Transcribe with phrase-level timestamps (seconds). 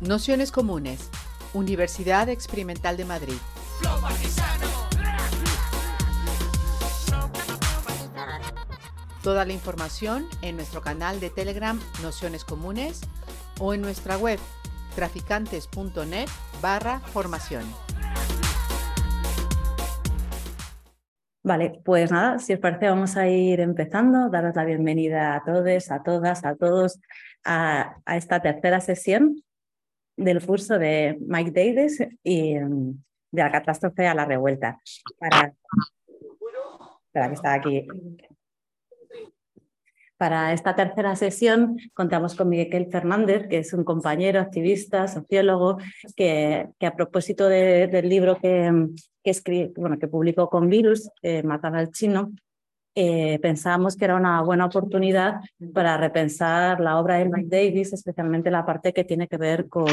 [0.00, 1.10] Nociones Comunes,
[1.54, 3.34] Universidad Experimental de Madrid.
[9.24, 13.00] Toda la información en nuestro canal de Telegram Nociones Comunes
[13.58, 14.38] o en nuestra web
[14.94, 16.28] traficantes.net
[16.62, 17.64] barra formación.
[21.42, 25.90] Vale, pues nada, si os parece vamos a ir empezando, daros la bienvenida a todos,
[25.90, 27.00] a todas, a todos
[27.44, 29.42] a, esta tercera sesión
[30.18, 34.78] del curso de Mike Davis y mm, de la catástrofe a la revuelta.
[35.18, 35.54] Para,
[37.12, 37.86] que está aquí
[40.18, 45.78] para esta tercera sesión contamos con Miguel Fernández, que es un compañero, activista, sociólogo,
[46.16, 48.88] que, que a propósito del libro que,
[49.22, 52.32] que, bueno, que publicó con Virus, eh, al Chino,
[53.00, 55.40] eh, pensábamos que era una buena oportunidad
[55.72, 59.86] para repensar la obra de Mike Davis, especialmente la parte que tiene que ver con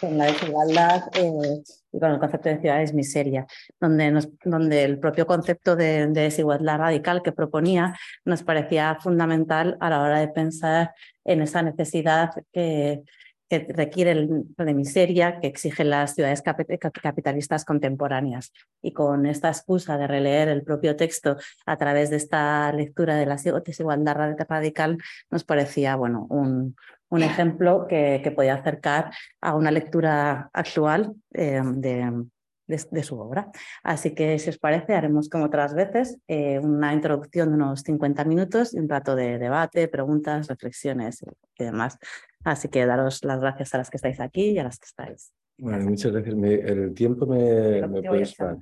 [0.00, 3.46] con la desigualdad eh, y con el concepto de ciudades miseria,
[3.80, 10.00] donde, donde el propio concepto de, desigualdad radical que proponía nos parecía fundamental a la
[10.00, 13.02] hora de pensar en esa necesidad que,
[13.50, 18.52] que requiere de miseria que exigen las ciudades capitalistas contemporáneas.
[18.80, 23.26] Y con esta excusa de releer el propio texto a través de esta lectura de
[23.26, 24.16] la desigualdad
[24.48, 24.98] radical,
[25.30, 26.76] nos parecía bueno, un,
[27.08, 32.24] un ejemplo que, que podía acercar a una lectura actual eh, de,
[32.68, 33.50] de, su obra.
[33.82, 38.24] Así que, si os parece, haremos como otras veces eh, una introducción de unos 50
[38.24, 41.24] minutos y un rato de debate, preguntas, reflexiones
[41.58, 41.98] y demás.
[42.44, 45.32] Así que daros las gracias a las que estáis aquí y a las que estáis.
[45.58, 46.34] Bueno, muchas gracias.
[46.34, 48.56] el tiempo me, me puede estar.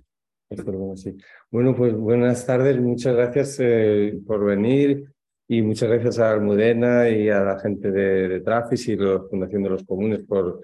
[1.50, 2.80] Bueno, pues buenas tardes.
[2.80, 5.12] Muchas gracias eh, por venir
[5.46, 9.62] y muchas gracias a Almudena y a la gente de, de Trafis y la Fundación
[9.62, 10.60] de los Comunes por,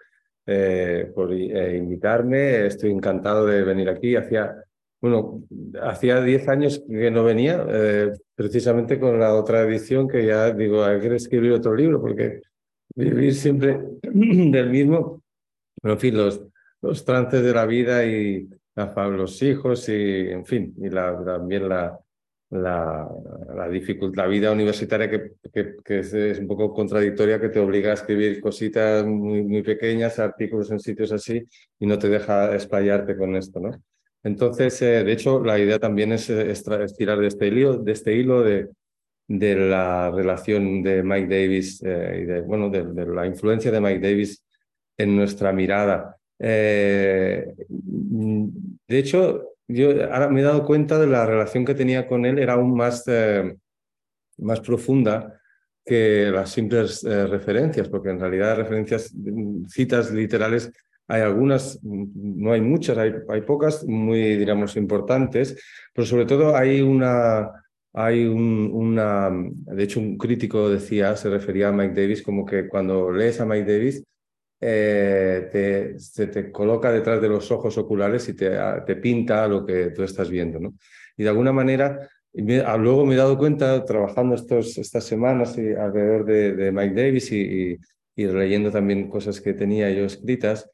[0.47, 2.67] eh, por eh, invitarme.
[2.67, 4.17] Estoy encantado de venir aquí.
[4.17, 4.55] Hacía,
[5.01, 5.43] bueno,
[5.83, 10.85] hacía 10 años que no venía, eh, precisamente con la otra edición que ya digo,
[10.85, 12.41] hay que escribir otro libro porque
[12.95, 15.23] vivir siempre del mismo.
[15.81, 16.41] Pero en fin, los,
[16.81, 21.99] los trances de la vida y los hijos y, en fin, y la, también la,
[22.51, 23.09] la,
[23.55, 25.33] la, dificultad, la vida universitaria que,
[25.85, 30.71] que, es, un poco contradictoria, que te obliga a escribir cositas muy, muy pequeñas, artículos
[30.71, 31.47] en sitios así,
[31.79, 33.71] y no te deja explayarte con esto, ¿no?
[34.23, 38.69] Entonces, eh, de hecho, la idea también es, de este hilo, de, este hilo de,
[39.27, 44.01] de la relación de Mike Davis eh, y de, bueno, de, la influencia de Mike
[44.01, 44.45] Davis
[44.97, 46.17] en nuestra mirada.
[46.39, 52.27] Eh, de hecho, yo ahora me he dado cuenta de la relación que tenía con
[52.27, 53.57] él, era aún más, eh,
[54.39, 55.41] más profunda
[55.87, 59.15] que las simples referencias, porque en realidad referencias,
[59.69, 60.73] citas literales,
[61.07, 66.81] hay algunas, no hay muchas, hay, hay pocas muy, digamos, importantes, pero sobre todo hay
[66.81, 67.51] una,
[67.95, 72.69] hay un, una, de hecho un crítico decía, se refería a Mike Davis como que
[72.69, 74.05] cuando lees a Mike Davis,
[74.61, 79.47] eh, te, se te coloca detrás de los ojos oculares y te, ah, te pinta
[79.47, 80.59] lo que tú estás viendo.
[80.59, 80.75] ¿no?
[81.17, 82.09] Y de alguna manera,
[82.67, 87.31] ah, luego me he dado cuenta, trabajando estos, estas semanas y alrededor de, Mike Davis
[87.31, 87.79] y,
[88.17, 90.69] y, leyendo también cosas que tenía yo escritas,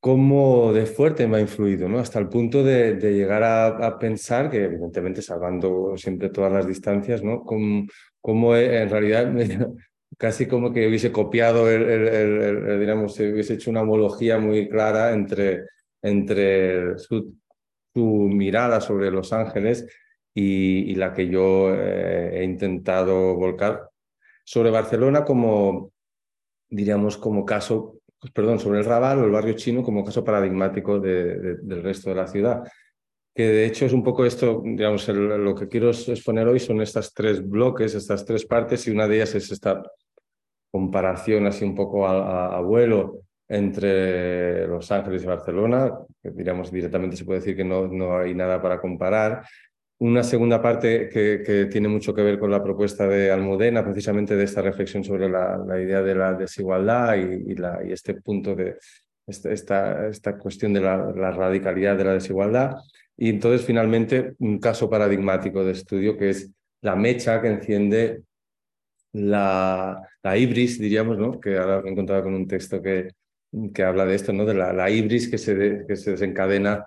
[0.00, 1.98] cómo de fuerte me ha influido, ¿no?
[1.98, 7.44] Hasta el punto de, llegar a, pensar, que evidentemente salvando siempre todas las distancias, ¿no?
[7.44, 9.32] Cómo, en realidad
[10.18, 12.90] casi como que hubiese copiado, el, el,
[13.32, 15.64] hubiese hecho una homología muy clara entre,
[16.02, 17.34] entre su,
[17.94, 19.86] mirada sobre Los Ángeles
[20.32, 23.90] y, la que yo eh, he intentado volcar
[24.44, 25.92] sobre Barcelona como,
[26.70, 27.97] diríamos, como caso,
[28.34, 32.16] perdón, sobre el Raval o el barrio chino como caso paradigmático de, del resto de
[32.16, 32.64] la ciudad
[33.38, 37.14] que de hecho es un poco esto, digamos, lo que quiero exponer hoy son estas
[37.14, 39.80] tres bloques, estas tres partes, y una de ellas es esta
[40.72, 47.24] comparación así un poco a, vuelo entre Los Ángeles y Barcelona, que diríamos directamente se
[47.24, 49.44] puede decir que no, no hay nada para comparar.
[50.00, 54.44] Una segunda parte que, tiene mucho que ver con la propuesta de Almudena, precisamente de
[54.44, 58.76] esta reflexión sobre la, idea de la desigualdad y, este punto de
[59.26, 62.76] esta, esta, esta cuestión de la, radicalidad de la desigualdad.
[63.16, 66.48] Y entonces, finalmente, un caso paradigmático de estudio que es
[66.80, 68.22] la mecha que enciende
[69.12, 71.40] la, la ibris, diríamos, ¿no?
[71.40, 73.10] que ahora me he encontrado con un texto que,
[73.74, 74.44] que habla de esto, ¿no?
[74.44, 76.86] de la, la ibris que se, que se desencadena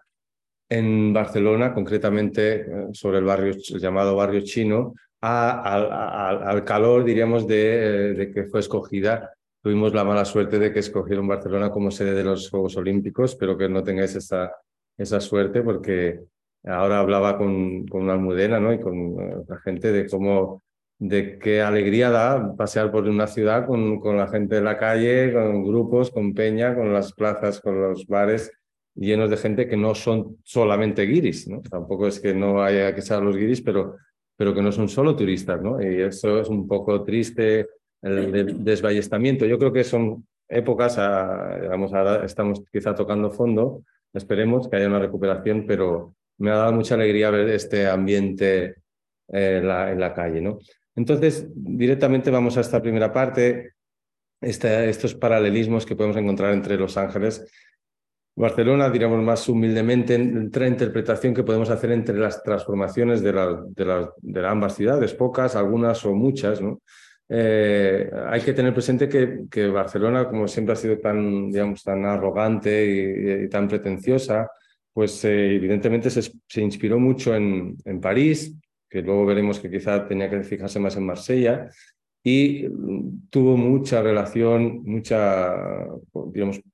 [0.71, 8.31] en Barcelona, concretamente eh, sobre el barrio llamado barrio chino, al calor, diríamos, de, de,
[8.31, 9.29] que fue escogida
[9.61, 13.33] tuvimos la mala suerte de que escogieron Barcelona como sede de los Juegos Olímpicos.
[13.33, 14.51] Espero que no tengáis esa,
[14.97, 16.21] esa suerte porque
[16.65, 18.73] ahora hablaba con, con Almudena ¿no?
[18.73, 20.63] y con la gente de cómo
[20.97, 25.33] de qué alegría da pasear por una ciudad con, con la gente de la calle,
[25.33, 28.51] con grupos, con peña, con las plazas, con los bares
[28.95, 31.61] llenos de gente que no son solamente guiris, ¿no?
[31.61, 33.97] Tampoco es que no haya que ser los guiris, pero,
[34.35, 35.81] pero que no son solo turistas, ¿no?
[35.81, 37.67] Y eso es un poco triste,
[38.01, 39.45] el desballestamiento.
[39.45, 43.83] Yo creo que son épocas, a, digamos, ahora estamos quizá tocando fondo,
[44.13, 48.75] esperemos que haya una recuperación, pero me ha dado mucha alegría ver este ambiente
[49.29, 50.59] eh, la, en la calle, ¿no?
[50.95, 53.73] Entonces, directamente vamos a esta primera parte,
[54.41, 57.45] estos paralelismos que podemos encontrar entre Los Ángeles
[58.41, 64.47] Barcelona, diríamos más humildemente, entre la interpretación que podemos hacer entre las transformaciones de, de,
[64.47, 66.59] ambas ciudades, pocas, algunas o muchas.
[67.29, 72.03] Eh, hay que tener presente que, que, Barcelona, como siempre ha sido tan, digamos, tan
[72.03, 74.49] arrogante y, tan pretenciosa,
[74.91, 78.55] pues eh, evidentemente se, se, inspiró mucho en, en París,
[78.89, 81.69] que luego veremos que quizá tenía que fijarse más en Marsella,
[82.23, 82.67] y
[83.29, 85.87] tuvo mucha relación, mucha,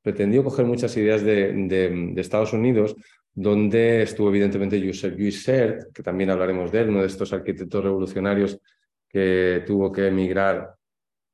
[0.02, 2.96] pretendió coger muchas ideas de, de, Estados Unidos,
[3.34, 8.60] donde estuvo evidentemente Joseph Guissert, que también hablaremos de él, uno de estos arquitectos revolucionarios
[9.08, 10.76] que tuvo que emigrar,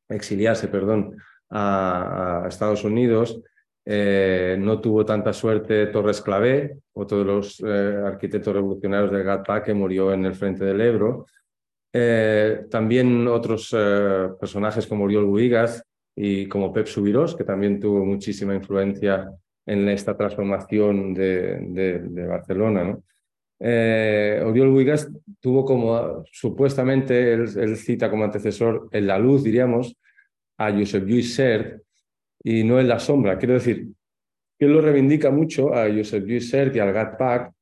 [0.08, 1.18] exiliarse, perdón,
[1.50, 3.42] a, a Estados Unidos.
[3.86, 9.64] Eh, no tuvo tanta suerte Torres Clavé, otro de los eh, arquitectos revolucionarios del GATPA
[9.64, 11.26] que murió en el frente del Ebro.
[11.96, 15.84] Eh, también otros eh, personajes como Oriol Buigas
[16.16, 19.32] y como Pep Subirós, que también tuvo muchísima influencia
[19.66, 22.84] en esta transformación de, Barcelona.
[22.84, 23.04] ¿no?
[23.60, 25.10] Eh, Oriol Buigas
[25.40, 29.96] tuvo como, supuestamente, él, cita como antecesor en la luz, diríamos,
[30.58, 31.82] a Josep Lluís Sert
[32.44, 33.38] y no en la sombra.
[33.38, 33.88] Quiero decir,
[34.58, 37.54] que él lo reivindica mucho a Josep Lluís Sert y al Gat Pack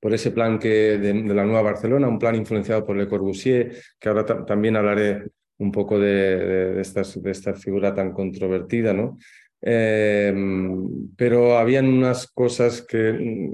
[0.00, 4.08] por ese plan que de, la Nueva Barcelona, un plan influenciado por Le Corbusier, que
[4.08, 9.18] ahora también hablaré un poco de, de, esta, figura tan controvertida, ¿no?
[9.60, 13.50] Em, pero habían unas cosas que,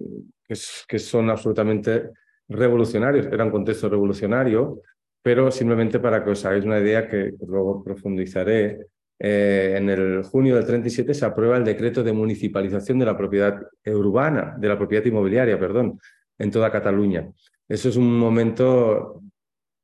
[0.88, 2.10] que, son absolutamente
[2.48, 4.82] revolucionarios, era un contexto revolucionario,
[5.22, 8.78] pero simplemente para que os hagáis una idea que luego profundizaré,
[9.18, 13.62] eh, en el junio del 37 se aprueba el decreto de municipalización de la propiedad
[13.86, 16.00] urbana, de la propiedad inmobiliaria, perdón,
[16.42, 17.30] en toda Cataluña.
[17.68, 19.22] Eso es un momento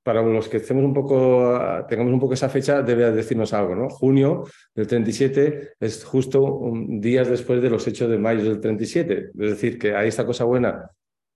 [0.03, 3.91] para los que estemos un poco, tengamos un poco esa fecha, debe decirnos algo, ¿no?
[3.91, 4.45] Junio
[4.75, 9.31] del 37 es justo días después de los hechos de mayo del 37.
[9.39, 10.91] Es decir, que hay esta cosa buena,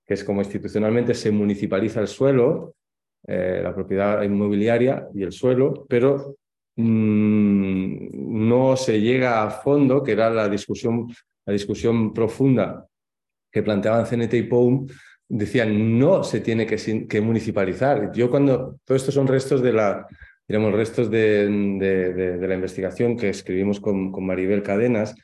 [0.07, 2.75] que es como institucionalmente se municipaliza el suelo,
[3.27, 6.37] eh, la propiedad inmobiliaria y el suelo, pero
[6.77, 11.09] mm, no se llega a fondo, que era la discusión,
[11.45, 12.87] la discusión profunda
[13.53, 14.87] que planteaban CNT y POUM,
[15.32, 18.12] decían no se tiene que, que, municipalizar.
[18.12, 20.06] Yo cuando, todo esto son restos de la,
[20.46, 25.14] digamos, restos de, la investigación que escribimos con, con Maribel Cadenas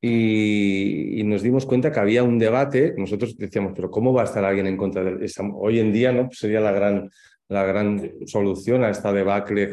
[0.00, 4.42] y, nos dimos cuenta que había un debate, nosotros decíamos, pero ¿cómo va a estar
[4.44, 5.42] alguien en contra de esa?
[5.54, 7.10] Hoy en día no pues sería la gran,
[7.48, 9.68] la gran solución a esta debacle,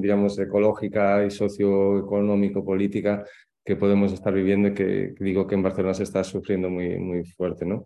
[0.00, 3.24] digamos, ecológica y socioeconómico-política
[3.64, 7.24] que podemos estar viviendo y que, digo que en Barcelona se está sufriendo muy, muy
[7.24, 7.64] fuerte.
[7.64, 7.84] ¿no?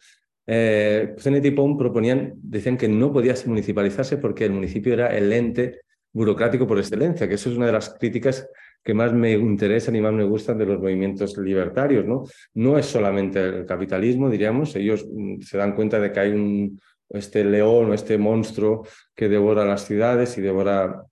[0.51, 5.83] Eh, y POM proponían, decían que no podía municipalizarse porque el municipio era el ente
[6.11, 8.49] burocrático por excelencia, que eso es una de las críticas
[8.83, 12.07] que más me interesan y más me gustan de los movimientos libertarios.
[12.07, 12.25] No,
[12.55, 16.81] no es solamente el capitalismo, diríamos, ellos mm, se dan cuenta de que hay un,
[17.11, 21.05] este león o este monstruo que devora las ciudades y devora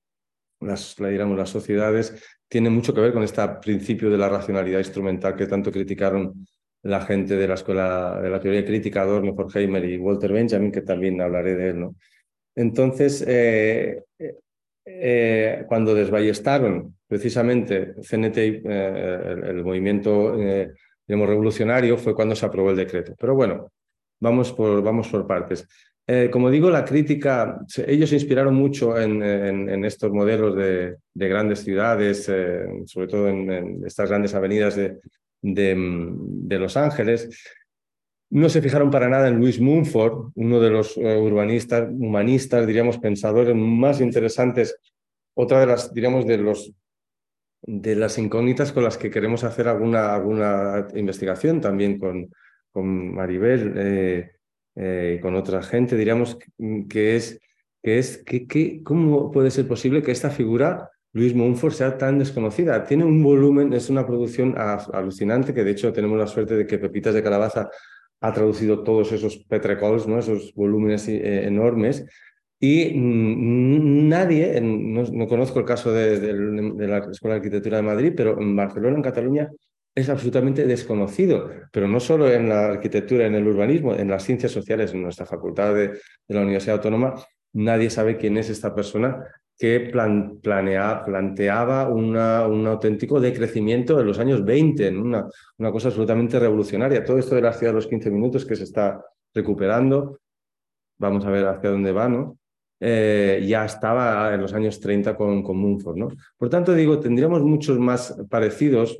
[0.60, 5.46] las, las sociedades tiene mucho que ver con este principio de la racionalidad instrumental que
[5.46, 6.46] tanto criticaron
[6.86, 10.82] la gente de la escuela de la teoría crítica, Adorno, Horkheimer y Walter Benjamin, que
[10.82, 11.80] también hablaré de él.
[11.80, 11.96] ¿no?
[12.54, 14.04] Entonces, eh,
[14.84, 20.36] eh, cuando desballestaron precisamente CNT, eh, el, movimiento
[21.06, 23.14] digamos, revolucionario, fue cuando se aprobó el decreto.
[23.18, 23.70] Pero bueno,
[24.20, 25.66] vamos por, vamos por partes.
[26.08, 32.28] Eh, como digo, la crítica, ellos se inspiraron mucho en, estos modelos de, grandes ciudades,
[32.28, 35.00] eh, sobre todo en, estas grandes avenidas de,
[36.58, 37.28] Los Ángeles.
[38.30, 42.98] No se fijaron para nada en Louis Mumford, uno de los eh, urbanistas, humanistas, diríamos,
[42.98, 44.76] pensadores más interesantes,
[45.34, 46.72] otra de las, diríamos, de los
[47.62, 52.30] de las incógnitas con las que queremos hacer alguna, alguna investigación también con,
[52.70, 53.72] con Maribel
[54.78, 56.38] eh, con otra gente, diríamos
[56.88, 57.40] que es,
[57.82, 62.84] que es que, ¿cómo puede ser posible que esta figura Luis Mumford sea tan desconocida.
[62.84, 66.76] Tiene un volumen, es una producción alucinante, que de hecho tenemos la suerte de que
[66.76, 67.70] Pepitas de Calabaza
[68.20, 70.18] ha traducido todos esos petrecols, ¿no?
[70.18, 72.04] esos volúmenes eh, enormes,
[72.60, 78.12] y mm, nadie, no, conozco el caso de, de, la Escuela de Arquitectura de Madrid,
[78.14, 79.50] pero en Barcelona, en Cataluña,
[79.94, 84.52] es absolutamente desconocido, pero no solo en la arquitectura, en el urbanismo, en las ciencias
[84.52, 87.14] sociales, en nuestra facultad de, la Universidad Autónoma,
[87.54, 89.24] nadie sabe quién es esta persona
[89.58, 89.80] que
[90.42, 95.26] planteaba una, un auténtico decrecimiento en los años 20, una,
[95.58, 97.04] una cosa absolutamente revolucionaria.
[97.04, 100.20] Todo esto de la ciudad de los 15 minutos que se está recuperando,
[100.98, 102.38] vamos a ver hacia dónde va, ¿no?
[102.78, 105.96] Eh, ya estaba en los años 30 con, con Mumford.
[105.96, 106.08] ¿no?
[106.36, 108.98] Por tanto, digo, tendríamos muchos más parecidos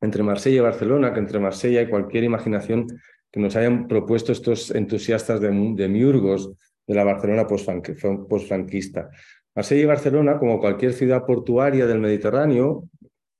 [0.00, 2.86] entre Marsella y Barcelona que entre Marsella y cualquier imaginación
[3.30, 6.52] que nos hayan propuesto estos entusiastas de, de miurgos
[6.86, 9.10] de la Barcelona postfranquista.
[9.54, 12.88] Marsella y Barcelona, como cualquier ciudad portuaria del Mediterráneo,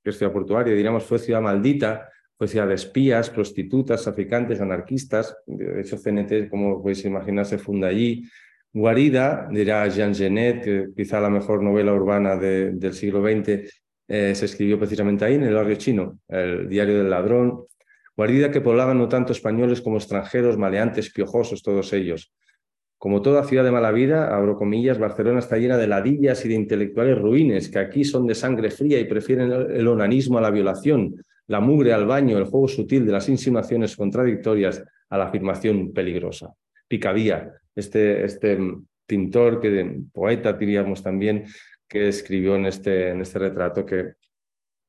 [0.03, 5.37] que es ciudad portuaria, diríamos, fue ciudad maldita, fue ciudad de espías, prostitutas, traficantes, anarquistas.
[5.47, 8.25] De hecho, CNT, como podéis imaginar, se funda allí.
[8.73, 13.71] Guarida, dirá Jean Genet, que quizá la mejor novela urbana del siglo XX
[14.09, 17.65] eh, se escribió precisamente ahí, en el barrio chino, el diario del ladrón.
[18.17, 22.33] Guarida que poblaban no tanto españoles como extranjeros, maleantes, piojosos, todos ellos.
[23.03, 26.55] Como toda ciudad de mala vida, abro comillas, Barcelona está llena de ladillas y de
[26.55, 31.17] intelectuales ruines que aquí son de sangre fría y prefieren el onanismo a la violación,
[31.49, 36.55] la mugre al baño, el juego sutil de las insinuaciones contradictorias a la afirmación peligrosa.
[36.87, 38.57] Picadía, este, este
[39.05, 41.47] pintor, que, poeta diríamos también,
[41.89, 44.13] que escribió en este, en este retrato que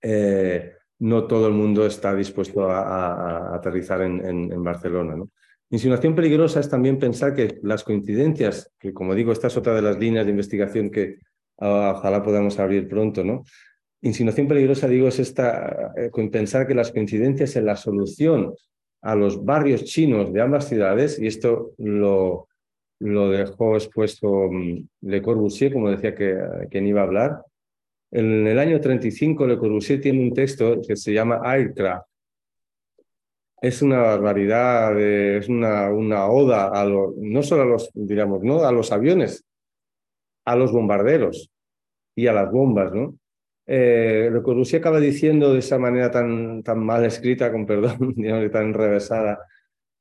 [0.03, 5.15] eh, no todo el mundo está dispuesto a, aterrizar en, en Barcelona.
[5.15, 5.29] ¿no?
[5.73, 9.81] Insinuación peligrosa es también pensar que las coincidencias, que como digo, esta es otra de
[9.81, 11.17] las líneas de investigación que
[11.57, 13.43] ah, ojalá podamos abrir pronto, ¿no?
[14.03, 18.53] Insinuación peligrosa, digo, es esta, eh, pensar que las coincidencias en la solución
[19.01, 22.47] a los barrios chinos de ambas ciudades, y esto lo,
[22.99, 26.37] dejó expuesto mm, Le Corbusier, como decía que
[26.69, 27.43] quien iba a hablar.
[28.11, 32.12] En el año 35, Le Corbusier tiene un texto que se llama Aircraft,
[33.63, 38.65] es una barbaridad, es una, una oda a no solo a los, digamos, ¿no?
[38.65, 39.45] a los aviones,
[40.43, 41.49] a los bombarderos
[42.13, 43.17] y a las bombas, ¿no?
[43.65, 48.13] Eh, lo que Rusia acaba diciendo de esa manera tan, tan mal escrita, con perdón,
[48.17, 49.39] digamos, tan enrevesada,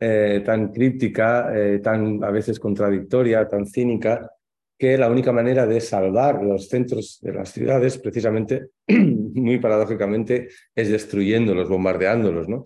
[0.00, 4.28] eh, tan críptica, eh, tan a veces contradictoria, tan cínica,
[4.76, 10.88] que la única manera de salvar los centros de las ciudades, precisamente, muy paradójicamente, es
[10.88, 12.64] destruyéndolos, bombardeándolos, ¿no?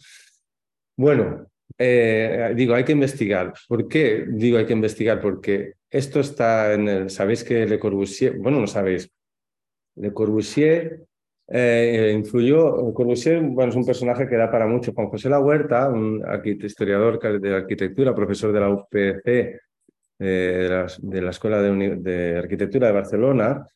[0.97, 1.47] Bueno,
[1.79, 3.53] eh, digo, hay que investigar.
[3.69, 5.21] ¿Por qué digo hay que investigar?
[5.21, 7.11] Porque esto está en el...
[7.11, 9.11] ¿Sabéis que Le Corbusier, bueno, no sabéis,
[9.97, 11.07] Le Corbusier
[11.49, 14.93] eh, influyó, Corbusier, bueno, es un personaje que da para mucho.
[14.93, 16.23] Juan José La Huerta, un
[16.63, 19.61] historiador de arquitectura, profesor de la UPC,
[20.19, 23.67] eh, de, la, Escuela de Arquitectura de Barcelona,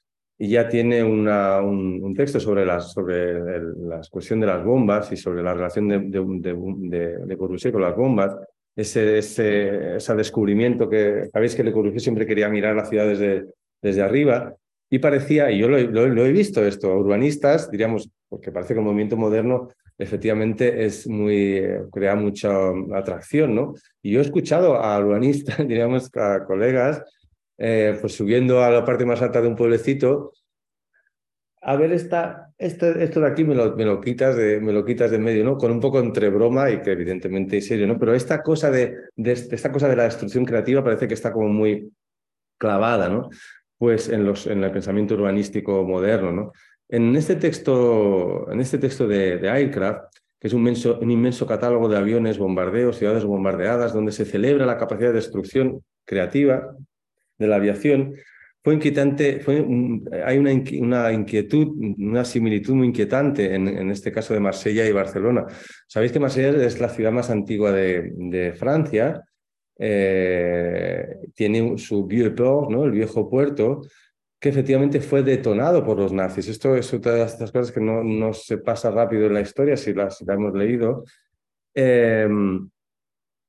[0.42, 5.16] y ya tiene una, un, texto sobre, las, sobre la cuestión de las bombas y
[5.18, 8.34] sobre la relación de, de, de, Corbusier con las bombas.
[8.74, 13.48] Ese, ese, ese, descubrimiento que sabéis que Le Corbusier siempre quería mirar la ciudad desde,
[13.82, 14.56] desde arriba
[14.88, 18.86] y parecía, y yo lo, lo, he visto esto, urbanistas, diríamos, porque parece que el
[18.86, 19.68] movimiento moderno
[19.98, 22.50] efectivamente es muy, crea mucha
[22.94, 23.74] atracción, ¿no?
[24.00, 27.02] Y yo he escuchado a urbanistas, diríamos, a colegas,
[27.62, 30.32] eh, pues subiendo a la parte más alta de un pueblecito,
[31.60, 35.10] a ver esta, esto, de aquí me lo, me lo, quitas de, me lo quitas
[35.10, 35.58] de medio, ¿no?
[35.58, 37.98] Con un poco entre broma y que evidentemente es serio, ¿no?
[37.98, 41.48] Pero esta cosa de, de, esta cosa de la destrucción creativa parece que está como
[41.48, 41.92] muy
[42.56, 43.28] clavada, ¿no?
[43.76, 46.52] Pues en, los, en el pensamiento urbanístico moderno, ¿no?
[46.88, 52.38] En este texto, en este texto de, Aircraft, que es un inmenso catálogo de aviones,
[52.38, 56.74] bombardeos, ciudades bombardeadas, donde se celebra la capacidad de destrucción creativa
[57.40, 58.14] de la aviación,
[58.62, 59.56] fue inquietante, fue
[60.24, 61.68] hay una, una, inquietud,
[61.98, 65.46] una similitud muy inquietante en, en, este caso de Marsella y Barcelona.
[65.88, 69.24] Sabéis que Marsella es la ciudad más antigua de, de Francia,
[69.78, 72.84] eh, tiene su vieux port, ¿no?
[72.84, 73.80] el viejo puerto,
[74.38, 76.48] que efectivamente fue detonado por los nazis.
[76.48, 79.76] Esto es otra de estas cosas que no, no se pasa rápido en la historia
[79.78, 81.04] si las si la hemos leído.
[81.74, 82.28] Eh,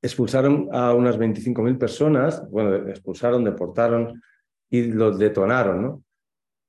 [0.01, 4.21] expulsaron a unas 25.000 personas, bueno, expulsaron, deportaron
[4.69, 6.03] y los detonaron, ¿no?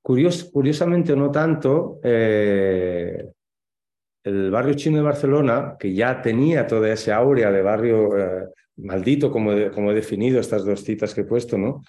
[0.01, 3.25] Curios, curiosamente, no tanto, eh,
[4.23, 9.31] el barrio chino de Barcelona, que ya tenía toda esa aurea de barrio eh, maldito,
[9.31, 11.81] como, como he definido estas dos citas que he puesto, ¿no?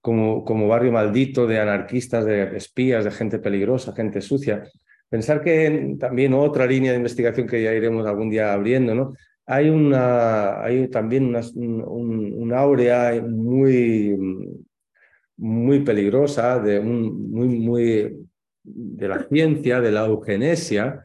[0.00, 4.64] como, como barrio maldito de anarquistas, de espías, de gente peligrosa, gente sucia.
[5.08, 9.14] Pensar que también otra línea de investigación que ya iremos algún día abriendo, ¿no?
[9.50, 14.14] Hay, una, hay también una, un, áurea muy,
[15.38, 18.28] muy peligrosa de, un, muy, muy,
[18.62, 21.02] de la ciencia, de la eugenesia,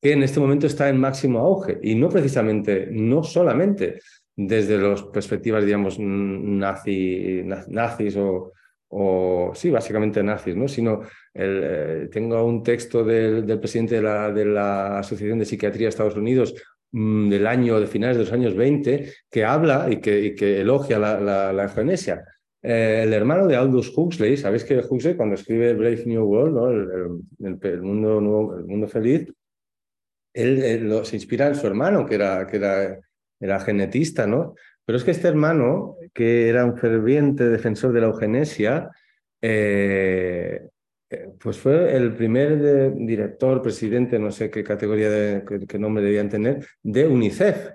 [0.00, 1.80] que en este momento está en máximo auge.
[1.82, 3.98] Y no precisamente, no solamente
[4.36, 8.52] desde las perspectivas, digamos, nazi, nazis o,
[8.88, 10.68] o sí, básicamente nazis, ¿no?
[10.68, 11.02] Sino
[11.34, 15.86] el, eh, tengo un texto del, del presidente de la, de la, Asociación de Psiquiatría
[15.86, 16.54] de Estados Unidos
[16.92, 20.98] del año, de finales de los años 20, que habla y que, y que elogia
[20.98, 22.24] la, la, la eugenesia.
[22.62, 26.70] Eh, el hermano de Aldous Huxley, ¿sabéis que Huxley cuando escribe Brave New World, ¿no?
[26.70, 29.32] el, el, mundo nuevo, el mundo feliz,
[30.34, 32.98] él, se inspira en su hermano, que era, que era,
[33.40, 34.54] era genetista, ¿no?
[34.84, 38.90] Pero es que este hermano, que era un ferviente defensor de la eugenesia,
[39.40, 40.68] eh,
[41.40, 46.66] pues fue el primer director, presidente, no sé qué categoría, de, qué, nombre debían tener,
[46.82, 47.70] de UNICEF,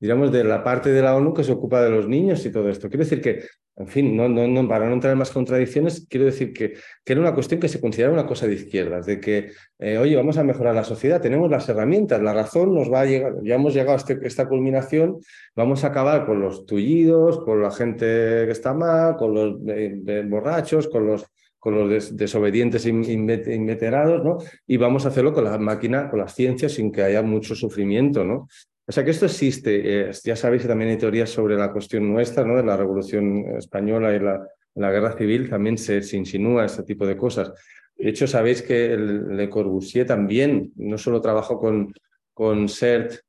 [0.00, 2.68] digamos, de la parte de la ONU que se ocupa de los niños y todo
[2.68, 2.88] esto.
[2.88, 3.44] Quiero decir que
[3.76, 7.34] en fin, no, para no entrar en más contradicciones, quiero decir que, que, era una
[7.34, 9.50] cuestión que se consideraba una cosa de izquierdas, de que,
[9.80, 13.04] eh, oye, vamos a mejorar la sociedad, tenemos las herramientas, la razón nos va a
[13.04, 15.18] llegar, ya hemos llegado a este, esta culminación,
[15.56, 20.24] vamos a acabar con los tullidos, con la gente que está mal, con los eh,
[20.24, 21.26] borrachos, con los,
[21.64, 24.36] con los desobedientes inveterados, ¿no?
[24.66, 28.22] Y vamos a hacerlo con la máquina, con las ciencias, sin que haya mucho sufrimiento,
[28.22, 28.48] ¿no?
[28.86, 30.10] O sea que esto existe.
[30.22, 32.58] ya sabéis que también hay teorías sobre la cuestión nuestra, ¿no?
[32.58, 37.06] De la Revolución Española y la, la Guerra Civil, también se, se, insinúa este tipo
[37.06, 37.50] de cosas.
[37.96, 41.94] De hecho, sabéis que Le Corbusier también no solo trabajó con,
[42.34, 43.20] con CERT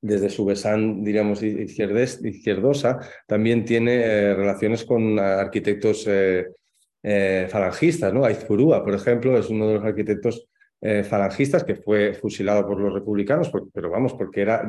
[0.00, 6.46] desde su besán, diríamos, izquierdosa, también tiene eh, relaciones con arquitectos eh,
[7.04, 8.24] eh, falangistas, ¿no?
[8.24, 10.48] Aizpurúa, por ejemplo, es uno de los arquitectos
[10.86, 14.68] eh, falangistas, que fue fusilado por los republicanos, pero vamos, porque era,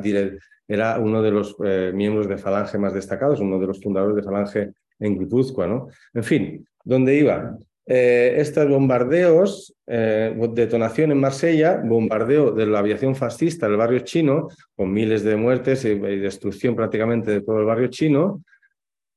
[0.66, 4.22] era uno de los eh, miembros de Falange más destacados, uno de los fundadores de
[4.22, 5.66] Falange en Guipúzcoa.
[5.66, 5.88] ¿no?
[6.14, 7.58] En fin, ¿dónde iba?
[7.84, 14.90] Eh, estos bombardeos, detonación en Marsella, bombardeo de la aviación fascista del barrio chino, con
[14.90, 18.42] miles de muertes y, y destrucción prácticamente de todo el barrio chino.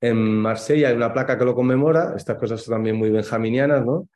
[0.02, 4.08] En Marsella hay una placa que lo conmemora, estas cosas son también muy benjaminianas, ¿no?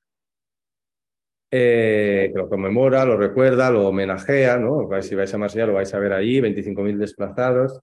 [1.56, 4.90] eh, que lo conmemora, lo recuerda, lo homenajea, ¿no?
[5.04, 7.80] Si vais a Marsella lo vais a ver allí, 25.000 desplazados.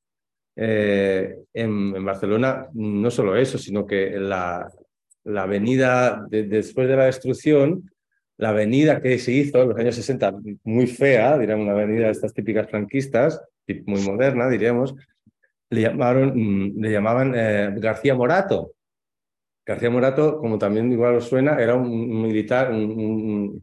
[0.56, 4.68] Eh, en, Barcelona, no solo eso, sino que la,
[5.22, 7.88] la avenida, después de la destrucción,
[8.38, 10.34] la avenida que se hizo en los años 60,
[10.64, 13.40] muy fea, diríamos una avenida de estas típicas franquistas,
[13.86, 14.96] muy moderna, diríamos,
[15.70, 18.72] le, llamaron, mm, le llamaban eh, García Morato,
[19.64, 23.62] García Morato, como también igual os suena, era un militar, un,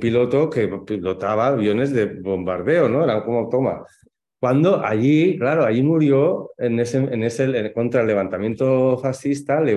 [0.00, 3.04] piloto que pilotaba aviones de bombardeo, ¿no?
[3.04, 3.84] Era como toma.
[4.40, 9.76] Cuando allí, claro, allí murió en ese, en ese contra el levantamiento fascista, le,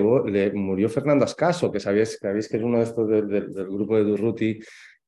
[0.52, 4.60] murió Fernando Ascaso, que sabéis, que que es uno de estos del grupo de Durruti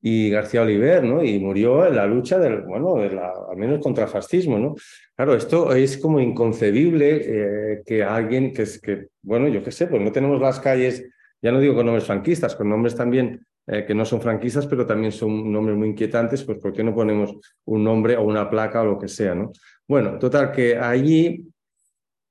[0.05, 1.23] y García Oliver, ¿no?
[1.23, 4.75] Y murió en la lucha del, bueno, de la, al menos contra el fascismo, ¿no?
[5.15, 9.87] Claro, esto es como inconcebible eh, que alguien que es que, bueno, yo qué sé,
[9.87, 11.09] pues no tenemos las calles,
[11.41, 14.85] ya no digo con nombres franquistas, con nombres también eh, que no son franquistas, pero
[14.85, 17.37] también son nombres muy inquietantes, pues ¿por qué no ponemos
[17.67, 19.53] un nombre o una placa o lo que sea, ¿no?
[19.87, 21.47] Bueno, total, que allí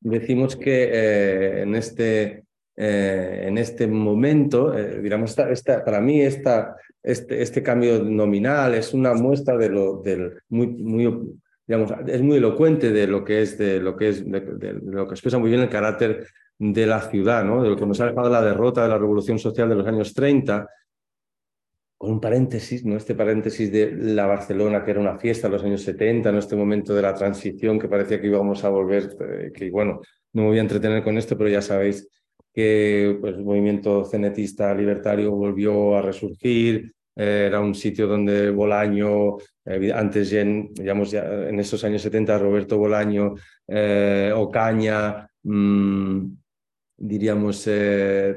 [0.02, 7.64] decimos que eh, en este en este momento, digamos, esta, para mí esta, este, este,
[7.64, 13.08] cambio nominal es una muestra de lo del muy, muy digamos, es muy elocuente de
[13.08, 16.28] lo que es de lo que es de, lo que expresa muy bien el carácter
[16.60, 17.64] de la ciudad, ¿no?
[17.64, 20.14] De lo que nos ha dejado la derrota de la revolución social de los años
[20.14, 20.68] 30,
[21.98, 22.98] con un paréntesis, ¿no?
[22.98, 26.56] Este paréntesis de la Barcelona, que era una fiesta en los años 70, en este
[26.56, 30.02] momento de la transición, que parecía que íbamos a volver, eh, que bueno,
[30.34, 32.08] no me voy a entretener con esto, pero ya sabéis
[32.54, 39.38] que pues, el movimiento cenetista libertario volvió a resurgir, eh, era un sitio donde Bolaño,
[39.66, 43.36] eh, antes en, digamos, ya en esos años 70, Roberto Bolaño,
[43.68, 46.26] eh, Ocaña, mmm,
[46.98, 47.64] diríamos,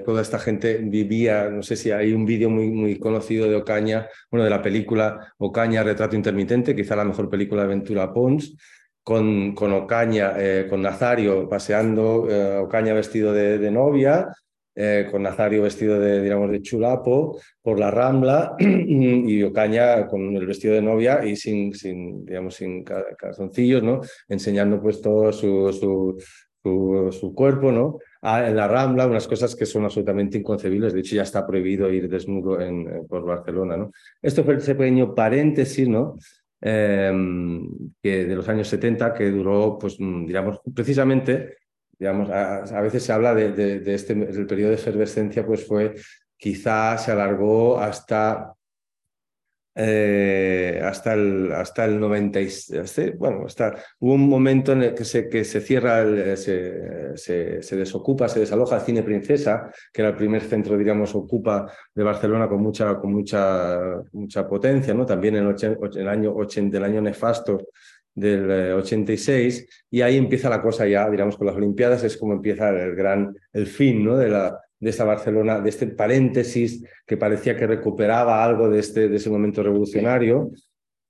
[0.05, 4.09] toda esta gente vivía, no sé si hay un vídeo muy, muy conocido de Ocaña,
[4.31, 8.57] bueno, de la película Ocaña, Retrato Intermitente, quizá la mejor película de Ventura Pons,
[9.05, 14.29] con, con Ocaña, eh, con Nazario paseando, eh, Ocaña vestido de, novia,
[14.75, 20.47] eh, con Nazario vestido de, digamos, de chulapo por la Rambla y Ocaña con el
[20.47, 24.01] vestido de novia y sin, sin digamos, sin calzoncillos, ¿no?
[24.27, 26.17] Enseñando pues todo su, su,
[27.13, 27.99] su, cuerpo, ¿no?
[28.23, 30.95] en la Rambla, unas cosas que son absolutamente inconcebibles.
[30.95, 33.77] De hecho, ya está prohibido ir desnudo en, por Barcelona.
[33.77, 33.91] ¿no?
[34.23, 36.17] Esto fue ese pequeño paréntesis, ¿no?
[36.67, 37.69] Em,
[38.03, 41.59] que de los años 70, que duró, pues, mm, digamos, precisamente,
[41.99, 45.95] digamos, a, veces se habla de, de, este, el periodo de efervescencia, pues fue,
[46.39, 48.54] quizá se alargó hasta
[49.77, 55.29] eh, hasta, el, hasta el 96, bueno, hasta, hubo un momento en el que se,
[55.29, 56.05] que se cierra,
[56.37, 61.73] se, se, desocupa, se desaloja el Cine Princesa, que era el primer centro, diríamos, ocupa
[61.93, 63.81] de Barcelona con mucha, con mucha,
[64.13, 65.05] mucha potencia, ¿no?
[65.05, 67.69] También en el, año 80, el año nefasto
[68.15, 72.35] del 86, eh, y ahí empieza la cosa ya, digamos, con las Olimpiadas, es como
[72.35, 74.17] empieza el gran, el fin, ¿no?
[74.17, 79.09] De la, de esta Barcelona, de este paréntesis que parecía que recuperaba algo de, este,
[79.09, 80.51] de ese momento revolucionario.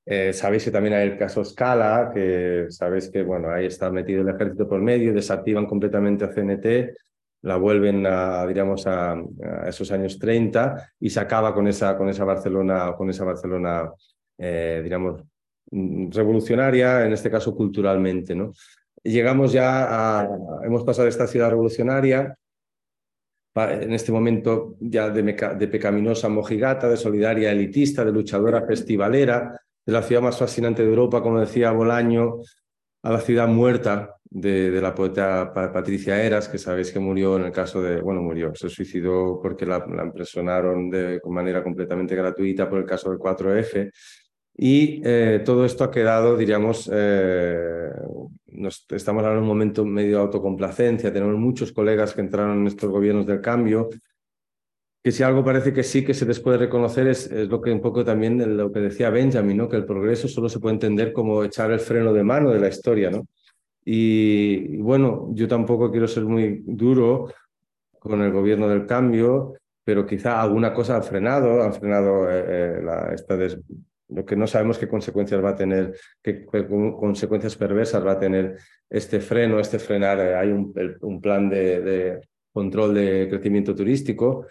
[0.06, 4.22] Eh, sabéis que también hay el caso Scala, que sabéis que bueno, ahí está metido
[4.22, 6.94] el ejército por medio, desactivan completamente a CNT,
[7.42, 9.20] la vuelven a, digamos, a,
[9.66, 13.90] esos años 30 y se acaba con esa, con esa Barcelona, con esa Barcelona
[14.38, 14.88] eh,
[16.12, 18.36] revolucionaria, en este caso culturalmente.
[18.36, 18.52] ¿no?
[19.02, 20.28] Llegamos ya a,
[20.62, 22.38] hemos pasado esta ciudad revolucionaria
[23.54, 29.92] en este momento ya de, de, pecaminosa mojigata, de solidaria elitista, de luchadora festivalera, de
[29.92, 32.40] la ciudad más fascinante de Europa, como decía Bolaño,
[33.02, 37.44] a la ciudad muerta de, de, la poeta Patricia Eras, que sabéis que murió en
[37.44, 42.68] el caso de, bueno, murió, se suicidó porque la, la impresionaron de manera completamente gratuita
[42.68, 43.90] por el caso del 4F.
[44.56, 47.90] Y eh, todo esto ha quedado, diríamos, eh,
[48.90, 52.90] estamos ahora en un momento medio de autocomplacencia, tenemos muchos colegas que entraron en estos
[52.90, 53.88] gobiernos del cambio,
[55.04, 57.70] que si algo parece que sí que se les puede reconocer es, es lo que
[57.70, 59.68] un poco también lo que decía Benjamin, ¿no?
[59.68, 62.68] que el progreso solo se puede entender como echar el freno de mano de la
[62.68, 63.10] historia.
[63.10, 63.26] ¿no?
[63.84, 67.28] Y, bueno, yo tampoco quiero ser muy duro
[67.98, 69.52] con el gobierno del cambio,
[69.84, 73.58] pero quizá alguna cosa ha frenado, ha frenado eh, la, esta des,
[74.08, 78.58] lo que no sabemos qué consecuencias va a tener, qué, consecuencias perversas va a tener
[78.88, 80.18] este freno, este frenar.
[80.20, 82.20] Eh, hay un, un plan de, de,
[82.54, 84.46] control de crecimiento turístico.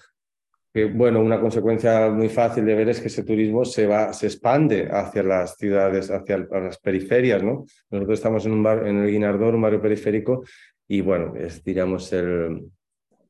[0.74, 4.26] Que, bueno, una consecuencia muy fácil de ver es que ese turismo se, va, se
[4.26, 7.66] expande hacia las ciudades, hacia las periferias, ¿no?
[7.92, 10.44] Nosotros estamos en, un bar, en el Guinardor, un barrio periférico,
[10.88, 11.62] y bueno, es,
[12.12, 12.72] el,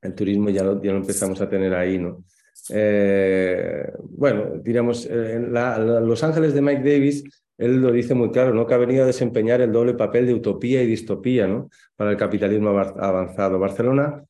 [0.02, 2.24] el turismo ya lo, ya lo empezamos a tener ahí, ¿no?
[2.70, 7.24] Eh, bueno, diríamos, en Los Ángeles de Mike Davis,
[7.58, 8.66] él lo dice muy claro, ¿no?
[8.66, 11.70] que ha venido a desempeñar el doble papel de utopía y distopía ¿no?
[11.96, 13.60] para el capitalismo avanzado.
[13.60, 14.24] Barcelona,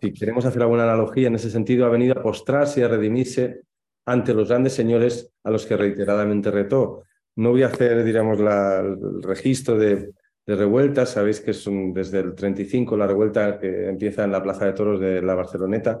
[0.00, 3.62] si queremos hacer alguna analogía en ese sentido, ha venido a postrarse y a redimirse
[4.06, 7.02] ante los grandes señores a los que reiteradamente retó.
[7.36, 10.12] No voy a hacer, diríamos, el registro de,
[10.46, 11.10] de revueltas.
[11.10, 15.00] Sabéis que son desde el 35 la revuelta que empieza en la Plaza de Toros
[15.00, 16.00] de la Barceloneta,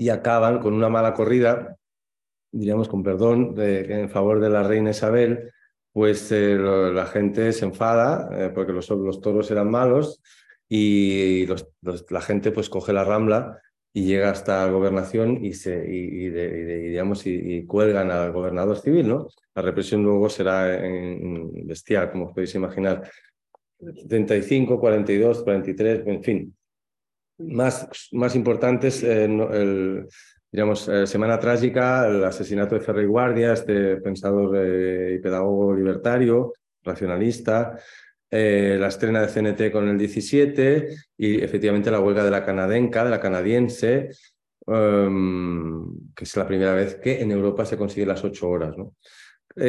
[0.00, 1.76] y acaban con una mala corrida,
[2.50, 5.52] diríamos con perdón, en favor de la reina Isabel,
[5.92, 10.22] pues eh, la gente se enfada eh, porque los, los, toros eran malos
[10.70, 11.44] y
[12.08, 13.60] la gente pues coge la rambla
[13.92, 19.06] y llega hasta la gobernación y, se, y, digamos, y, cuelgan al gobernador civil.
[19.06, 19.28] ¿no?
[19.54, 23.02] La represión luego será en, bestial, como os podéis imaginar.
[23.78, 26.56] 75, 42, 43, en fin,
[27.40, 30.06] más, más importantes, eh, el,
[30.50, 36.52] digamos, eh, Semana Trágica, el asesinato de Ferrer Guardia, este pensador eh, y pedagogo libertario,
[36.82, 37.78] racionalista,
[38.32, 43.10] la estrena de CNT con el 17 y efectivamente la huelga de la canadenca, de
[43.10, 44.10] la canadiense,
[44.68, 48.76] em, que es la primera vez que en Europa se consigue las ocho horas.
[48.78, 48.94] ¿no?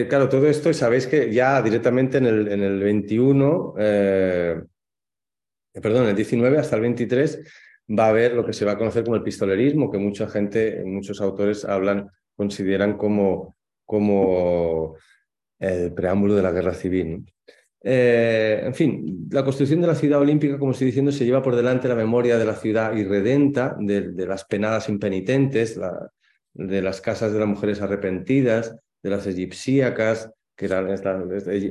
[0.08, 3.74] claro, todo esto, sabéis que ya directamente en el, en el 21
[5.74, 7.44] perdón, el 19 hasta el 23
[7.90, 10.84] va a haber lo que se va a conocer como el pistolerismo, que mucha gente,
[10.86, 13.56] muchos autores hablan, consideran como,
[13.86, 14.96] como
[15.60, 17.26] el preámbulo de la guerra civil.
[17.84, 21.56] Eh, en fin, la construcción de la ciudad olímpica, como estoy diciendo, se lleva por
[21.56, 25.80] delante la memoria de la ciudad irredenta, de, de las penadas impenitentes,
[26.54, 30.32] de las casas de las mujeres arrepentidas, de las egipsíacas,
[30.62, 30.86] que eran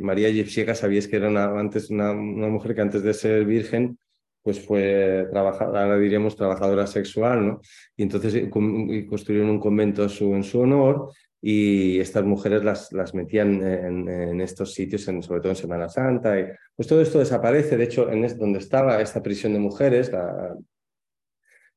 [0.03, 1.29] María Egipsíaca, sabíais que era
[1.65, 3.97] antes una, una, mujer que antes de ser virgen,
[4.43, 7.61] pues fue trabajadora, ahora diríamos trabajadora sexual, ¿no?
[7.97, 13.63] Y entonces eh, construyeron un convento en su honor y estas mujeres las, las metían
[13.63, 16.41] en, estos sitios, en, sobre todo en Semana Santa.
[16.41, 20.11] Y, pues todo esto desaparece, de hecho, en donde estaba esta prisión de mujeres,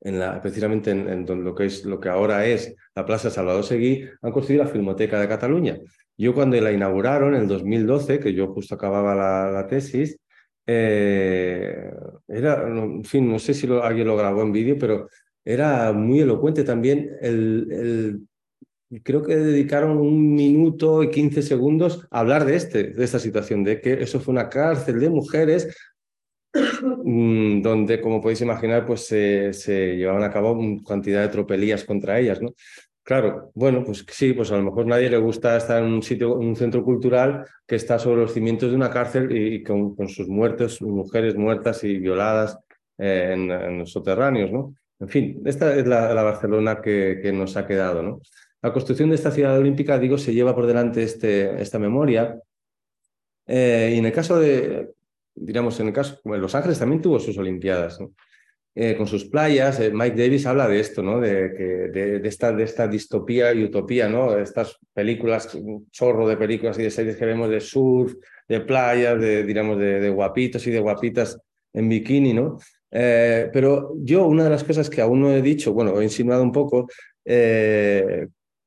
[0.02, 4.04] en la, precisamente en, lo, que es, lo que ahora es la Plaza Salvador Seguí,
[4.21, 5.78] han construido la Filmoteca de Cataluña.
[6.17, 9.15] Yo cuando la inauguraron en el 2012, que yo justo acababa
[9.52, 10.17] la, tesis,
[10.65, 11.91] eh,
[12.28, 12.65] era,
[13.04, 15.10] fin, no sé si alguien lo grabó en vídeo, pero
[15.43, 17.10] era muy elocuente también.
[17.21, 18.28] El,
[19.02, 23.63] creo que dedicaron un minuto y 15 segundos a hablar de, este, de esta situación,
[23.63, 25.76] de que eso fue una cárcel de mujeres
[26.54, 32.19] mm, donde, como podéis imaginar, pues se, se llevaban a cabo cantidad de tropelías contra
[32.19, 32.54] ellas, ¿no?
[33.03, 36.39] Claro, bueno, pues sí, pues a lo mejor nadie le gusta estar en un sitio,
[36.41, 40.29] en un centro cultural que está sobre los cimientos de una cárcel y, con, sus
[40.29, 42.57] muertos, mujeres muertas y violadas
[42.97, 44.73] eh, en, los soterráneos, ¿no?
[45.01, 48.21] En fin, esta es la, Barcelona que, nos ha quedado.
[48.61, 52.39] La construcción de esta ciudad olímpica, digo, se lleva por delante este, esta memoria.
[53.45, 54.93] Eh, y en el caso de,
[55.35, 58.13] digamos, en el caso, de Los Ángeles también tuvo sus Olimpiadas, ¿no?
[58.75, 59.79] Eh, con sus playas.
[59.79, 61.21] Eh, Mike Davis habla de esto, ¿no?
[61.21, 61.63] De, que,
[62.19, 64.36] de, esta, de esta distopía y utopía, ¿no?
[64.36, 68.15] Estas películas, un chorro de películas y de series que vemos de surf,
[68.47, 71.39] de playas, de, digamos, de, guapitos y de guapitas
[71.71, 72.57] en bikini, ¿no?
[72.89, 76.41] Eh, pero yo, una de las cosas que aún no he dicho, bueno, he insinuado
[76.41, 76.88] un poco,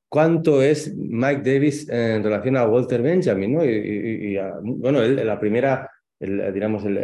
[0.08, 3.64] cuánto es Mike Davis en relación a Walter Benjamin, ¿no?
[3.64, 6.96] Y, bueno, la primera el, digamos, el,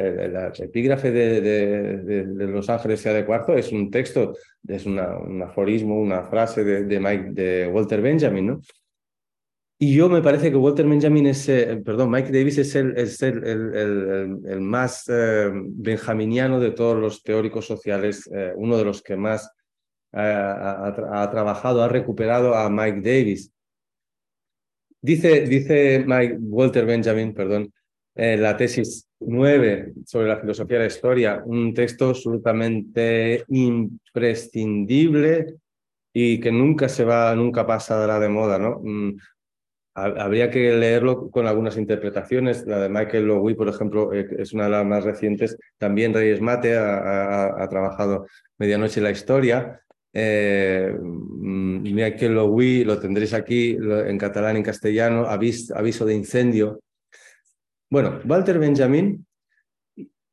[0.58, 4.34] epígrafe de, Los Ángeles sea de cuarzo es un texto,
[4.66, 4.98] es un
[5.42, 8.60] aforismo, una frase de, Mike, de Walter Benjamin, ¿no?
[9.78, 13.20] Y yo me parece que Walter Benjamin es, eh, perdón, Mike Davis es el, es
[13.20, 19.50] el, más eh, benjaminiano de todos los teóricos sociales, eh, uno de los que más
[20.12, 23.52] ha, ha, trabajado, ha recuperado a Mike Davis.
[25.00, 27.72] Dice, dice Mike, Walter Benjamin, perdón,
[28.14, 35.54] eh, la tesis 9 sobre la filosofía de la historia, un texto absolutamente imprescindible
[36.12, 38.80] y que nunca se va, nunca pasará de moda, ¿no?
[38.82, 39.16] Mm,
[39.94, 42.66] habría que leerlo con algunas interpretaciones.
[42.66, 45.56] La de Michael Lowy, por ejemplo, eh, es una de las más recientes.
[45.78, 48.26] También Reyes Mate ha, trabajado
[48.58, 49.80] Medianoche en la historia.
[50.14, 56.80] Eh, mm, Michael Lowy, lo tendréis aquí en catalán en castellano, aviso de incendio,
[57.92, 59.26] bueno, Walter Benjamin,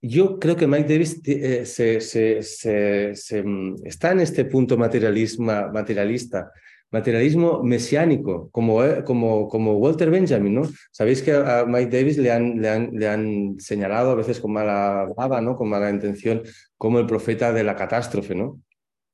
[0.02, 6.54] yo creo que Mike Davis eh, se, mm, está en este punto materialista,
[6.89, 10.62] materialismo mesiánico, como, eh, como, como Walter Benjamin, ¿no?
[10.89, 14.54] Sabéis que a Mike Davis le han, le han, le han señalado a veces con
[14.54, 15.58] mala baba, ¿no?
[15.58, 16.41] Con mala intención,
[16.78, 18.62] como el profeta de la catástrofe, ¿no?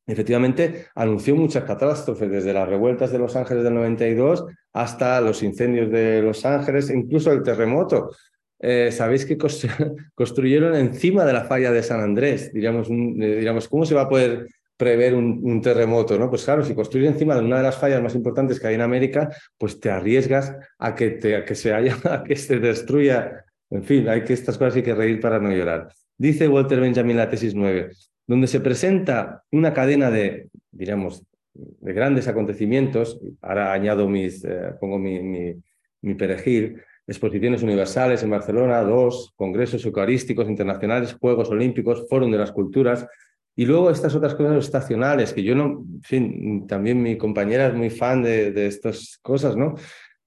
[0.05, 5.89] Efectivamente, anunció muchas catástrofes, desde las revueltas de Los Ángeles del 92 hasta los incendios
[5.89, 8.11] de Los Ángeles, incluso el terremoto.
[8.59, 9.37] Eh, sabéis que
[10.15, 12.51] construyeron encima de la falla de San Andrés.
[12.53, 16.17] Diríamos, eh, ¿cómo se va a poder prever un, terremoto?
[16.17, 16.29] ¿no?
[16.29, 18.81] Pues claro, si construyes encima de una de las fallas más importantes que hay en
[18.81, 23.45] América, pues te arriesgas a que, te, que se haya, a que se destruya.
[23.69, 25.89] En fin, hay que estas cosas hay que reír para no llorar.
[26.17, 27.89] Dice Walter Benjamin la tesis 9,
[28.27, 34.97] donde se presenta una cadena de, diríamos, de grandes acontecimientos, ahora añado mis, eh, pongo
[34.97, 35.55] mi, mi,
[36.01, 42.51] mi perejil, exposiciones universales en Barcelona, dos, congresos eucarísticos internacionales, Juegos Olímpicos, Fórum de las
[42.51, 43.07] Culturas,
[43.55, 47.73] y luego estas otras cosas estacionales, que yo no, en fin, también mi compañera es
[47.73, 49.75] muy fan de, de estas cosas, ¿no?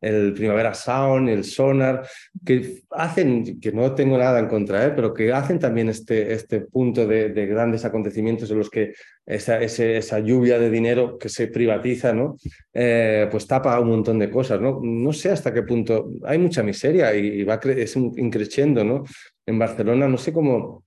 [0.01, 2.07] El Primavera Sound, el Sonar,
[2.45, 4.93] que hacen, que no tengo nada en contra, ¿eh?
[4.95, 8.95] pero que hacen también este, este punto de, grandes acontecimientos en los que
[9.27, 12.37] esa, esa, lluvia de dinero que se privatiza, ¿no?
[12.73, 14.81] Eh, pues tapa un montón de cosas, ¿no?
[14.83, 19.05] No sé hasta qué punto, hay mucha miseria y, va es increciendo, ¿no?
[19.47, 20.85] En Barcelona, no sé cómo,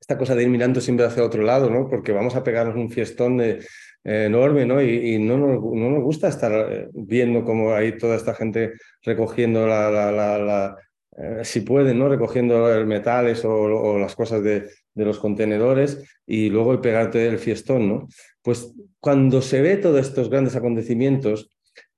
[0.00, 1.88] esta cosa de ir mirando siempre hacia otro lado, ¿no?
[1.88, 3.60] Porque vamos a pegarnos un fiestón de
[4.04, 4.82] enorme, ¿no?
[4.82, 9.66] Y, no, nos, no, nos, gusta estar eh, viendo cómo hay toda esta gente recogiendo
[9.66, 10.76] la,
[11.16, 12.08] eh, si pueden, ¿no?
[12.08, 18.08] Recogiendo metales o, las cosas de, los contenedores y luego pegarte el fiestón, ¿no?
[18.42, 21.50] Pues cuando se ve todos estos grandes acontecimientos,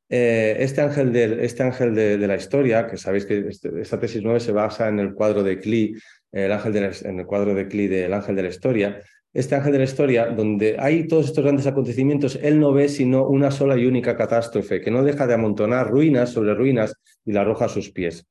[0.09, 4.23] eh, este ángel, de, este ángel de, la historia, que sabéis que este, esta tesis
[4.23, 5.97] 9 se basa en el cuadro de Klee,
[6.33, 9.79] el ángel en el cuadro de Klee del ángel de la historia, este ángel de
[9.79, 13.87] la historia, donde hay todos estos grandes acontecimientos, él no ve sino una sola y
[13.87, 17.90] única catástrofe, que no deja de amontonar ruinas sobre ruinas y la arroja a sus
[17.90, 18.27] pies.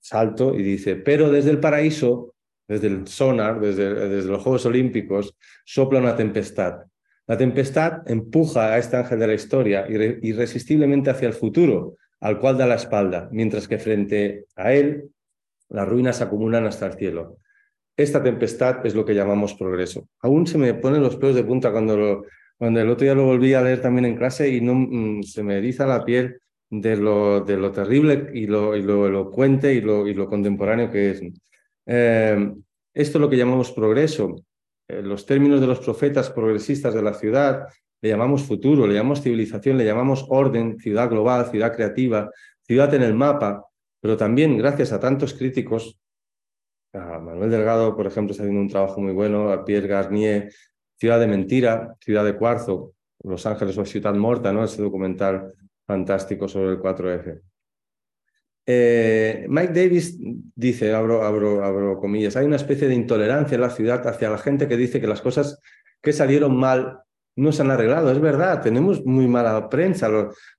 [0.00, 2.34] Salto y dice, pero desde el paraíso,
[2.66, 6.80] desde el sonar, desde, desde los Juegos Olímpicos, sopla una tempestad.
[7.26, 12.58] La tempestad empuja a este ángel de la historia irresistiblemente hacia el futuro, al cual
[12.58, 15.10] da la espalda, mientras que frente a él
[15.68, 17.38] las ruinas acumulan hasta el cielo.
[17.96, 20.08] Esta tempestad es lo que llamamos progreso.
[20.20, 22.24] Aún se me ponen los pelos de punta cuando,
[22.58, 25.42] cuando el otro día lo volví a leer también en clase y no, mm, se
[25.42, 29.82] me eriza la piel de lo, de lo terrible y lo, y lo elocuente y
[29.82, 31.22] lo, y lo contemporáneo que es.
[31.86, 32.52] Eh,
[32.94, 34.36] esto es lo que llamamos progreso.
[34.88, 37.68] Eh, los términos de los profetas progresistas de la ciudad
[38.00, 42.30] le llamamos futuro, le llamamos civilización, le llamamos orden, ciudad global, ciudad creativa,
[42.66, 43.64] ciudad en el mapa,
[44.00, 45.98] pero también gracias a tantos críticos,
[46.92, 50.52] Manuel Delgado, por ejemplo, está haciendo un trabajo muy bueno, a Pierre Garnier,
[50.98, 54.64] Ciudad de Mentira, Ciudad de Cuarzo, Los Ángeles o Ciudad Morta, ¿no?
[54.64, 55.54] ese documental
[55.86, 57.40] fantástico sobre el 4F.
[58.64, 60.16] Eh, Mike Davis
[60.54, 64.38] dice, abro, abro, abro comillas, hay una especie de intolerancia en la ciudad hacia la
[64.38, 65.58] gente que dice que las cosas
[66.00, 67.00] que salieron mal
[67.34, 68.12] no se han arreglado.
[68.12, 70.08] Es verdad, tenemos muy mala prensa,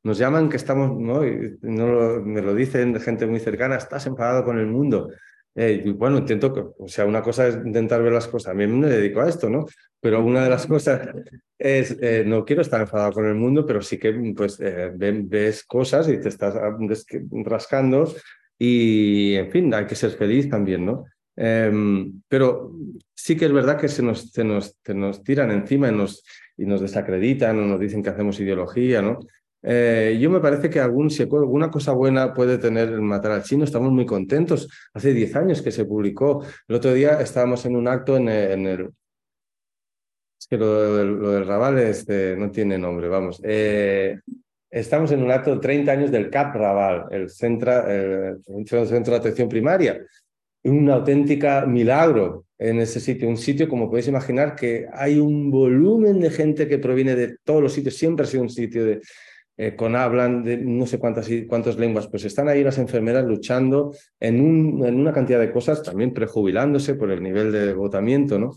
[0.01, 1.21] nos llaman que estamos, ¿no?
[1.21, 5.09] me lo dicen gente muy cercana, estás enfadado con el mundo.
[5.55, 8.87] Eh, bueno, intento, o sea, una cosa es intentar ver las cosas, a mí me
[8.87, 9.65] dedico a esto, ¿no?
[9.99, 11.09] Pero una de las cosas
[11.59, 15.63] es, eh, no quiero estar enfadado con el mundo, pero sí que pues eh, ves
[15.63, 16.55] cosas y te estás
[17.45, 18.11] rascando
[18.57, 21.05] y, en fin, hay que ser feliz también, ¿no?
[21.35, 22.71] Em, pero
[23.15, 26.23] sí que es verdad que se nos, se nos, se nos tiran encima y nos,
[26.57, 29.19] y nos desacreditan o nos dicen que hacemos ideología, ¿no?
[29.65, 33.43] Eh, yo me parece que algún, si alguna cosa buena puede tener el matar al
[33.43, 33.63] chino.
[33.63, 34.69] Estamos muy contentos.
[34.93, 36.43] Hace 10 años que se publicó.
[36.67, 38.89] El otro día estábamos en un acto en, el...
[40.39, 43.39] Es que lo, del Raval este, no tiene nombre, vamos.
[43.43, 44.19] Eh,
[44.69, 49.19] estamos en un acto de 30 años del CAP Raval, el, centro, el centro de
[49.19, 50.05] atención primaria.
[50.65, 53.29] Un auténtica milagro en ese sitio.
[53.29, 57.61] Un sitio, como podéis imaginar, que hay un volumen de gente que proviene de todos
[57.61, 57.95] los sitios.
[57.95, 59.01] Siempre ha sido un sitio de,
[59.55, 63.93] eh, con hablan de no sé cuántas, cuántas lenguas, pues están ahí las enfermeras luchando
[64.19, 68.51] en, un, en una cantidad de cosas, también prejubilándose por el nivel de agotamiento, ¿no?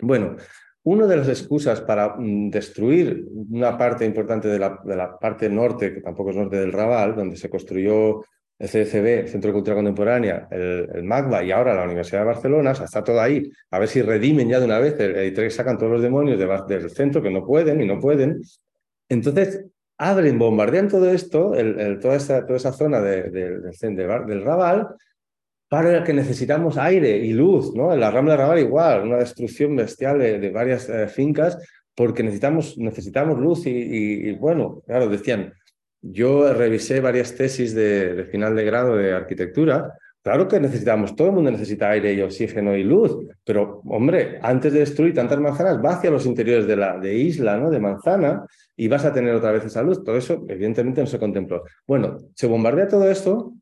[0.00, 0.36] Bueno,
[0.82, 5.94] una de las excusas para mm, destruir una parte importante de la, de parte norte,
[5.94, 8.22] que tampoco es norte del Raval, donde se construyó
[8.58, 12.72] el CCB, Centro de Cultura Contemporánea, el, el MACBA y ahora la Universidad de Barcelona,
[12.72, 13.50] o sea, está todo ahí.
[13.70, 16.90] A ver si redimen ya de una vez, el, el, sacan todos los demonios del
[16.90, 18.42] centro que no pueden y no pueden.
[19.08, 19.64] Entonces,
[20.00, 23.60] abren, bombardean todo esto, el, toda, esa, toda, esa, zona de, de,
[24.26, 24.88] del Raval,
[25.68, 27.92] para el que necesitamos aire y luz, ¿no?
[27.92, 31.58] En la Rambla Raval igual, una destrucción bestial de, varias eh, fincas,
[31.94, 35.52] porque necesitamos, necesitamos luz y, y, bueno, claro, decían,
[36.00, 41.28] yo revisé varias tesis de, de final de grado de arquitectura Claro que necesitamos, todo
[41.28, 45.82] el mundo necesita aire y oxígeno y luz, pero hombre, antes de destruir tantas manzanas,
[45.82, 47.70] va hacia los interiores de la de isla, ¿no?
[47.70, 48.44] De manzana,
[48.76, 50.04] y vas a tener otra vez esa luz.
[50.04, 51.64] Todo eso, evidentemente, no se contempló.
[51.86, 53.54] Bueno, se bombardea todo esto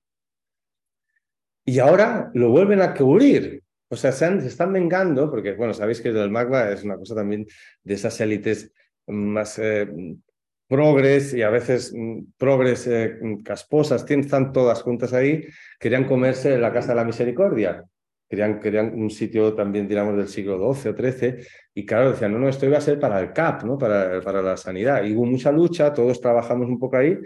[1.64, 3.62] y ahora lo vuelven a cubrir.
[3.88, 7.46] O sea, se, están vengando, porque, bueno, sabéis que el magma es una cosa también
[7.84, 8.72] de esas élites
[9.06, 9.88] más eh,
[10.68, 15.44] progres y a veces mm, progres eh, casposas, están todas juntas ahí,
[15.80, 17.84] querían comerse la Casa de la Misericordia.
[18.28, 21.36] Querían, querían un sitio también, digamos, del siglo XII o XIII,
[21.72, 23.78] y claro, decían, no, no, esto iba a ser para el CAP, ¿no?
[23.78, 25.02] para, para la sanidad.
[25.02, 27.16] Y hubo mucha lucha, todos trabajamos un poco ahí,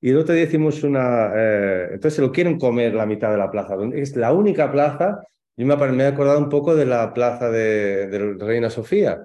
[0.00, 1.32] y el otro día hicimos una...
[1.34, 3.76] Eh, entonces se lo quieren comer la mitad de la plaza.
[3.92, 5.20] Es la única plaza,
[5.56, 9.20] yo me, me he acordado un poco de la plaza de, de Reina Sofía,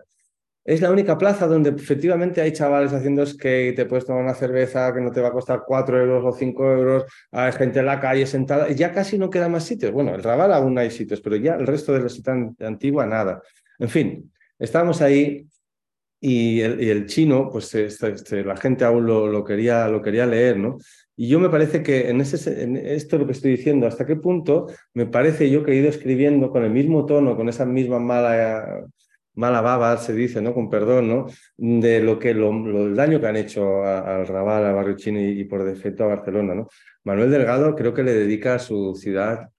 [0.67, 4.93] es la única plaza donde efectivamente hay chavales haciendo skate, te puedes tomar una cerveza
[4.93, 8.01] que no te va a costar 4 euros o 5 euros, hay gente en la
[8.01, 9.93] calle sentada, ya casi no quedan más sitios.
[9.93, 13.41] Bueno, el Raval aún hay sitios, pero ya el resto de la ciudad antigua nada.
[13.79, 15.47] En fin, estamos ahí
[16.19, 20.79] y el, chino, pues este, este, la gente aún lo, quería, lo quería leer, ¿no?
[21.15, 24.67] Y yo me parece que en, ese, esto lo que estoy diciendo, hasta qué punto
[24.93, 28.85] me parece yo que he ido escribiendo con el mismo tono, con esa misma mala
[29.37, 30.53] mala baba, se dice, ¿no?
[30.53, 31.27] Con perdón, ¿no?
[31.57, 32.49] De lo que lo,
[32.87, 36.55] el daño que han hecho al Raval, al barrio chino y, por defecto a Barcelona,
[36.55, 36.67] ¿no?
[37.03, 39.49] Manuel Delgado creo que le dedica a su ciudad,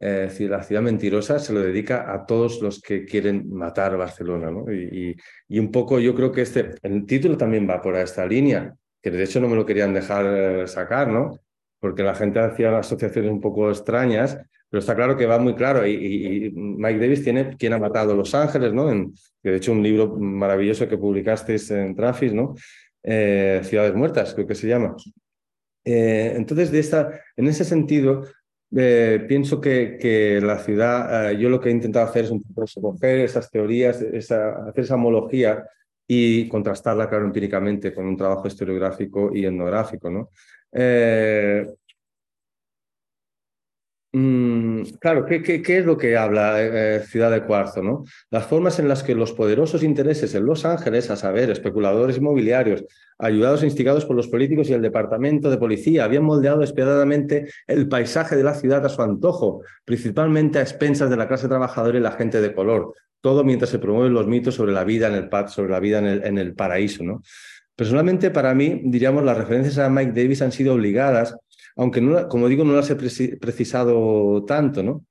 [0.00, 4.70] eh, la ciudad mentirosa, se lo dedica a todos los que quieren matar Barcelona, ¿no?
[4.72, 5.16] Y,
[5.48, 9.12] y, un poco yo creo que este, el título también va por esta línea, que
[9.12, 11.38] de hecho no me lo querían dejar eh, sacar, ¿no?
[11.78, 14.38] Porque la gente hacía asociaciones un poco extrañas,
[14.70, 15.86] pero está claro que va muy claro.
[15.86, 18.90] Y, Mike Davis tiene quien ha matado Los Ángeles, ¿no?
[18.90, 19.12] En,
[19.42, 22.54] de hecho, un libro maravilloso que publicasteis en Trafis, ¿no?
[23.02, 24.94] Eh, Ciudades Muertas, creo que se llama.
[25.84, 28.24] Eh, entonces, de esta, en ese sentido,
[28.76, 32.64] eh, pienso que, que, la ciudad, yo lo que he intentado hacer es un poco
[32.64, 35.66] recoger esas teorías, hacer esa homología
[36.06, 40.30] y contrastarla, claro, empíricamente con un trabajo historiográfico y etnográfico, ¿no?
[44.12, 44.49] Mm,
[45.00, 47.82] claro, ¿qué, es lo que habla eh, Ciudad de Cuarzo?
[47.82, 48.04] ¿no?
[48.30, 52.84] Las formas en las que los poderosos intereses en Los Ángeles, a saber, especuladores inmobiliarios,
[53.18, 57.88] ayudados e instigados por los políticos y el departamento de policía, habían moldeado despiadadamente el
[57.88, 62.02] paisaje de la ciudad a su antojo, principalmente a expensas de la clase trabajadora y
[62.02, 62.94] la gente de color.
[63.20, 66.06] Todo mientras se promueven los mitos sobre la vida en el, sobre la vida en
[66.06, 67.04] el, en el paraíso.
[67.04, 67.22] ¿no?
[67.76, 71.34] Personalmente, para mí, diríamos, las referencias a Mike Davis han sido obligadas
[71.76, 75.04] aunque no, como digo, no las he precisado tanto, ¿no?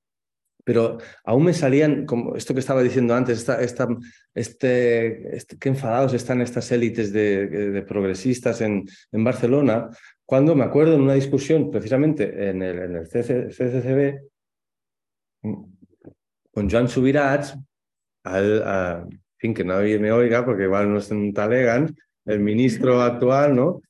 [0.64, 3.88] Pero aún me salían, como esto que estaba diciendo antes, esta, esta,
[4.34, 9.88] este, este, qué enfadados están estas élites de, progresistas en, en, Barcelona,
[10.24, 14.20] cuando me acuerdo en una discusión precisamente en el, en el CCCB
[16.52, 17.56] con Joan Subirats,
[18.24, 21.96] al, a, en fin, que nadie me oiga porque igual no es un talegan,
[22.26, 23.80] el ministro actual, ¿no?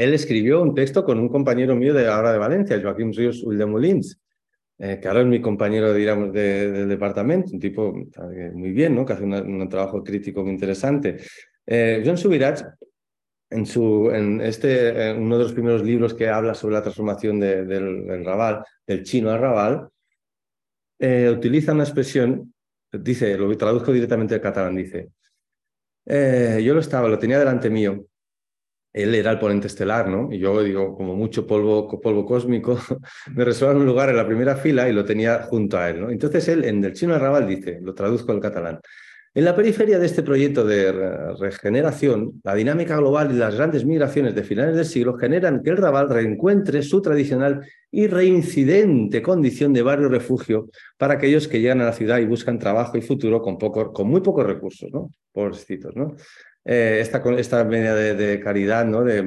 [0.00, 4.18] Él escribió un texto con un compañero mío de ahora de Valencia, Joaquín Ríos Uldemolins,
[4.78, 7.92] eh, que ahora es mi compañero, digamos, del departamento, un tipo
[8.54, 9.04] muy bien, ¿no?
[9.04, 11.18] que hace un trabajo crítico muy interesante.
[11.66, 12.64] Eh, John Subirats,
[13.50, 18.24] en, su, en este, uno de los primeros libros que habla sobre la transformación del,
[18.24, 19.90] Raval, del chino al Raval,
[20.98, 22.54] eh, utiliza una expresión,
[22.90, 25.10] dice, lo traduzco directamente al catalán, dice,
[26.06, 28.06] yo lo estaba, lo tenía delante mío,
[28.92, 30.32] él era el ponente estelar, ¿no?
[30.32, 32.78] Y yo digo, como mucho polvo, polvo cósmico,
[33.34, 36.10] me resuelve un lugar en la primera fila y lo tenía junto a él, ¿no?
[36.10, 38.80] Entonces él, en el chino arrabal, dice, lo traduzco al catalán,
[39.32, 40.90] en la periferia de este proyecto de
[41.38, 45.76] regeneración, la dinámica global y las grandes migraciones de finales del siglo generan que el
[45.76, 50.68] Raval reencuentre su tradicional y reincidente condición de barrio refugio
[50.98, 54.08] para aquellos que llegan a la ciudad y buscan trabajo y futuro con, poco, con
[54.08, 55.12] muy pocos recursos, ¿no?
[55.32, 56.16] Pobrecitos, ¿no?
[56.64, 59.02] Eh, esta, esta media de, caridad, ¿no?
[59.02, 59.22] De,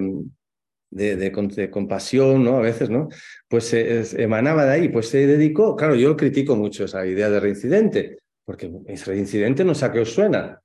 [0.89, 2.57] de, compasión, ¿no?
[2.57, 3.09] A veces, ¿no?
[3.47, 7.39] Pues se emanaba de ahí, pues se dedicó, claro, yo critico mucho esa idea de
[7.39, 10.59] reincidente, porque es reincidente no sé a qué os suena.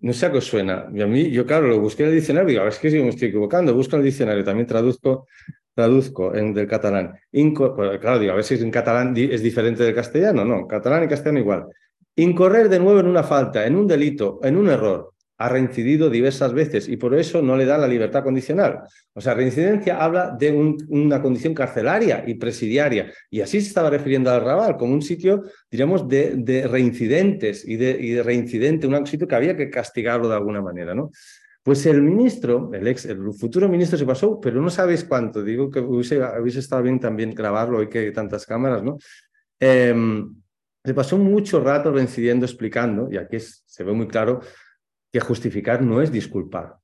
[0.00, 0.88] No sé a qué os suena.
[0.94, 3.10] Y a mí, yo claro, lo busqué en el diccionario digo, es que si me
[3.10, 5.26] estoy equivocando, busco en el diccionario, también traduzco,
[5.74, 7.18] traduzco en, del catalán.
[7.30, 10.44] Pues, claro, digo, a ver si en catalán es diferente del castellano.
[10.44, 11.66] No, catalán y castellano igual.
[12.16, 15.11] Incorrer de nuevo en una falta, en un delito, en un error,
[15.42, 18.82] ha reincidido diversas veces y por eso no le da la libertad condicional.
[19.12, 20.52] O sea, reincidencia habla de
[20.88, 23.12] una condición carcelaria y presidiaria.
[23.28, 28.22] Y así se estaba refiriendo al Raval, como un sitio, diríamos, de, reincidentes y de,
[28.22, 31.10] reincidente, un sitio que había que castigarlo de alguna manera, ¿no?
[31.64, 35.42] Pues el ministro, el ex, el futuro ministro se pasó, pero no sabéis cuánto.
[35.42, 36.20] Digo que hubiese,
[36.58, 38.96] estado bien también grabarlo hoy que hay tantas cámaras, ¿no?
[39.58, 40.36] Em,
[40.84, 44.40] se pasó mucho rato reincidiendo, explicando, y aquí se ve muy claro
[45.12, 46.76] que justificar no es disculpar,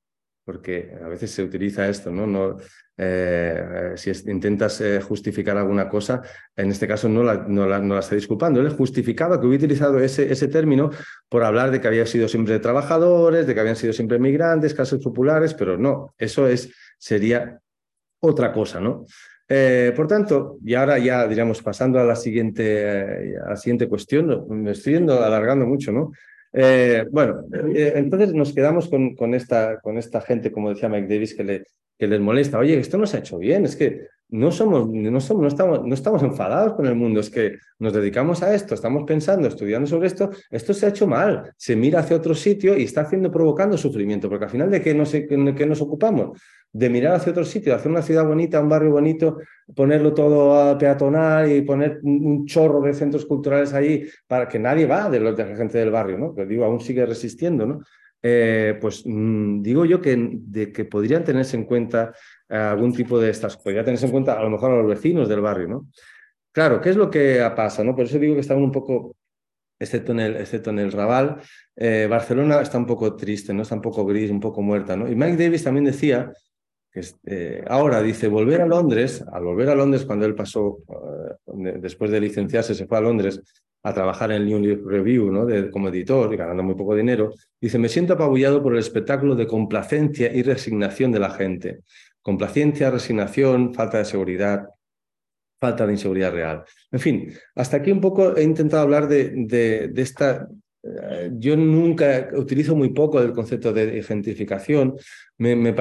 [0.44, 2.26] porque a veces se utiliza esto, ¿no?
[2.26, 2.56] no
[3.00, 6.20] eh, si intentas eh, justificar alguna cosa,
[6.56, 8.60] en este caso no la, no la, no la está disculpando.
[8.60, 10.90] Él justificaba que hubiera utilizado ese, ese término
[11.28, 15.02] por hablar de que había sido siempre trabajadores, de que habían sido siempre migrantes, casos
[15.02, 17.60] populares, pero no, eso es, sería
[18.20, 19.06] otra cosa, ¿no?
[19.48, 24.72] Eh, por tanto, y ahora ya, diríamos, pasando a la siguiente, a siguiente cuestión, me
[24.72, 26.10] estoy yendo alargando mucho, ¿no?
[26.60, 31.06] Eh, bueno, eh, entonces nos quedamos con, con, esta, con esta gente, como decía Mike
[31.06, 31.64] Davis, que, le,
[31.96, 32.58] que les molesta.
[32.58, 35.84] Oye, esto no se ha hecho bien, es que no somos, no somos, no estamos,
[35.84, 39.86] no estamos enfadados con el mundo, es que nos dedicamos a esto, estamos pensando, estudiando
[39.86, 43.30] sobre esto, esto se ha hecho mal, se mira hacia otro sitio y está haciendo,
[43.30, 46.38] provocando sufrimiento, porque al final de qué nos, qué nos ocupamos,
[46.70, 49.38] de mirar hacia otro sitio, hacer una ciudad bonita, un barrio bonito,
[49.74, 54.86] ponerlo todo a peatonal y poner un chorro de centros culturales ahí para que nadie
[54.86, 56.34] va de, los, de la gente del barrio, ¿no?
[56.34, 57.80] Pero digo, aún sigue resistiendo, ¿no?
[58.20, 62.12] Eh, pues mm, digo yo que, de que podrían tenerse en cuenta
[62.48, 65.40] algún tipo de estas, podría tenerse en cuenta a lo mejor a los vecinos del
[65.40, 65.86] barrio, ¿no?
[66.52, 67.84] Claro, ¿qué es lo que pasa?
[67.84, 67.94] ¿no?
[67.94, 69.14] Por eso digo que están un poco,
[69.78, 71.40] excepto en el, excepto en el Raval,
[71.76, 73.62] eh, Barcelona está un poco triste, ¿no?
[73.62, 75.08] Está un poco gris, un poco muerta, ¿no?
[75.08, 76.32] Y Mike Davis también decía
[77.24, 82.10] eh, ahora dice, volver a Londres, al volver a Londres cuando él pasó, eh, después
[82.10, 83.40] de licenciarse, se fue a Londres
[83.82, 85.46] a trabajar en el New Review ¿no?
[85.70, 89.46] como editor y ganando muy poco dinero, dice, me siento apabullado por el espectáculo de
[89.46, 91.80] complacencia y resignación de la gente.
[92.30, 94.68] Complacencia, resignación, falta de seguridad,
[95.60, 96.64] falta de inseguridad real.
[96.92, 99.30] En fin, hasta aquí un poco he intentado hablar de,
[99.92, 100.48] de esta
[100.82, 104.96] eh, yo nunca utilizo muy poco el concepto de gentrificación.
[105.38, 105.72] Me,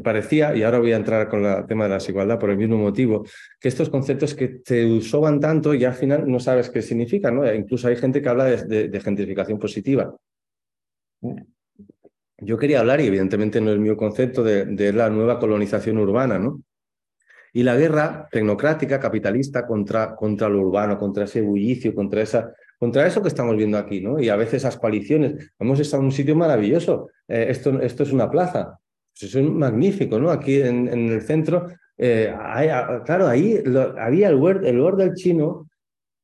[0.00, 2.76] parecía, y ahora voy a entrar con el tema de la desigualdad por el mismo
[2.76, 3.24] motivo,
[3.60, 7.36] que estos conceptos que te usaban tanto y al final no sabes qué significan.
[7.36, 7.52] ¿no?
[7.52, 10.14] Incluso hay gente que habla de, gentrificación positiva.
[12.40, 16.38] Yo quería hablar, y evidentemente no es mi concepto, de, de, la nueva colonización urbana.
[16.38, 16.62] ¿no?
[17.52, 23.06] Y la guerra tecnocrática, capitalista, contra, contra lo urbano, contra ese bullicio, contra, esa, contra
[23.06, 24.20] eso que estamos viendo aquí, ¿no?
[24.20, 25.52] Y a veces esas coaliciones.
[25.58, 27.10] Hemos estado en un sitio maravilloso.
[27.26, 28.78] Eh, esto, esto es una plaza.
[29.12, 30.30] Pues eso es magnífico, ¿no?
[30.30, 31.66] Aquí en, el centro,
[31.98, 32.32] eh,
[33.04, 33.62] claro, ahí
[33.98, 34.34] había el
[34.64, 35.69] el Word del chino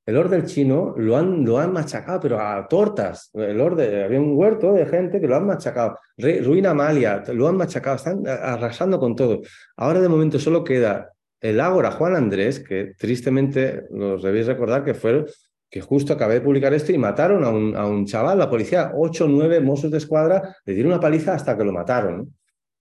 [0.07, 3.29] el orden chino lo han, lo han machacado, pero a tortas.
[3.35, 5.99] El orden, había un huerto de gente que lo han machacado.
[6.17, 9.41] Ruina Amalia, lo han machacado, están arrasando con todo.
[9.77, 14.95] Ahora de momento solo queda el Ágora Juan Andrés, que tristemente los debéis recordar que
[14.95, 15.25] fue
[15.69, 18.93] que justo acabé de publicar esto y mataron a un, a un chaval, la policía,
[18.95, 22.33] ocho o nueve mozos de escuadra, le dieron una paliza hasta que lo mataron.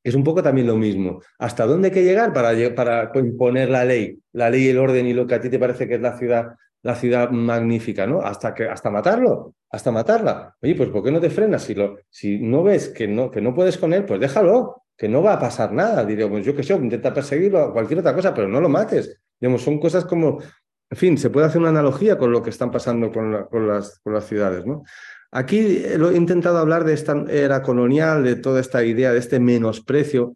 [0.03, 1.19] Es un poco también lo mismo.
[1.39, 4.19] ¿Hasta dónde hay que llegar para, para imponer la ley?
[4.33, 6.49] La ley el orden y lo que a ti te parece que es la ciudad
[6.85, 8.21] la ciudad magnífica, ¿no?
[8.21, 10.55] Hasta, que, hasta matarlo, hasta matarla.
[10.61, 11.63] Oye, pues ¿por qué no te frenas?
[11.63, 15.09] Si, lo, si no ves que no, que no puedes con él, pues déjalo, que
[15.09, 16.05] no va a pasar nada.
[16.05, 19.19] Diríamos, pues yo qué sé, intenta perseguirlo, cualquier otra cosa, pero no lo mates.
[19.39, 20.39] Digamos, son cosas como,
[20.87, 23.97] en fin, se puede hacer una analogía con lo que están pasando con, con, las,
[24.03, 24.83] con las ciudades, ¿no?
[25.31, 29.39] Aquí lo he intentado hablar de esta era colonial, de toda esta idea, de este
[29.39, 30.35] menosprecio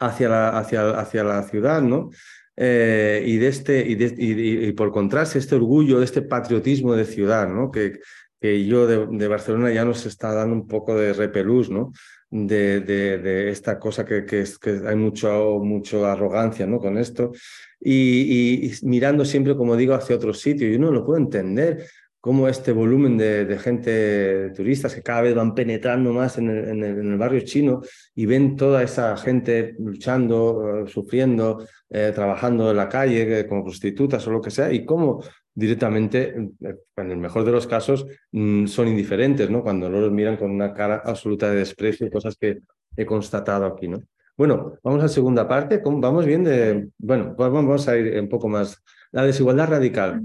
[0.00, 2.10] hacia la, hacia, hacia la ciudad, ¿no?
[2.56, 7.70] Eh, y, de este, y, por contraste, este orgullo, este patriotismo de ciudad, ¿no?
[7.70, 8.00] que,
[8.40, 11.92] que yo de, Barcelona ya nos está dando un poco de repelús, ¿no?
[12.30, 16.78] de, de, esta cosa que, que, es, que hay mucho, mucho arrogancia ¿no?
[16.78, 17.32] con esto,
[17.80, 20.70] y, mirando siempre, como digo, hacia otro sitio.
[20.70, 21.86] Y uno lo puedo entender,
[22.26, 27.42] cómo este volumen de, gente, turistas que cada vez van penetrando más en el, barrio
[27.42, 27.82] chino
[28.16, 33.62] y ven toda esa gente luchando, eh, sufriendo, eh, trabajando en la calle eh, como
[33.62, 35.22] prostitutas o lo que sea, y cómo
[35.54, 39.62] directamente, en el mejor de los casos, mm, son indiferentes, ¿no?
[39.62, 42.58] Cuando no los miran con una cara absoluta de desprecio, cosas que
[42.96, 44.02] he constatado aquí, ¿no?
[44.36, 45.80] Bueno, vamos a la segunda parte.
[45.84, 46.88] Vamos bien de.
[46.98, 48.82] Bueno, vamos a ir un poco más.
[49.12, 50.20] La desigualdad radical.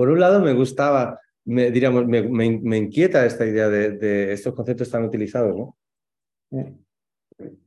[0.00, 5.04] Por un lado, me gustaba, me, diríamos, me, inquieta esta idea de, estos conceptos tan
[5.04, 5.76] utilizados, ¿no?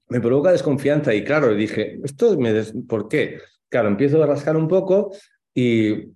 [0.09, 3.37] Me provoca desconfianza y claro, dije, ¿esto me ¿por qué?
[3.69, 5.15] Claro, empiezo a rascar un poco
[5.53, 6.07] y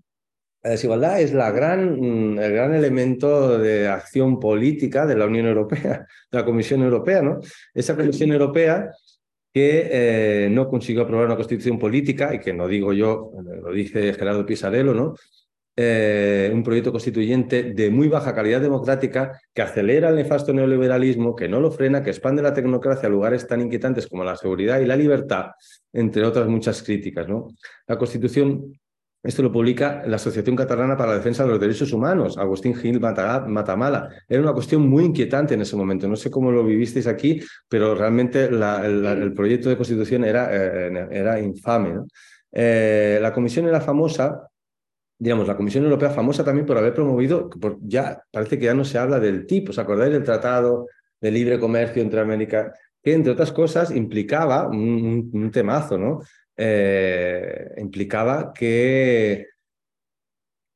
[0.63, 5.45] la desigualdad es la gran, mm, el gran elemento de acción política de la Unión
[5.45, 7.41] Europea, de la Comisión Europea, ¿no?
[7.75, 8.89] Esa Comisión Europea
[9.53, 14.13] que eh, no consiguió aprobar una constitución política, y que no digo yo, lo dice
[14.13, 15.13] Gerardo Pisarello, ¿no?
[15.79, 21.47] Eh, un proyecto constituyente de muy baja calidad democrática que acelera el nefasto neoliberalismo, que
[21.47, 24.87] no lo frena, que expande la tecnocracia a lugares tan inquietantes como la seguridad y
[24.87, 25.51] la libertad,
[25.93, 27.27] entre otras muchas críticas.
[27.27, 27.49] ¿no?
[27.85, 28.73] La Constitución
[29.23, 32.99] esto lo publica la Asociación Catalana para la Defensa de los Derechos Humanos, Agustín Gil
[32.99, 34.09] Matamala.
[34.27, 36.07] Era una cuestión muy inquietante en ese momento.
[36.07, 41.39] No sé cómo lo vivisteis aquí, pero realmente el, proyecto de constitución era, eh, era
[41.41, 42.05] infame.
[42.51, 44.47] Eh, la comisión era famosa,
[45.19, 47.49] digamos, la Comisión Europea famosa también por haber promovido,
[47.81, 50.87] ya parece que ya no se habla del tipo, ¿os acordáis del Tratado
[51.19, 52.73] de Libre Comercio entre América?
[53.01, 56.19] Que entre otras cosas implicaba un temazo, ¿no?
[56.59, 59.45] Eh, implicaba que,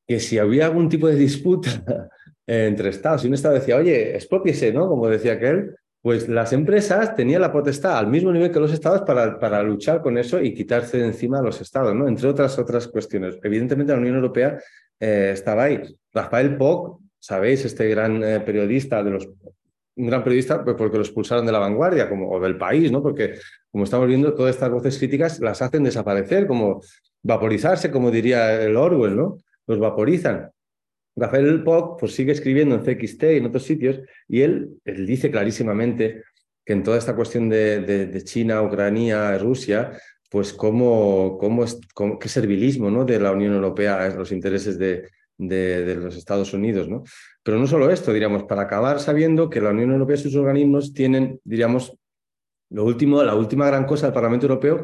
[0.06, 2.08] que si había algún tipo de disputa
[2.46, 4.86] entre estados y un estado decía, oye, expropiese, ¿no?
[4.88, 9.02] Como decía aquel, pues las empresas tenían la potestad al mismo nivel que los estados
[9.02, 12.08] para, para luchar con eso y quitarse de encima a los estados, ¿no?
[12.08, 13.38] Entre otras otras cuestiones.
[13.42, 14.58] Evidentemente la Unión Europea
[14.98, 15.80] eh, estaba ahí.
[16.12, 19.28] Rafael Poc, sabéis, este gran eh, periodista de los
[19.94, 23.02] un gran periodista pues porque lo expulsaron de la vanguardia como, o del país, ¿no?
[23.02, 23.34] Porque,
[23.70, 26.80] como estamos viendo, todas estas voces críticas las hacen desaparecer, como
[27.22, 29.38] vaporizarse, como diría el Orwell, ¿no?
[29.66, 30.50] Los vaporizan.
[31.16, 35.30] Rafael Poc pues, sigue escribiendo en CXT y en otros sitios, y él, él dice
[35.30, 36.22] clarísimamente
[36.64, 39.98] que en toda esta cuestión de, de, China, Ucrania, Rusia,
[40.30, 43.04] pues cómo, cómo, qué servilismo ¿no?
[43.04, 46.88] de la Unión Europea a los intereses de, de, los Estados Unidos.
[46.88, 47.02] ¿no?
[47.42, 50.94] Pero no solo esto, diríamos, para acabar sabiendo que la Unión Europea y sus organismos
[50.94, 51.96] tienen, diríamos,
[52.70, 54.82] lo último, la última gran cosa del Parlamento Europeo,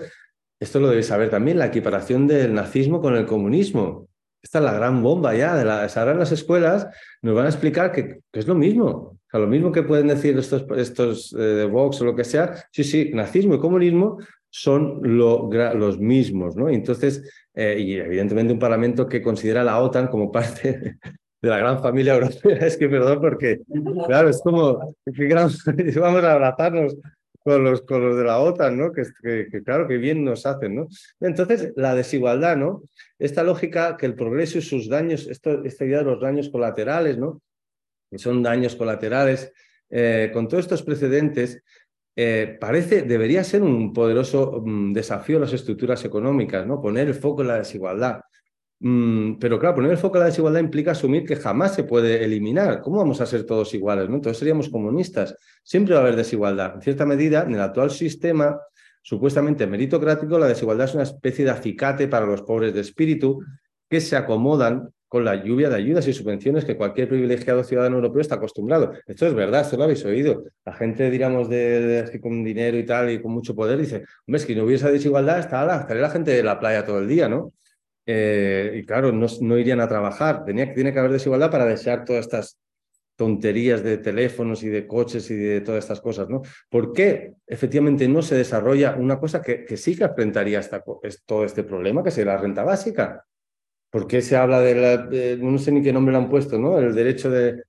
[0.60, 4.08] esto lo debéis saber también, la equiparación del nazismo con el comunismo.
[4.48, 5.54] Esta es la gran bomba ya.
[5.54, 6.88] De la, ahora en las escuelas
[7.20, 8.86] nos van a explicar que, es lo mismo.
[8.86, 12.24] O sea, lo mismo que pueden decir estos, estos eh, de Vox o lo que
[12.24, 12.54] sea.
[12.72, 14.16] Sí, sí, nazismo y comunismo
[14.48, 16.70] son los mismos, ¿no?
[16.70, 20.96] Entonces, eh, y evidentemente un parlamento que considera a la OTAN como parte
[21.42, 22.56] de la gran familia europea.
[22.66, 23.60] Es que, perdón, porque,
[24.06, 24.94] claro, es como,
[26.00, 26.96] vamos a abrazarnos
[27.48, 28.92] con los, con los de la OTAN, ¿no?
[28.92, 29.04] Que,
[29.50, 30.88] que, claro, que bien nos hacen, ¿no?
[31.20, 32.82] Entonces, la desigualdad, ¿no?
[33.18, 37.16] Esta lógica que el progreso y sus daños, esto, esta idea de los daños colaterales,
[37.16, 37.40] ¿no?
[38.10, 39.52] Que son daños colaterales,
[39.90, 41.62] eh, con todos estos precedentes,
[42.14, 46.82] eh, parece, debería ser un poderoso mm, desafío a las estructuras económicas, ¿no?
[46.82, 48.20] Poner el foco en la desigualdad.
[48.80, 52.24] Mm, pero claro, poner el foco en la desigualdad implica asumir que jamás se puede
[52.24, 52.80] eliminar.
[52.80, 54.08] ¿Cómo vamos a ser todos iguales?
[54.08, 55.34] Entonces seríamos comunistas.
[55.64, 56.74] Siempre va a haber desigualdad.
[56.76, 58.60] En cierta medida, en el actual sistema
[59.02, 63.40] supuestamente meritocrático, la desigualdad es una especie de acicate para los pobres de espíritu
[63.88, 68.20] que se acomodan con la lluvia de ayudas y subvenciones que cualquier privilegiado ciudadano europeo
[68.20, 68.92] está acostumbrado.
[69.06, 70.44] Esto es verdad, esto lo habéis oído.
[70.66, 74.44] La gente, diríamos, de, con dinero y tal y con mucho poder dice, hombre, es
[74.44, 77.54] que no hubiese desigualdad, estaría la, la gente de la playa todo el día, ¿no?
[78.10, 80.42] Eh, y claro, no, irían a trabajar.
[80.46, 82.58] Tiene que haber desigualdad para desear todas estas
[83.16, 86.40] tonterías de teléfonos y de coches y de todas estas cosas, ¿no?
[86.70, 90.82] ¿Por qué efectivamente no se desarrolla una cosa que, sí que enfrentaría esta,
[91.26, 93.26] todo este problema, que sería la renta básica?
[93.90, 96.78] ¿Por qué se habla de, la, no sé ni qué nombre le han puesto, ¿no?
[96.78, 97.62] El derecho de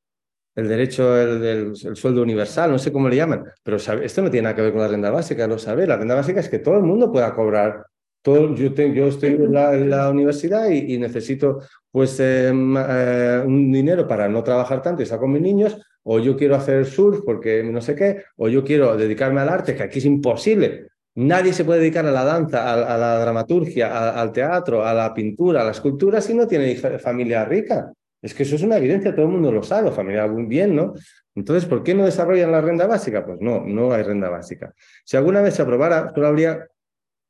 [0.56, 4.56] el derecho del sueldo universal, no sé cómo le llaman, pero esto no tiene nada
[4.56, 5.88] que ver con la renta básica, lo sabe.
[5.88, 7.86] La renta básica es que todo el mundo pueda cobrar.
[8.22, 11.62] Todo, yo, yo estoy en la, universidad y, necesito
[11.92, 16.20] pues eh, eh, un dinero para no trabajar tanto y saco con mis niños, o
[16.20, 19.84] yo quiero hacer surf porque no sé qué, o yo quiero dedicarme al arte, que
[19.84, 20.88] aquí es imposible.
[21.16, 25.62] Nadie se puede dedicar a la danza, a, la dramaturgia, al teatro, a la pintura,
[25.62, 27.92] a la escultura si no tiene familia rica.
[28.22, 30.94] Es que eso es una evidencia, todo el mundo lo sabe, familia bien, ¿no?
[31.36, 33.26] Entonces, ¿por qué no desarrollan la renta básica?
[33.26, 34.74] Pues no, no hay renta básica.
[35.06, 36.68] Si alguna vez se aprobara, solo habría,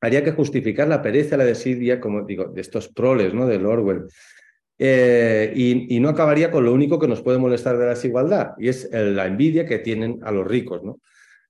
[0.02, 3.48] haría que justificar la pereza, la desidia, como digo, de estos proles, ¿no?
[3.48, 4.06] Del Orwell.
[4.78, 8.70] Eh, y, no acabaría con lo único que nos puede molestar de la desigualdad, y
[8.70, 11.00] es la envidia que tienen a los ricos, ¿no?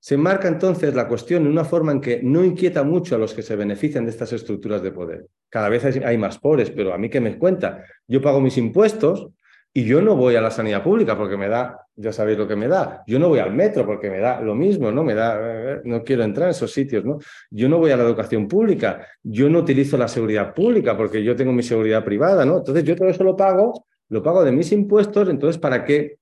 [0.01, 3.33] Se marca entonces la cuestión en una forma en que no inquieta mucho a los
[3.33, 5.27] que se benefician de estas estructuras de poder.
[5.49, 9.27] Cada vez hay más pobres, pero a mí que me cuenta, yo pago mis impuestos
[9.73, 12.55] y yo no voy a la sanidad pública porque me da, ya sabéis lo que
[12.55, 13.03] me da.
[13.05, 15.03] Yo no voy al metro porque me da lo mismo, ¿no?
[15.03, 17.19] Me da, eh, no quiero entrar en esos sitios, ¿no?
[17.51, 21.35] Yo no voy a la educación pública, yo no utilizo la seguridad pública porque yo
[21.35, 22.57] tengo mi seguridad privada, ¿no?
[22.57, 26.17] Entonces yo todo eso lo pago, lo pago de mis impuestos, entonces ¿para qué?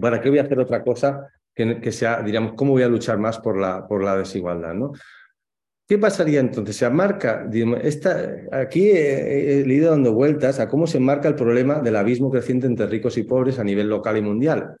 [0.00, 3.38] ¿Para qué voy a hacer otra cosa que, sea, diríamos, cómo voy a luchar más
[3.38, 4.92] por la, por la desigualdad, ¿no?
[5.90, 6.76] ¿Qué pasaría entonces?
[6.76, 7.50] Se marca,
[7.82, 12.68] esta, aquí he, leído dando vueltas a cómo se marca el problema del abismo creciente
[12.68, 14.76] entre ricos y pobres a nivel local y mundial.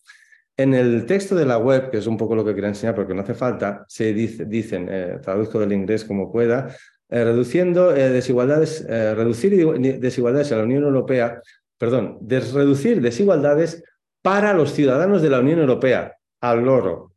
[0.56, 3.12] En el texto de la web, que es un poco lo que quería enseñar porque
[3.12, 6.76] no hace falta, se dice, dicen, eh, traduzco del inglés como pueda,
[7.08, 9.50] eh, reduciendo eh, desigualdades, reducir
[9.98, 11.42] desigualdades en la Unión Europea,
[11.76, 13.82] perdón, reducir desigualdades
[14.22, 17.10] para los ciudadanos de la Unión Europea, al loro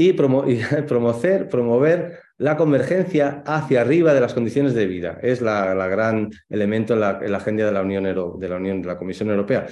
[0.00, 0.12] y,
[0.86, 5.18] promover, promover la convergencia hacia arriba de las condiciones de vida.
[5.22, 8.96] Es la, gran elemento en la, agenda de la Unión, de la Unión, de la
[8.96, 9.66] Comisión Europea.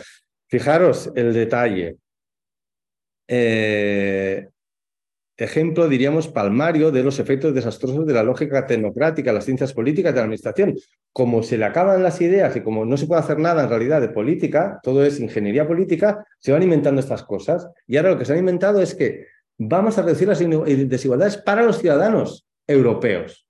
[0.48, 1.96] Fijaros el detalle.
[3.26, 4.48] Eh,
[5.38, 10.18] ejemplo, diríamos, palmario de los efectos desastrosos de la lógica tecnocrática, las ciencias políticas de
[10.18, 10.74] la administración.
[11.10, 14.02] Como se le acaban las ideas y como no se puede hacer nada en realidad
[14.02, 17.66] de política, todo es ingeniería política, se van inventando estas cosas.
[17.86, 19.24] Y ahora lo que se han inventado es que
[19.56, 23.48] vamos a reducir las desigualdades para los ciudadanos europeos.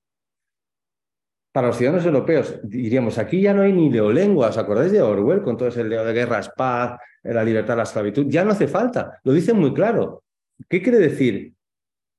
[1.53, 4.49] Para los ciudadanos europeos, diríamos, aquí ya no hay ni leolengua.
[4.49, 8.27] ¿Os acordáis de Orwell con todo ese leo de guerra, paz, la libertad, la esclavitud?
[8.29, 10.23] Ya no hace falta, lo dicen muy claro.
[10.69, 11.55] ¿Qué quiere decir?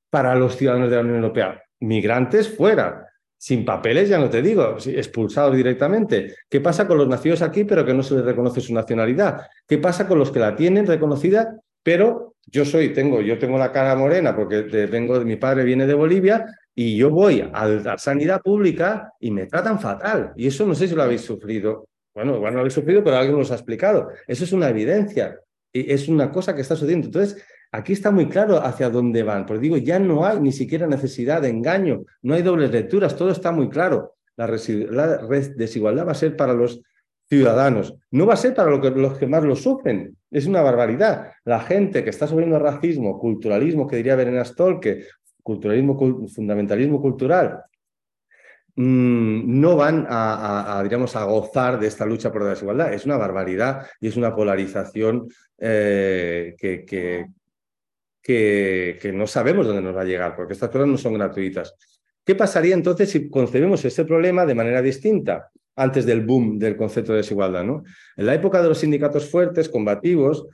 [0.10, 1.62] para los ciudadanos de la Unión Europea.
[1.82, 6.36] Migrantes fuera, sin papeles, ya no te digo, expulsados directamente.
[6.50, 9.42] ¿Qué pasa con los nacidos aquí pero que no se les reconoce su nacionalidad?
[9.68, 13.72] ¿Qué pasa con los que la tienen reconocida pero yo soy, tengo, yo tengo la
[13.72, 18.42] cara morena porque vengo, mi padre viene de Bolivia y yo voy a la sanidad
[18.42, 20.34] pública y me tratan fatal.
[20.36, 21.88] Y eso no sé si lo habéis sufrido.
[22.14, 24.10] Bueno, igual no lo habéis sufrido, pero alguien nos ha explicado.
[24.28, 25.38] Eso es una evidencia.
[25.72, 27.08] Y es una cosa que está sucediendo.
[27.08, 30.88] Entonces, Aquí está muy claro hacia dónde van, porque digo, ya no hay ni siquiera
[30.88, 34.16] necesidad de engaño, no hay dobles lecturas, todo está muy claro.
[34.36, 36.82] La, desigualdad va a ser para los
[37.28, 40.18] ciudadanos, no va a ser para los que más lo sufren.
[40.32, 41.32] Es una barbaridad.
[41.46, 45.06] La gente que está sufriendo racismo, culturalismo, que diría Verena Stolke,
[45.42, 47.64] culturalismo, fundamentalismo cultural,
[48.76, 52.94] mm, no van a, digamos, a gozar de esta lucha por la desigualdad.
[52.94, 55.28] Es una barbaridad y es una polarización
[55.58, 56.86] eh, que,
[58.22, 61.74] que, no sabemos dónde nos va a llegar, porque estas cosas no son gratuitas.
[62.24, 65.50] ¿Qué pasaría entonces si concebimos este problema de manera distinta,
[65.80, 67.64] antes del boom del concepto de desigualdad?
[67.64, 67.84] ¿no?
[68.18, 70.48] En la época de los sindicatos fuertes, combativos,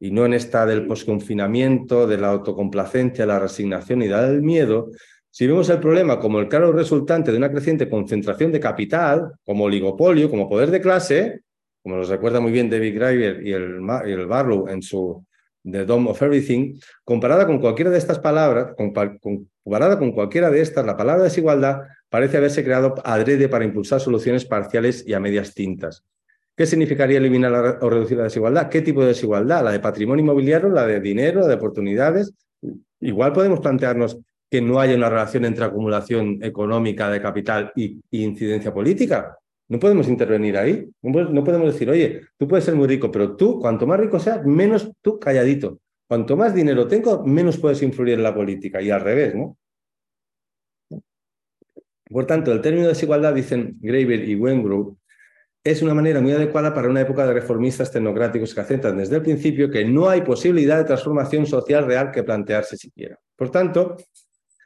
[0.00, 4.90] y no en esta del posconfinamiento, de la autocomplacencia, la resignación y del miedo,
[5.30, 9.64] si vemos el problema como el claro resultante de una creciente concentración de capital, como
[9.64, 11.40] oligopolio, como poder de clase,
[11.82, 15.24] como nos recuerda muy bien David Graeber y el, Barlow en su
[15.62, 20.86] The Dome of Everything, comparada con cualquiera de estas palabras, comparada con cualquiera de estas,
[20.86, 26.04] la palabra desigualdad parece haberse creado adrede para impulsar soluciones parciales y a medias tintas.
[26.56, 28.68] ¿Qué significaría eliminar o reducir la desigualdad?
[28.68, 29.62] ¿Qué tipo de desigualdad?
[29.62, 32.34] ¿La de patrimonio inmobiliario, la de dinero, la de oportunidades?
[33.00, 34.18] Igual podemos plantearnos
[34.50, 39.38] que no haya una relación entre acumulación económica de capital y, incidencia política.
[39.68, 40.88] No podemos intervenir ahí.
[41.02, 44.44] No podemos decir, oye, tú puedes ser muy rico, pero tú, cuanto más rico seas,
[44.44, 45.78] menos tú calladito.
[46.08, 48.80] Cuanto más dinero tengo, menos puedes influir en la política.
[48.80, 49.58] Y al revés, ¿no?
[52.10, 54.96] Por tanto, el término desigualdad, dicen Graeber y Wengrow,
[55.64, 59.22] es una manera muy adecuada para una época de reformistas tecnocráticos que aceptan desde el
[59.22, 63.18] principio que no hay posibilidad de transformación social real que plantearse siquiera.
[63.36, 63.96] Por tanto,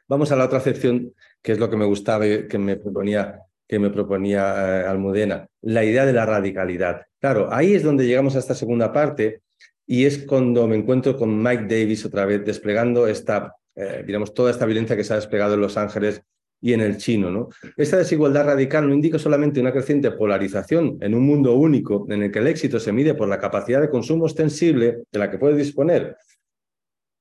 [0.07, 3.39] vamos a la otra acepción, que es lo que me gustaba y que me proponía,
[3.67, 7.01] que me proponía eh, Almudena, la idea de la radicalidad.
[7.19, 9.41] Claro, ahí es donde llegamos a esta segunda parte
[9.85, 14.51] y es cuando me encuentro con Mike Davis otra vez desplegando esta, eh, digamos, toda
[14.51, 16.23] esta violencia que se ha desplegado en Los Ángeles
[16.63, 17.29] y en el chino.
[17.29, 17.49] ¿no?
[17.75, 22.31] Esta desigualdad radical no indica solamente una creciente polarización en un mundo único en el
[22.31, 25.57] que el éxito se mide por la capacidad de consumo ostensible de la que puede
[25.57, 26.15] disponer.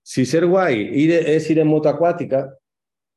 [0.00, 2.56] Si ser guay es ir en moto acuática,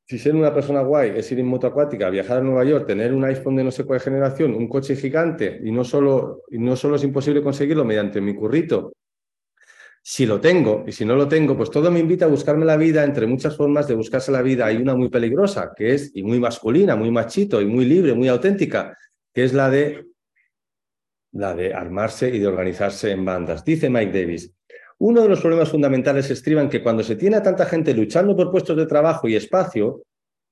[0.08, 3.14] si ser una persona guay es ir en moto acuática, viajar a Nueva York, tener
[3.14, 6.76] un iPhone de no sé cuál generación, un coche gigante, y no solo, y no
[6.76, 8.94] solo es imposible conseguirlo mediante mi currito
[10.08, 12.78] si lo tengo y si no lo tengo, pues todo me invita a buscarme la
[12.78, 14.68] vida entre muchas formas de buscarse la vida.
[14.68, 18.28] Hay una muy peligrosa, que es, y muy masculina, muy machito, y muy libre, muy
[18.28, 18.96] auténtica,
[19.34, 20.06] que es la de,
[21.32, 23.66] la de armarse y de organizarse en bandas.
[23.66, 24.54] Dice Mike Davis,
[25.00, 28.36] uno de los problemas fundamentales estriba en que cuando se tiene a tanta gente luchando
[28.36, 30.04] por puestos de trabajo y espacio,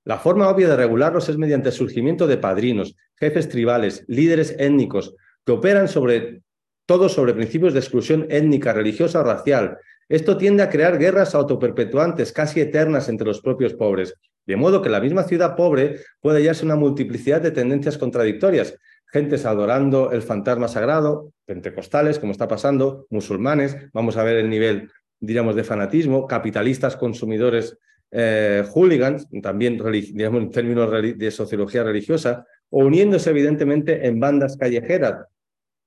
[0.04, 5.14] la forma obvia de regularlos es mediante el surgimiento de padrinos, jefes tribales, líderes étnicos,
[5.46, 6.42] que operan sobre
[6.86, 9.78] todo sobre principios de exclusión étnica, religiosa o racial.
[10.10, 14.16] Esto tiende a crear guerras autoperpetuantes, casi eternas entre los propios pobres,
[14.46, 18.78] de modo que la misma ciudad pobre puede hallarse una multiplicidad de tendencias contradictorias,
[19.12, 24.90] gentes adorando el fantasma sagrado, pentecostales, como está pasando, musulmanes, vamos a ver el nivel,
[25.20, 27.78] diríamos, de fanatismo, capitalistas consumidores
[28.12, 29.78] eh, hooligans, también
[30.14, 35.26] digamos, en términos de sociología religiosa, o uniéndose evidentemente en bandas callejeras,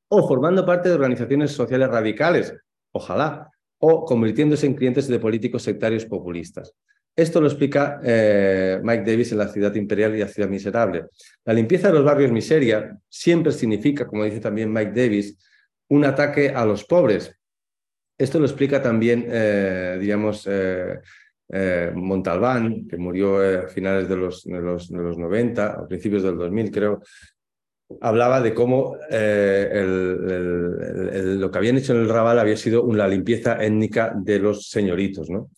[0.09, 2.55] o formando parte de organizaciones sociales radicales,
[2.93, 6.73] ojalá, o convirtiéndose en clientes de políticos sectarios populistas.
[7.15, 11.07] Esto lo explica eh, Mike Davis en La ciudad imperial y la ciudad miserable.
[11.45, 15.39] La limpieza de los barrios miseria siempre significa, como dice también Mike Davis,
[15.89, 17.35] un ataque a los pobres.
[18.19, 21.01] Esto lo explica también, eh, digamos, eh,
[21.95, 26.37] Montalbán, que murió a finales de los, de, los, de los 90, a principios del
[26.37, 27.01] 2000, creo,
[28.01, 29.85] hablaba de cómo eh,
[31.39, 35.31] lo que habían hecho en el Raval había sido una limpieza étnica de los señoritos.
[35.31, 35.51] ¿no?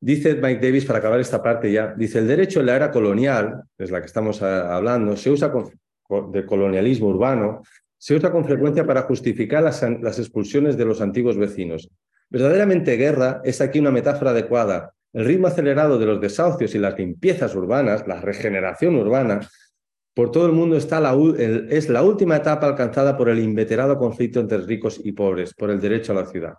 [0.00, 3.62] Dice Mike Davis, para acabar esta parte ya, dice, el derecho en la era colonial,
[3.78, 5.52] es la que estamos eh, hablando, se usa
[6.32, 7.62] de colonialismo urbano,
[7.96, 11.88] se usa con frecuencia para justificar las, las expulsiones de los antiguos vecinos.
[12.28, 14.92] Verdaderamente guerra es aquí una metáfora adecuada.
[15.12, 19.40] El ritmo acelerado de los desahucios y las limpiezas urbanas, la regeneración urbana,
[20.14, 21.16] por todo el mundo está la,
[21.68, 25.80] es la última etapa alcanzada por el inveterado conflicto entre ricos y pobres, por el
[25.80, 26.54] derecho a la ciudad.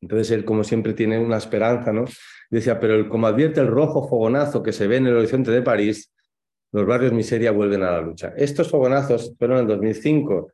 [0.00, 2.04] Entonces él, como siempre, tiene una esperanza, ¿no?
[2.50, 6.12] Decía, pero como advierte el rojo fogonazo que se ve en el horizonte de París,
[6.72, 8.34] los barrios miseria vuelven a la lucha.
[8.36, 10.48] Estos fogonazos fueron en 2005.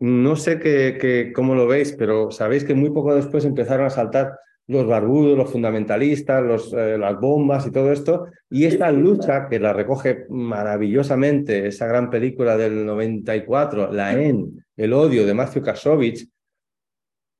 [0.00, 4.38] No sé qué, cómo lo veis, pero sabéis que muy poco después empezaron a saltar
[4.66, 8.26] los barbudos, los fundamentalistas, los, eh, las bombas y todo esto.
[8.50, 14.92] Y esta lucha, que la recoge maravillosamente esa gran película del 94, La En, El
[14.92, 16.28] odio de Matthew Kasovich,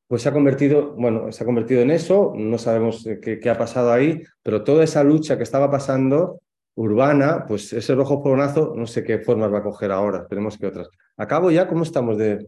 [0.06, 3.56] pues se ha convertido, bueno, se ha convertido en eso, no sabemos qué, qué, ha
[3.56, 6.40] pasado ahí, pero toda esa lucha que estaba pasando
[6.76, 10.66] urbana, pues ese rojo poronazo, no sé qué formas va a coger ahora, esperemos que
[10.66, 10.88] otras.
[11.16, 12.46] Acabo ya, ¿cómo estamos de...?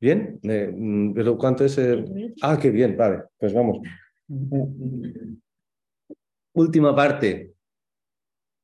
[0.00, 0.38] ¿Bien?
[0.42, 1.80] Mm, ¿Pero cuánto es?
[2.42, 3.78] Ah, qué bien, vale, pues vamos.
[6.52, 7.52] Última parte.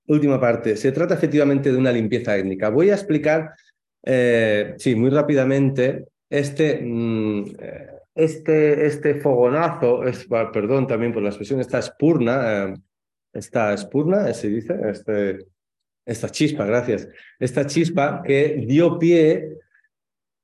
[0.06, 0.76] Última parte.
[0.76, 2.68] Se trata efectivamente de una limpieza étnica.
[2.68, 3.54] Voy a explicar,
[4.04, 11.28] eh, sí, muy rápidamente, este, mm, eh, este, este fogonazo, es, perdón también por la
[11.28, 12.74] expresión, esta espurna, eh,
[13.32, 15.46] esta espurna, se dice, este,
[16.04, 17.08] esta chispa, gracias,
[17.38, 19.58] esta chispa que dio pie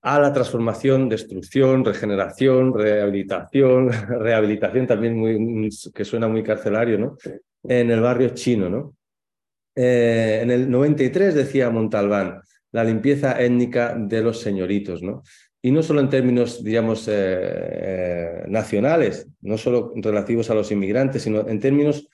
[0.03, 7.17] a la transformación, destrucción, regeneración, rehabilitación, rehabilitación también muy, que suena muy carcelario, ¿no?
[7.63, 8.95] En el barrio chino, ¿no?
[9.75, 12.41] Eh, en el 93 decía Montalbán,
[12.73, 15.23] la limpieza étnica de los señoritos, ¿no?
[15.67, 21.49] y no solo en términos, digamos, eh, nacionales, no solo relativos a los inmigrantes, sino
[21.49, 22.09] en términos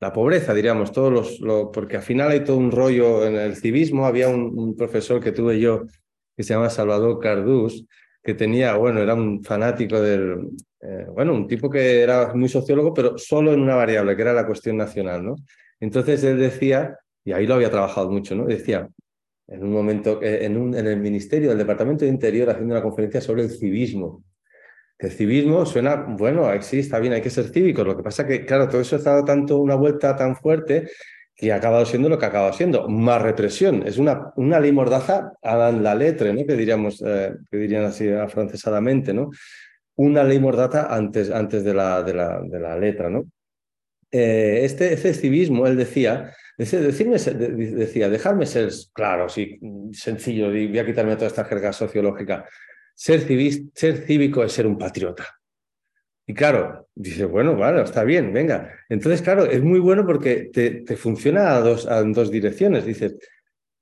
[0.00, 4.04] la pobreza, diríamos, todos los, porque al final hay todo un rollo en el civismo.
[4.04, 5.86] Había un, profesor que tuve yo
[6.36, 7.86] que se llama Salvador Cardús,
[8.22, 12.94] que tenía, bueno, era un fanático del, eh, bueno, un tipo que era muy sociólogo,
[12.94, 15.36] pero solo en una variable, que era la cuestión nacional, ¿no?
[15.80, 18.46] Entonces él decía, y ahí lo había trabajado mucho, ¿no?
[18.46, 18.88] Decía,
[19.46, 22.82] en un momento, eh, en, un, en el Ministerio del Departamento de Interior, haciendo una
[22.82, 24.24] conferencia sobre el civismo,
[24.98, 27.86] el civismo suena, bueno, sí, está bien, hay que ser cívicos.
[27.86, 30.88] Lo que pasa que, claro, todo eso ha dado tanto una vuelta tan fuerte
[31.44, 33.86] que ha acabado siendo lo que ha acabado siendo, más represión.
[33.86, 36.46] Es una, una ley mordaza a la letra, ¿no?
[36.46, 39.30] que, diríamos, eh, que dirían así afrancesadamente, ¿no?
[39.96, 43.08] Una ley mordaza antes, antes de, la, de, la, de la letra.
[43.08, 43.26] ¿no?
[44.10, 49.60] Eh, este, este civismo, él decía, decirme, decía, dejarme ser claro, sí,
[49.92, 52.44] sencillo, voy a quitarme toda esta jerga sociológica
[52.94, 53.20] ser,
[54.06, 55.26] cívico es ser un patriota.
[56.26, 58.72] Y claro, dice, bueno, vale, está bien, venga.
[58.88, 62.86] Entonces, claro, es muy bueno porque te, funciona a dos, direcciones.
[62.86, 63.16] Dices,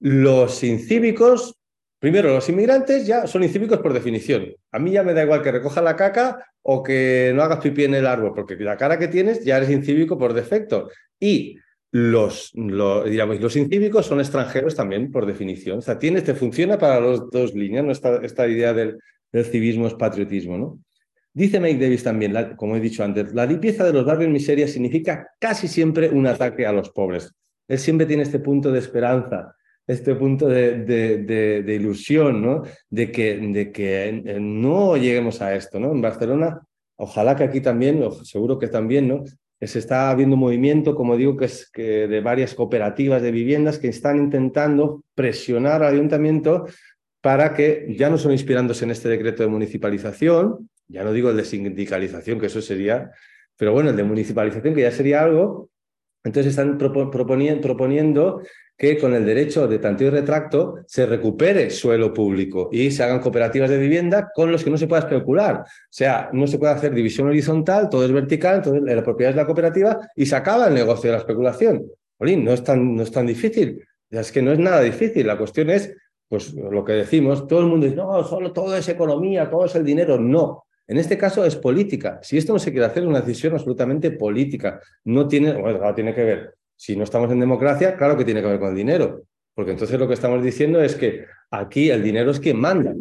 [0.00, 1.54] los incívicos,
[2.00, 4.54] primero, los inmigrantes ya son incívicos por definición.
[4.72, 7.84] A mí ya me da igual que recoja la caca o que no hagas pipí
[7.84, 10.90] en el árbol, porque la cara que tienes ya eres incívico por defecto.
[11.20, 11.58] Y
[11.92, 15.78] los, digamos, los incívicos son extranjeros también, por definición.
[15.78, 17.92] O sea, tienes, te funciona para las dos líneas, ¿no?
[17.92, 18.98] esta, esta idea del,
[19.30, 20.58] del, civismo es patriotismo.
[20.58, 20.78] ¿no?
[21.34, 25.28] Dice Mike Davis también, como he dicho antes, la limpieza de los barrios miseria significa
[25.38, 27.32] casi siempre un ataque a los pobres.
[27.68, 29.54] Él siempre tiene este punto de esperanza,
[29.86, 32.62] este punto de, ilusión, ¿no?
[32.90, 35.90] De que, de que no lleguemos a esto, ¿no?
[35.92, 36.60] En Barcelona,
[36.96, 39.24] ojalá que aquí también, seguro que también, ¿no?
[39.66, 44.16] se está viendo movimiento, como digo, que es de varias cooperativas de viviendas que están
[44.16, 46.66] intentando presionar al ayuntamiento
[47.20, 51.36] para que, ya no son inspirándose en este decreto de municipalización, ya no digo el
[51.36, 53.10] de sindicalización, que eso sería,
[53.56, 55.70] pero bueno, el de municipalización, que ya sería algo,
[56.24, 58.42] entonces están proponiendo
[58.76, 63.20] que con el derecho de tanteo y retracto se recupere suelo público y se hagan
[63.20, 65.60] cooperativas de vivienda con los que no se pueda especular.
[65.60, 69.36] O sea, no se puede hacer división horizontal, todo es vertical, entonces la propiedad es
[69.36, 71.84] la cooperativa y se acaba el negocio de la especulación.
[72.18, 73.84] Olín, no es tan, no es tan difícil.
[74.10, 75.26] Es que no es nada difícil.
[75.26, 75.94] La cuestión es,
[76.28, 79.74] pues lo que decimos, todo el mundo dice, no, solo todo es economía, todo es
[79.74, 80.18] el dinero.
[80.18, 80.66] No.
[80.86, 82.18] En este caso es política.
[82.22, 84.80] Si esto no se quiere hacer, es una decisión absolutamente política.
[85.04, 88.48] No tiene, bueno, tiene que ver si no estamos en democracia, claro que tiene que
[88.48, 89.22] ver con el dinero,
[89.54, 92.92] porque entonces lo que estamos diciendo es que aquí el dinero es quien manda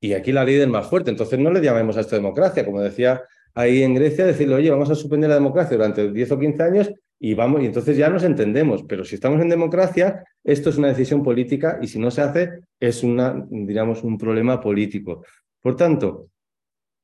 [0.00, 1.10] y aquí la ley del más fuerte.
[1.10, 3.22] Entonces no le llamemos a esto democracia, como decía
[3.54, 6.92] ahí en Grecia, decirle, oye, vamos a suspender la democracia durante 10 o 15 años
[7.18, 8.84] y vamos, y entonces ya nos entendemos.
[8.86, 12.50] Pero si estamos en democracia, esto es una decisión política y si no se hace,
[12.78, 15.24] es una, digamos, un problema político.
[15.62, 16.28] Por tanto,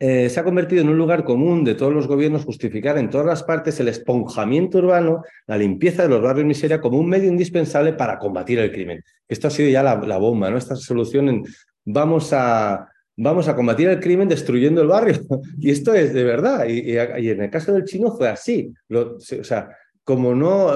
[0.02, 3.26] eh, se ha convertido en un lugar común de todos los gobiernos justificar en todas
[3.26, 7.92] las partes el esponjamiento urbano, la limpieza de los barrios miseria como un medio indispensable
[7.92, 9.04] para combatir el crimen.
[9.28, 10.56] Esto ha sido ya la, bomba, ¿no?
[10.56, 11.44] Esta solución en
[11.84, 15.20] vamos a, vamos a combatir el crimen destruyendo el barrio.
[15.58, 16.66] Y esto es de verdad.
[16.66, 18.72] Y, en el caso del chino fue así.
[18.88, 19.68] o sea,
[20.02, 20.72] como no,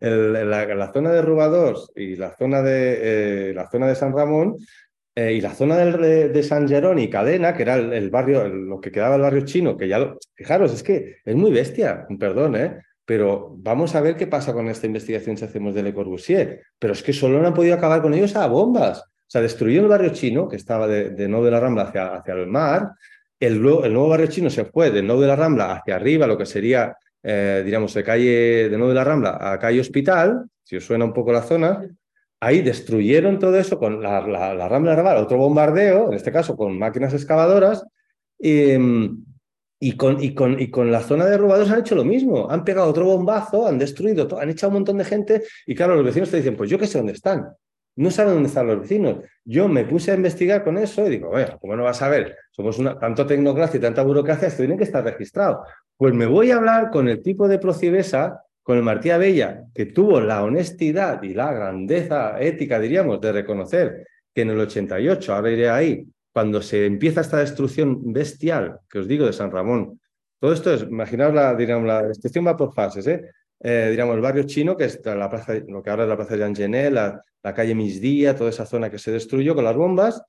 [0.00, 4.56] la, zona de Rubados y la zona de, eh, la zona de San Ramón
[5.14, 8.92] eh, y la zona de, San Gerón y Cadena, que era el, barrio, lo que
[8.92, 12.80] quedaba el barrio chino, que ya fijaros, es que es muy bestia, perdón, ¿eh?
[13.04, 16.62] Pero vamos a ver qué pasa con esta investigación si hacemos de Le Corbusier.
[16.78, 19.00] Pero es que solo no han podido acabar con ellos a bombas.
[19.00, 22.34] O sea, destruyó el barrio chino, que estaba de, de de la Rambla hacia, hacia
[22.34, 22.92] el mar.
[23.40, 26.46] El, nuevo barrio chino se fue de No de la Rambla hacia arriba, lo que
[26.46, 31.04] sería, eh, digamos, de calle de de la Rambla a calle Hospital, si os suena
[31.04, 31.82] un poco la zona,
[32.40, 36.78] Ahí destruyeron todo eso con la, la, Rambla Naval, otro bombardeo, en este caso con
[36.78, 37.84] máquinas excavadoras,
[38.38, 38.72] y,
[39.78, 42.50] y, con, la zona de robados han hecho lo mismo.
[42.50, 46.04] Han pegado otro bombazo, han destruido, han echado un montón de gente, y claro, los
[46.04, 47.46] vecinos te dicen, pues yo qué sé dónde están.
[47.96, 49.16] No saben dónde están los vecinos.
[49.44, 52.36] Yo me puse a investigar con eso y digo, bueno, ¿cómo no vas a ver?
[52.52, 55.62] Somos una, tanto tecnocracia y tanta burocracia, esto tiene que estar registrado.
[55.96, 59.86] Pues me voy a hablar con el tipo de Procibesa con el Martí Abella, que
[59.86, 65.50] tuvo la honestidad y la grandeza ética, diríamos, de reconocer que en el 88, ahora
[65.50, 70.00] iré ahí, cuando se empieza esta destrucción bestial, que os digo, de San Ramón,
[70.38, 73.30] todo esto es, imaginaos, la, digamos, la destrucción va por fases, ¿eh?
[73.60, 76.36] eh digamos, el barrio chino, que es la plaza, lo que ahora es la plaza
[76.36, 80.22] de Angené, la, la calle Misdía, toda esa zona que se destruyó con las bombas,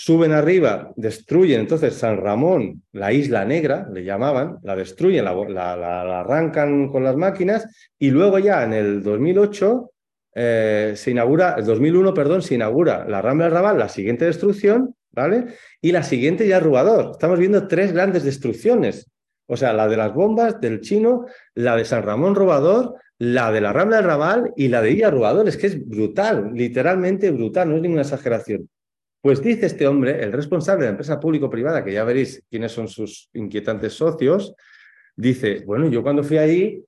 [0.00, 6.88] suben arriba, destruyen entonces San Ramón, la isla negra, le llamaban, la destruyen, la, arrancan
[6.88, 7.66] con las máquinas
[7.98, 9.90] y luego ya en el 2008
[10.36, 15.46] eh, se inaugura, el 2001, perdón, se inaugura la Rambla Raval, la siguiente destrucción, ¿vale?
[15.80, 17.10] Y la siguiente ya Rubador.
[17.10, 19.10] Estamos viendo tres grandes destrucciones.
[19.46, 21.26] O sea, la de las bombas del chino,
[21.56, 25.10] la de San Ramón Robador, la de la Rambla del Raval y la de Illa
[25.10, 25.48] Robador.
[25.48, 28.68] Es que es brutal, literalmente brutal, no es ninguna exageración.
[29.28, 32.88] Pues dice este hombre, el responsable de la empresa público-privada, que ya veréis quiénes son
[32.88, 34.54] sus inquietantes socios,
[35.14, 36.82] dice, bueno, yo cuando fui ahí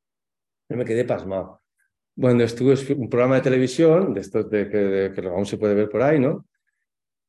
[0.71, 1.61] me quedé pasmado.
[2.19, 5.75] Cuando estuve en un programa de televisión, de estos de que, que aún se puede
[5.75, 6.47] ver por ahí, ¿no?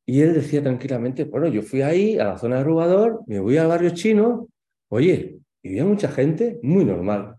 [0.06, 3.58] Y él decía tranquilamente, bueno, yo fui ahí a la zona de Rubador, me voy
[3.58, 4.48] al barrio chino,
[4.88, 7.36] oye, y había mucha gente muy normal.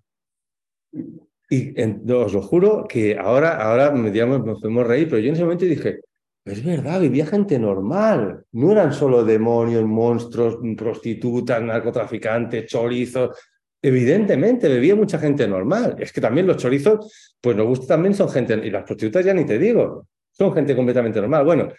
[1.50, 1.74] Y
[2.12, 5.66] os lo juro que ahora, ahora digamos, nos podemos reír, pero yo en ese momento
[5.66, 6.02] dije,
[6.46, 8.46] es verdad, vivía gente normal.
[8.52, 13.38] No eran solo demonios, monstruos, prostitutas, narcotraficantes, chorizos.
[13.82, 15.96] Evidentemente, vivía mucha gente normal.
[16.00, 19.34] Es que también los chorizos, pues nos gusta también son gente, y las prostitutas ya
[19.34, 21.46] ni te digo, son gente completamente normal.
[21.46, 21.70] Bueno,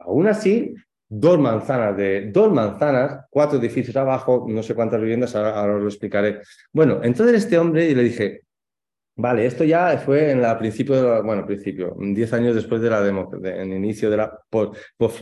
[0.00, 0.74] Aún así,
[1.08, 5.88] dos manzanas de dos manzanas, cuatro edificios abajo, no sé cuántas viviendas, ahora, os lo
[5.88, 6.40] explicaré.
[6.72, 8.42] Bueno, entonces este hombre y le dije,
[9.20, 13.06] vale, esto ya fue en la principio, de bueno, principio, diez años después de la
[13.06, 14.38] en el inicio de la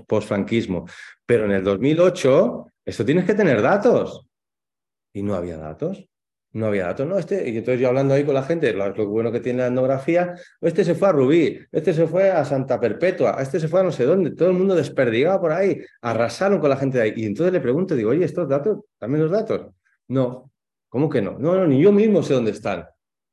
[0.06, 0.86] posfranquismo,
[1.26, 4.26] pero en el 2008 esto tienes que tener datos
[5.12, 6.08] y no había datos
[6.52, 7.18] no había datos, ¿no?
[7.18, 10.34] Este, y entonces yo hablando ahí con la gente, lo, bueno que tiene la etnografía,
[10.60, 13.82] este se fue a Rubí, este se fue a Santa Perpetua, este se fue a
[13.82, 17.12] no sé dónde, todo el mundo desperdigado por ahí, arrasaron con la gente de ahí.
[17.16, 18.80] Y entonces le pregunto, digo, oye, ¿estos datos?
[18.98, 19.68] ¿También los datos?
[20.08, 20.50] No,
[20.88, 21.38] ¿cómo que no?
[21.38, 22.86] No, no, ni yo mismo sé dónde están.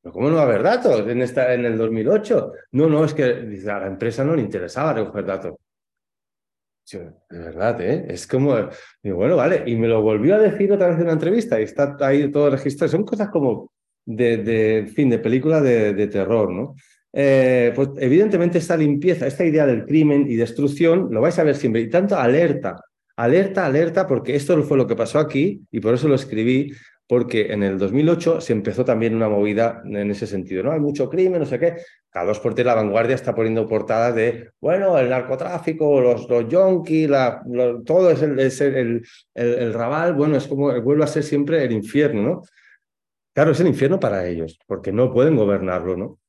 [0.06, 2.52] ¿Pero ¿Cómo no va a haber datos en, esta, en el 2008?
[2.74, 5.56] No, no, es que a la empresa no le interesaba recoger datos
[6.94, 8.06] de verdad, ¿eh?
[8.10, 8.56] Es como,
[9.02, 11.98] bueno, vale, y me lo volvió a decir otra vez en una entrevista y está
[12.02, 12.92] ahí todo registrado.
[12.92, 13.72] Son cosas como
[14.06, 16.76] de, de fin, de película de, terror, ¿no?
[17.12, 21.56] Eh, pues evidentemente esta limpieza, esta idea del crimen y destrucción, lo vais a ver
[21.56, 21.82] siempre.
[21.82, 22.80] Y tanto alerta,
[23.16, 26.72] alerta, alerta, porque esto fue lo que pasó aquí y por eso lo escribí,
[27.08, 30.72] porque en el 2008 se empezó también una movida en ese sentido, ¿no?
[30.72, 31.76] Hay mucho crimen, no sé qué.
[32.10, 36.48] Cada dos por tres la vanguardia está poniendo portadas de, bueno, el narcotráfico, los, los
[37.86, 42.22] todo es, el, el, el, rabal, bueno, es como, vuelve a ser siempre el infierno,
[42.22, 42.42] ¿no?
[43.34, 46.20] Claro, es el infierno para ellos, porque no pueden gobernarlo, ¿no?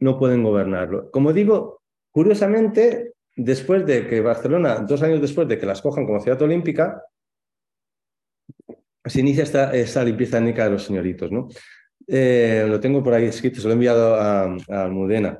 [0.00, 1.10] No pueden gobernarlo.
[1.10, 6.20] Como digo, curiosamente, después de que Barcelona, dos años después de que la escojan como
[6.20, 7.02] ciudad olímpica,
[9.04, 11.30] se inicia esta, esta limpieza étnica de los señoritos.
[11.32, 11.48] ¿no?
[12.06, 15.38] Eh, lo tengo por ahí escrito, se lo he enviado a, a Almudena.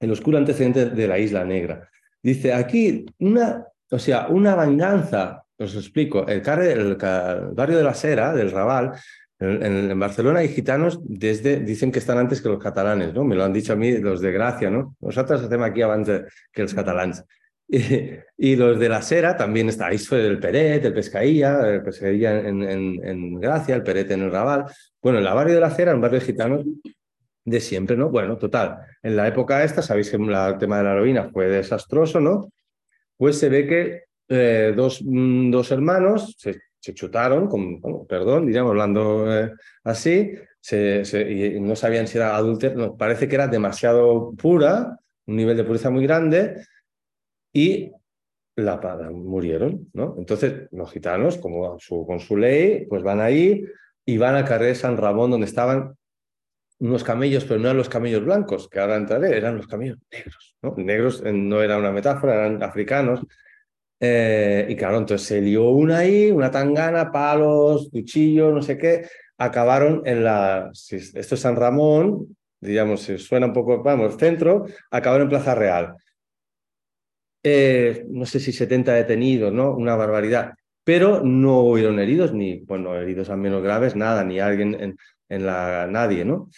[0.00, 1.88] El oscuro antecedente de la Isla Negra.
[2.22, 8.50] Dice, aquí una, o sea, una venganza, os explico, el, barrio de la Sera, del
[8.50, 8.92] Raval,
[9.38, 13.24] en, Barcelona hay gitanos desde, dicen que están antes que los catalanes, ¿no?
[13.24, 14.96] Me lo han dicho a mí los de Gracia, ¿no?
[15.00, 17.24] Nosotros hacemos aquí antes que los catalanes.
[18.36, 22.40] Y, los de la Sera también está, ahí fue el Peret, el Pescailla, el Pescailla
[22.40, 24.64] en, en, Gracia, el Peret en el Raval.
[25.00, 26.62] Bueno, el barrio de la Cera, un barrio gitano
[27.44, 28.10] de siempre, ¿no?
[28.10, 32.20] Bueno, total, en la época esta, sabéis que el tema de la heroína fue desastroso,
[32.20, 32.50] ¿no?
[33.16, 36.60] Pues se ve que eh, dos, mm, dos, hermanos se,
[36.94, 39.52] chutaron, con, perdón, diríamos, hablando eh,
[39.84, 45.56] así, se, y no sabían si era adúltero, parece que era demasiado pura, un nivel
[45.56, 46.56] de pureza muy grande,
[47.54, 47.92] y
[48.56, 48.76] la
[49.10, 50.16] murieron, ¿no?
[50.18, 53.64] Entonces los gitanos, como con su ley, pues van ahí
[54.04, 55.96] y van a carrer San Ramón donde estaban
[56.78, 60.56] unos camellos, pero no eran los camellos blancos, que ahora entraré, eran los camellos negros,
[60.60, 60.74] ¿no?
[60.76, 63.20] Negros no era una metáfora, eran africanos.
[64.00, 69.08] Eh, y claro, entonces se lió una ahí, una tangana, palos, cuchillos, no sé qué,
[69.38, 75.26] acabaron en la, esto es San Ramón, digamos, se suena un poco, vamos, centro, acabaron
[75.26, 75.96] en Plaza Real.
[77.46, 79.76] Eh, no sé si 70 detenidos, ¿no?
[79.76, 80.54] Una barbaridad.
[80.82, 84.96] Pero no hubieron heridos, ni, bueno, heridos al menos graves, nada, ni alguien en,
[85.28, 86.48] en la, nadie, ¿no?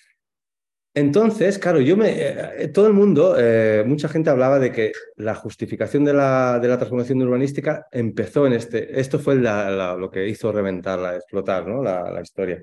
[0.94, 5.34] Entonces, claro, yo me, eh, todo el mundo, eh, mucha gente hablaba de que la
[5.34, 10.52] justificación de la, de la transformación urbanística empezó en este, esto fue lo que hizo
[10.52, 11.82] reventarla, explotar, ¿no?
[11.82, 12.62] La, historia.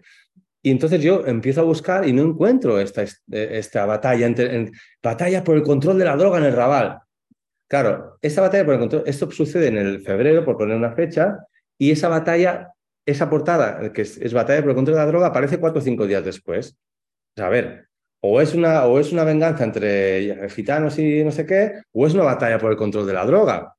[0.63, 4.71] Y entonces yo empiezo a buscar y no encuentro esta, esta batalla, entre,
[5.03, 6.99] batalla por el control de la droga en el Raval.
[7.73, 11.39] Claro, esta batalla por el control, esto sucede en el febrero, por poner una fecha,
[11.79, 12.71] y esa batalla,
[13.03, 16.05] esa portada, que es, batalla por el control de la droga, aparece cuatro o cinco
[16.05, 16.77] días después.
[17.35, 17.87] a ver,
[18.21, 22.13] o es, una, o es una venganza entre gitanos y no sé qué, o es
[22.13, 23.73] una batalla por el control de la droga.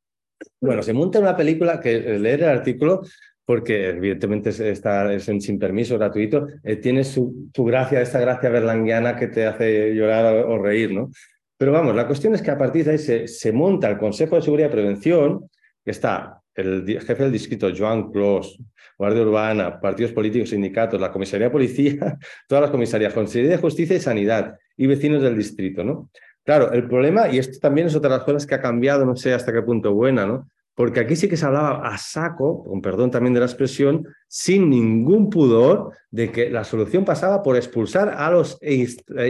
[0.61, 3.03] Bueno, se monta una película que leer el artículo,
[3.45, 9.29] porque evidentemente está, es sin permiso, gratuito, eh, tiene su, gracia, esta gracia berlanguiana que
[9.29, 11.13] te hace llorar o, o reír, ¿no?
[11.57, 14.43] Pero vamos, la cuestión es que a partir de ahí se, monta el Consejo de
[14.43, 15.49] Seguridad y Prevención
[15.85, 18.59] que está el jefe del distrito, Joan Clos,
[18.97, 23.97] Guardia Urbana, partidos políticos, sindicatos, la comisaría de policía, todas las comisarías, Consejería de Justicia
[23.97, 26.11] y Sanidad y vecinos del distrito, ¿no?
[26.45, 29.17] Claro, el problema, y esto también es otra de las cosas que ha cambiado, no
[29.17, 30.49] sé hasta qué punto buena, ¿no?
[30.75, 34.69] Porque aquí sí que se hablaba a saco, con perdón también de la expresión, sin
[34.69, 38.87] ningún pudor de que la solución pasaba por expulsar a los eh,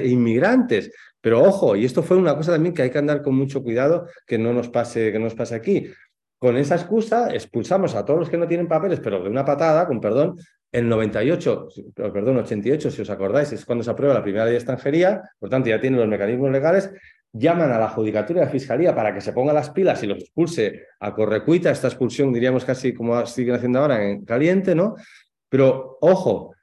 [0.06, 0.90] inmigrantes.
[1.24, 4.06] Pero ojo, y esto fue una cosa también que hay que andar con mucho cuidado
[4.26, 5.90] que no nos pase, que no nos pase aquí.
[6.38, 9.86] Con esa excusa expulsamos a todos los que no tienen papeles, pero de una patada,
[9.86, 10.36] con perdón,
[10.70, 14.58] el 98, perdón, 88, si os acordáis, es cuando se aprueba la primera ley de
[14.58, 16.90] extranjería, por tanto ya tienen los mecanismos legales,
[17.32, 20.06] llaman a la Judicatura y a la Fiscalía para que se ponga las pilas y
[20.06, 24.94] los expulse a correcuita, esta expulsión diríamos casi como siguen haciendo ahora en caliente, ¿no?
[25.48, 26.53] Pero ojo,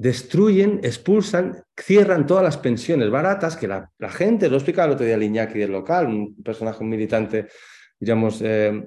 [0.00, 5.18] destruyen, expulsan, cierran todas las pensiones baratas que la, gente, lo explicaba el otro día
[5.18, 7.48] Liñaki del local, un personaje, un militante,
[7.98, 8.82] digamos, eh,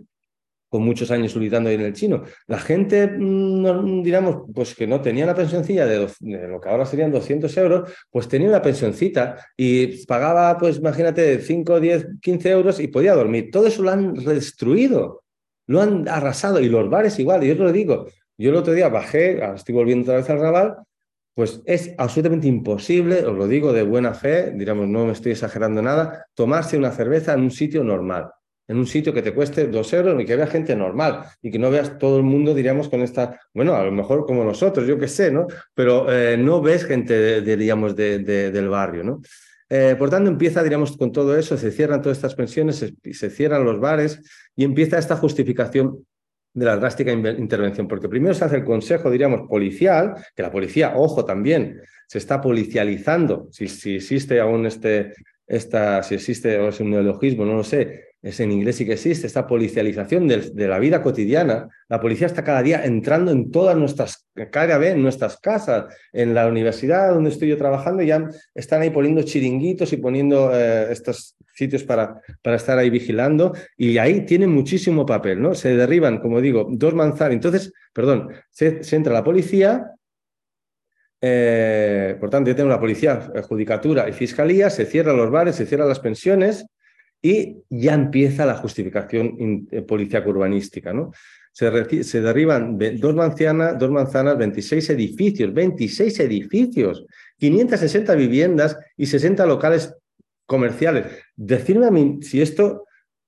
[0.67, 2.23] con muchos años militando en el chino.
[2.47, 6.07] La gente, mm, digamos, pues que no tenía una pensioncilla de,
[6.47, 11.79] lo que ahora serían 200 euros, pues tenía una pensioncita y pagaba, pues imagínate, 5,
[11.79, 13.51] 10, 15 euros y podía dormir.
[13.51, 15.21] Todo eso lo han destruido,
[15.67, 17.43] lo han arrasado y los bares igual.
[17.43, 20.39] Y yo te lo digo, yo el otro día bajé, estoy volviendo otra vez al
[20.39, 20.77] Raval,
[21.33, 25.81] pues es absolutamente imposible, os lo digo de buena fe, digamos, no me estoy exagerando
[25.81, 28.29] nada, tomarse una cerveza en un sitio normal
[28.67, 31.59] en un sitio que te cueste dos euros y que vea gente normal y que
[31.59, 34.97] no veas todo el mundo, diríamos, con esta, bueno, a lo mejor como nosotros, yo
[34.97, 35.47] qué sé, ¿no?
[35.73, 39.21] Pero eh, no ves gente, diríamos, de, del barrio, ¿no?
[39.69, 43.65] Eh, por tanto, empieza, diríamos, con todo eso, se cierran todas estas pensiones, se cierran
[43.65, 44.21] los bares
[44.55, 46.05] y empieza esta justificación
[46.53, 50.93] de la drástica intervención, porque primero se hace el consejo, diríamos, policial, que la policía,
[50.95, 55.13] ojo, también se está policializando, si, si existe aún este,
[55.47, 58.93] esta, si existe o es un neologismo, no lo sé, es en inglés sí que
[58.93, 61.67] existe, esta policialización de, la vida cotidiana.
[61.89, 66.33] La policía está cada día entrando en todas nuestras, cada vez en nuestras casas, en
[66.33, 71.35] la universidad donde estoy yo trabajando, ya están ahí poniendo chiringuitos y poniendo eh, estos
[71.53, 75.53] sitios para, estar ahí vigilando, y ahí tienen muchísimo papel, ¿no?
[75.53, 77.33] Se derriban, como digo, dos manzanas.
[77.33, 79.91] Entonces, perdón, se, entra la policía,
[81.19, 85.65] eh, por tanto, ya tengo la policía, judicatura y fiscalía, se cierran los bares, se
[85.65, 86.65] cierran las pensiones,
[87.25, 90.91] y ya empieza la justificación eh, policíaca urbanística.
[90.91, 91.13] ¿no?
[91.53, 97.05] Se, derriban dos manzanas, dos manzanas, 26 edificios, 26 edificios,
[97.37, 99.95] 560 viviendas y 60 locales
[100.45, 101.05] comerciales.
[101.37, 102.83] Decirme a mí si esto,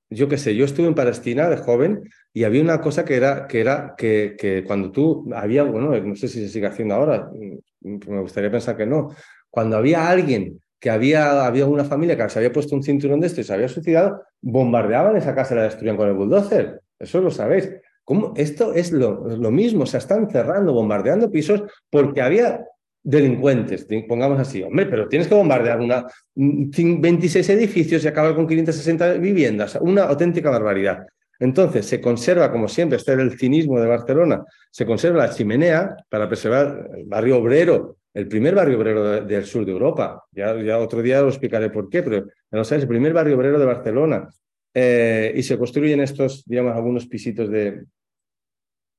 [0.09, 3.47] yo qué sé, yo estuve en Palestina de joven y había una cosa que era
[3.47, 7.29] que, era que, que cuando tú había, bueno, no sé si se sigue haciendo ahora,
[7.31, 9.15] mm, me gustaría pensar que no,
[9.49, 13.25] cuando había alguien que había, había una familia que se había puesto un cinturón de
[13.25, 16.79] esto y se había suicidado, bombardeaban esa casa y la destruían con el bulldozer.
[16.99, 17.71] Eso lo sabéis.
[18.03, 18.35] ¿Cómo?
[18.37, 22.63] Esto es lo, lo mismo, se están cerrando, bombardeando pisos porque había
[23.01, 26.05] delincuentes, pongamos así, hombre, pero tienes que bombardear una,
[26.35, 31.07] 26 edificios y acabar con 560 viviendas, una auténtica barbaridad.
[31.39, 35.95] Entonces, se conserva, como siempre, este es el cinismo de Barcelona, se conserva la chimenea
[36.09, 40.23] para preservar el barrio obrero el primer barrio obrero del sur de Europa.
[40.31, 43.65] Ya, otro día os explicaré por qué, pero no sabes, el primer barrio obrero de
[43.65, 44.29] Barcelona.
[44.73, 47.83] Eh, y se construyen estos, digamos, algunos pisitos de...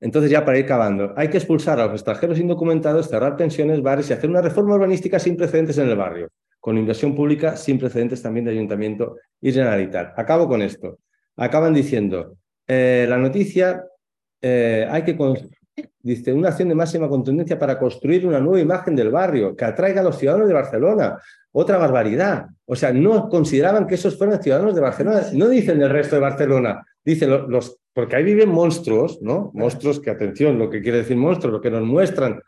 [0.01, 4.11] Entonces ya para ir acabando, hay que expulsar a los extranjeros indocumentados, cerrar pensiones, bares
[4.11, 6.29] y hacer una reforma urbanística sin precedentes en el barrio,
[6.61, 10.19] con inversión pública sin precedentes también de ayuntamiento y generalitat.
[10.19, 10.99] Acabo con esto.
[11.37, 12.37] Acaban diciendo,
[12.67, 13.83] eh, la noticia,
[14.43, 15.17] eh, hay que
[16.07, 20.03] Dice, una acción de máxima contundencia para construir una nueva imagen del barrio que atraiga
[20.03, 21.19] a los ciudadanos de Barcelona.
[21.51, 22.47] Otra barbaridad.
[22.65, 25.23] O sea, no consideraban que esos fueran ciudadanos de Barcelona.
[25.33, 26.87] No dicen el resto de Barcelona.
[27.05, 29.51] Dicen los, porque ahí viven monstruos, ¿no?
[29.53, 32.41] Monstruos que, atención, lo que quiere decir monstruos, lo que nos muestran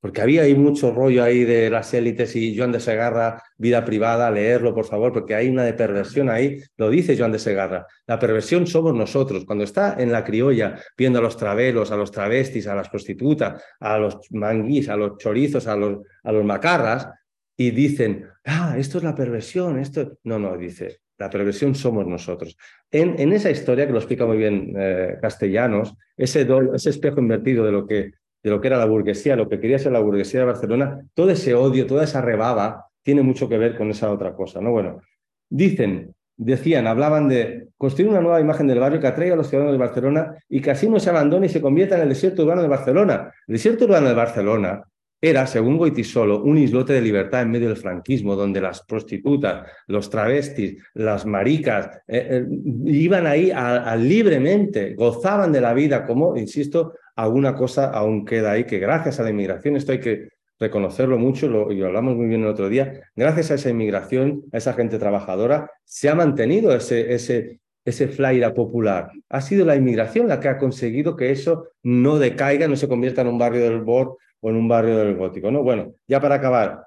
[0.00, 4.30] porque había ahí mucho rollo ahí de las élites y Joan de Segarra, vida privada,
[4.30, 7.86] leerlo, por favor, porque hay una de perversión ahí, lo dice Joan de Segarra.
[8.06, 9.44] La perversión somos nosotros.
[9.44, 13.62] Cuando está en la criolla viendo a los travelos, a los travestis, a las prostitutas,
[13.80, 17.08] a los manguís, a los chorizos, a los, a los macarras,
[17.56, 20.18] y dicen, ah, esto es la perversión, esto...
[20.22, 22.56] No, no, dice, la perversión somos nosotros.
[22.88, 27.64] En, en esa historia, que lo explica muy bien eh, Castellanos, ese, ese espejo invertido
[27.64, 28.12] de lo que
[28.48, 31.30] de lo que era la burguesía, lo que quería ser la burguesía de Barcelona, todo
[31.30, 34.70] ese odio, toda esa rebaba tiene mucho que ver con esa otra cosa, ¿no?
[34.70, 35.00] Bueno,
[35.48, 39.72] dicen, decían, hablaban de construir una nueva imagen del barrio que atraiga a los ciudadanos
[39.72, 42.62] de Barcelona y que así no se abandone y se convierta en el desierto urbano
[42.62, 43.32] de Barcelona.
[43.46, 44.82] El desierto urbano de Barcelona
[45.20, 50.08] era, según Goitisolo, un islote de libertad en medio del franquismo, donde las prostitutas, los
[50.08, 52.46] travestis, las maricas, eh, eh,
[52.84, 53.52] iban ahí
[53.98, 59.24] libremente, gozaban de la vida, como, insisto, alguna cosa aún queda ahí, que gracias a
[59.24, 60.28] la inmigración, esto hay que
[60.60, 64.58] reconocerlo mucho, y lo hablamos muy bien el otro día, gracias a esa inmigración, a
[64.58, 69.10] esa gente trabajadora, se ha mantenido ese, ese, ese flaira popular.
[69.30, 73.22] Ha sido la inmigración la que ha conseguido que eso no decaiga, no se convierta
[73.22, 75.50] en un barrio del Bord o en un barrio del Gótico.
[75.50, 75.64] ¿no?
[75.64, 76.86] Bueno, ya para acabar,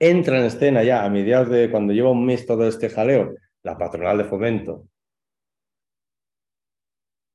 [0.00, 3.78] entra en escena ya a mediados de cuando lleva un mes todo este jaleo, la
[3.78, 4.88] patronal de fomento,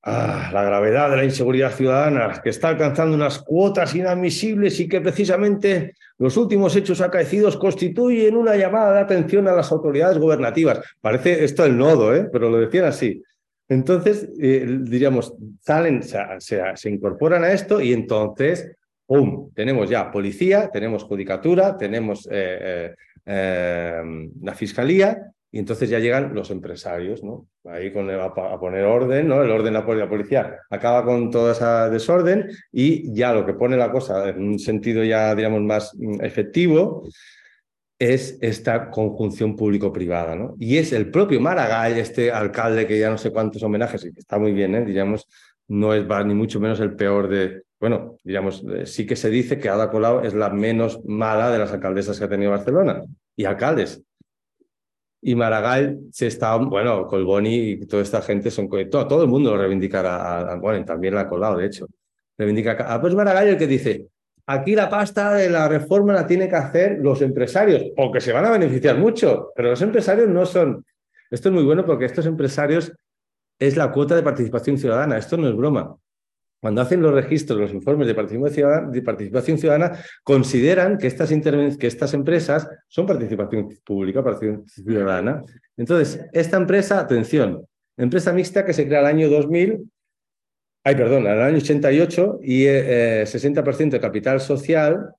[0.09, 5.01] Ah, la gravedad de la inseguridad ciudadana, que está alcanzando unas cuotas inadmisibles y que
[5.01, 10.79] precisamente los últimos hechos acaecidos constituyen una llamada de atención a las autoridades gubernativas.
[11.01, 12.29] Parece esto el nodo, ¿eh?
[12.31, 13.21] pero lo decían así.
[13.67, 19.51] Entonces, eh, diríamos, salen, se, incorporan a esto y entonces, ¡pum!
[19.53, 27.23] Tenemos ya policía, tenemos judicatura, tenemos eh, la fiscalía y entonces ya llegan los empresarios,
[27.23, 27.47] ¿no?
[27.65, 29.41] Ahí con a, poner orden, ¿no?
[29.43, 33.77] El orden de la policía acaba con toda esa desorden y ya lo que pone
[33.77, 37.07] la cosa en un sentido ya, digamos, más mm, efectivo
[37.99, 40.55] es esta conjunción público-privada, ¿no?
[40.59, 44.19] Y es el propio Maragall, este alcalde que ya no sé cuántos homenajes, y que
[44.19, 44.85] está muy bien, ¿eh?
[44.85, 45.27] Diríamos,
[45.67, 47.63] no es ni mucho menos el peor de...
[47.79, 51.59] Bueno, diríamos, eh, sí que se dice que Ada Colau es la menos mala de
[51.59, 53.01] las alcaldesas que ha tenido Barcelona.
[53.35, 54.03] Y alcaldes,
[55.21, 59.51] y Maragall se está, bueno, Colboni y toda esta gente son, todo, todo el mundo
[59.51, 61.87] lo reivindicará, bueno, también la ha colado, de hecho.
[62.37, 64.07] Reivindica, ah, pues Maragall el que dice,
[64.45, 68.45] aquí la pasta de la reforma la tienen que hacer los empresarios, porque se van
[68.45, 70.85] a beneficiar mucho, pero los empresarios no son,
[71.31, 72.93] esto es muy bueno porque estos empresarios
[73.59, 75.97] es la cuota de participación ciudadana, esto no es broma
[76.59, 81.31] cuando hacen los registros, los informes de participación ciudadana, consideran que estas,
[82.13, 85.43] empresas son participación pública, participación ciudadana.
[85.75, 87.63] Entonces, esta empresa, atención,
[87.95, 89.87] empresa mixta que se crea el año 2000,
[90.83, 95.11] ay, perdón, el año 88 y 60% eh, de capital social,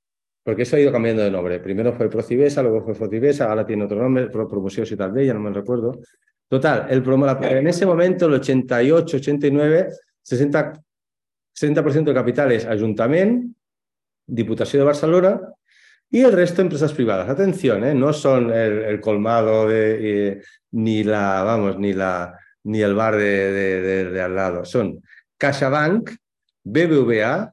[0.42, 1.60] porque eso ha ido cambiando de nombre.
[1.60, 5.34] Primero fue Procibesa, luego fue Fotibesa, ahora tiene otro nombre, Promuseos y tal vez, ya
[5.34, 6.00] no me recuerdo.
[6.48, 7.04] Total, el,
[7.42, 9.88] en ese momento, el 88, 89,
[10.22, 10.72] 60
[11.60, 13.54] 60% de capital es Ayuntamiento,
[14.26, 15.40] Diputación de Barcelona
[16.10, 17.28] y el resto empresas privadas.
[17.28, 17.94] Atención, ¿eh?
[17.94, 24.34] no son el, colmado eh, ni la, vamos, ni la ni el bar de, al
[24.34, 24.64] lado.
[24.64, 25.02] Son
[25.38, 26.10] CaixaBank,
[26.64, 27.52] BBVA,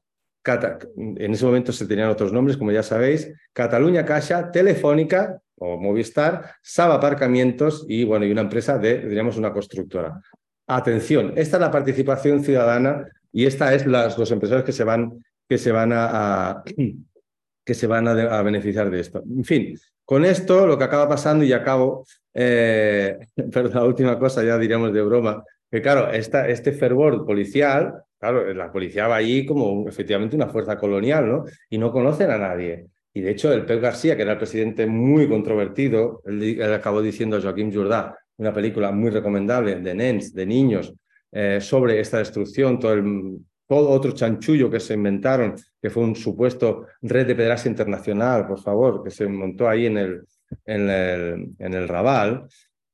[0.96, 6.54] en ese momento se tenían otros nombres, como ya sabéis, Cataluña Caixa, Telefónica o Movistar,
[6.62, 10.20] Saba Aparcamientos y, bueno, y una empresa de, diríamos, una constructora.
[10.68, 15.22] Atención, esta es la participación ciudadana y esta es las, los empresarios que se van,
[15.46, 16.64] que se van, a,
[17.66, 19.22] que se van a, beneficiar de esto.
[19.28, 23.18] En fin, con esto lo que acaba pasando, y acabo, eh,
[23.52, 28.54] pero la última cosa ya diríamos de broma, que claro, esta, este fervor policial, claro,
[28.54, 31.44] la policía va allí como efectivamente una fuerza colonial, ¿no?
[31.68, 32.86] Y no conocen a nadie.
[33.12, 37.36] Y de hecho, el Pep García, que era el presidente muy controvertido, él, acabó diciendo
[37.36, 40.94] a Joaquín Jordá, una película muy recomendable de nens, de niños,
[41.38, 46.16] eh, sobre esta destrucción, todo, el, todo otro chanchullo que se inventaron, que fue un
[46.16, 50.22] supuesto red de pederastia internacional, por favor, que se montó ahí en el,
[50.64, 52.46] en el, en el Raval.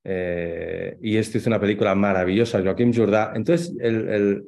[0.03, 3.33] Eh, y esto hizo una película maravillosa, Joaquín Jordá.
[3.33, 4.45] Entonces, el,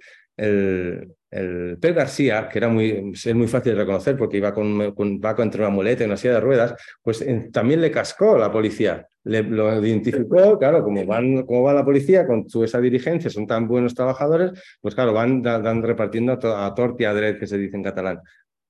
[1.35, 5.20] el Pep García, que era muy, es muy fácil de reconocer porque iba con, con
[5.20, 9.06] Paco entre una muleta y una silla de ruedas, pues también le cascó la policía.
[9.24, 13.48] Le, lo identificó, claro, como van, como va la policía con su, esa dirigencia, son
[13.48, 15.43] tan buenos trabajadores, pues claro, van,
[15.82, 18.20] repartiendo a, a torti a que se dice en catalán.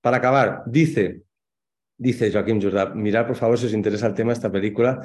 [0.01, 1.20] Para acabar, dice,
[1.99, 5.01] dice Joaquín Jordà, mirad por favor si os interesa el tema de esta película,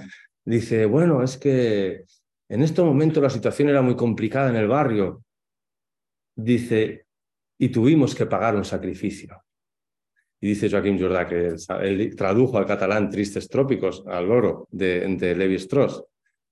[0.46, 2.06] dice, bueno, es que
[2.48, 5.24] en este momento la situación era muy complicada en el barrio,
[6.36, 7.09] dice,
[7.60, 9.44] y tuvimos que pagar un sacrificio.
[10.42, 15.36] Y dice Joaquín Jordà que él tradujo al catalán Tristes Trópicos, al loro, de, de
[15.36, 16.02] Levi Strauss.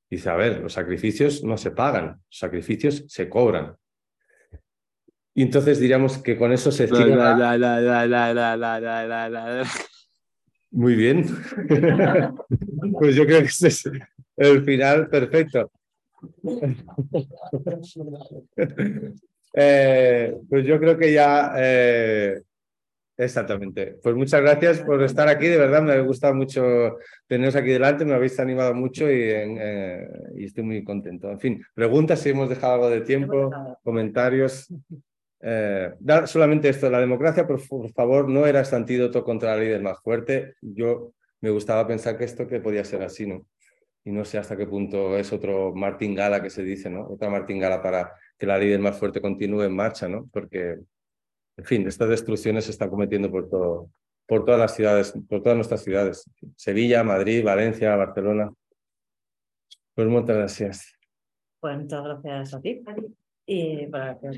[0.10, 3.76] Dice, a ver, los sacrificios no se pagan, los sacrificios se cobran.
[5.34, 6.88] Y entonces diríamos que con eso se
[10.72, 11.24] Muy bien.
[13.00, 13.90] pues yo creo que ese es
[14.36, 15.72] el final perfecto.
[19.58, 22.42] eh, pues yo creo que ya eh,
[23.18, 23.98] Exactamente.
[24.04, 25.48] Pues muchas gracias por estar aquí.
[25.48, 28.06] De verdad, me ha gustado mucho teneros aquí delante.
[28.06, 31.32] Me habéis animado mucho y, eh, y estoy muy contento.
[31.32, 33.50] En fin, preguntas si hemos dejado algo de tiempo,
[33.84, 34.68] comentarios.
[35.42, 35.94] eh,
[36.26, 40.00] solamente esto, la democracia, por, favor, no era este antídoto contra la ley del más
[40.00, 40.54] fuerte.
[40.62, 43.48] Yo me gustaba pensar que esto que podía ser así, ¿no?
[44.08, 47.06] Y no sé hasta qué punto es otro martingala que se dice, ¿no?
[47.10, 50.30] Otra martingala para que la ley del más fuerte continúe en marcha, ¿no?
[50.32, 50.78] Porque,
[51.58, 53.92] en fin, estas destrucciones se están cometiendo por, todo,
[54.26, 56.24] por todas las ciudades, por todas nuestras ciudades.
[56.56, 58.50] Sevilla, Madrid, Valencia, Barcelona.
[59.94, 60.94] Pues muchas gracias.
[61.60, 62.82] Pues muchas gracias a ti
[63.46, 64.38] y para que os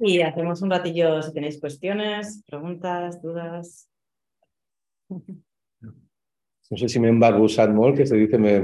[0.00, 3.88] Y hacemos un ratillo si tenéis cuestiones, preguntas, dudas.
[5.10, 8.54] No sé si me embarbusat molt, que se dice me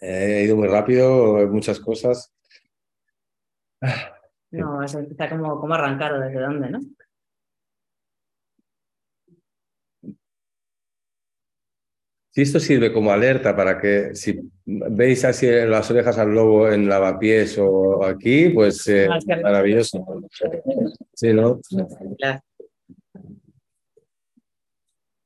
[0.00, 2.32] he ido muy rápido, muchas cosas.
[4.50, 6.80] No, está como, como arrancado desde dónde, ¿no?
[12.32, 16.88] Si esto sirve como alerta para que si veis así las orejas al lobo en
[16.88, 19.08] lavapiés o aquí, pues eh,
[19.42, 20.04] maravilloso.
[21.12, 21.60] Sí, ¿no?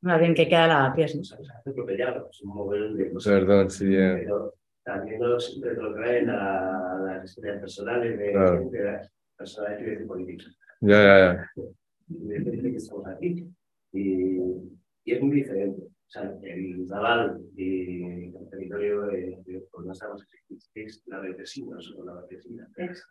[0.04, 1.18] Más bien que queda lavapiés.
[3.24, 3.86] Perdón, sí.
[3.86, 4.54] Pero
[4.84, 8.70] también no siempre lo traen a las historias personales de, claro.
[8.70, 10.44] de las personas de política.
[10.80, 12.52] Ya, ya, ya.
[12.62, 13.48] que estamos aquí.
[13.92, 14.38] Y,
[15.04, 20.26] y es muy diferente sea, el naval y el territorio de, de por las aguas
[20.74, 22.68] es la vecina, solo la vecina.
[22.76, 23.06] Ex.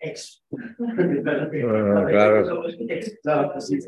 [0.00, 0.44] Ex.
[2.12, 2.68] claro.
[2.88, 3.18] Ex.
[3.22, 3.78] Claro, sí.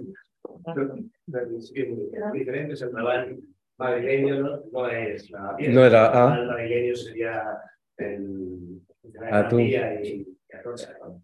[2.32, 3.38] Diferente el naval
[3.76, 7.58] madrileño, no, no es la No era El naval madrileño sería
[7.96, 8.80] el.
[9.30, 9.60] Atún.
[9.60, 9.76] Y,
[10.52, 11.22] Atocha, ¿no?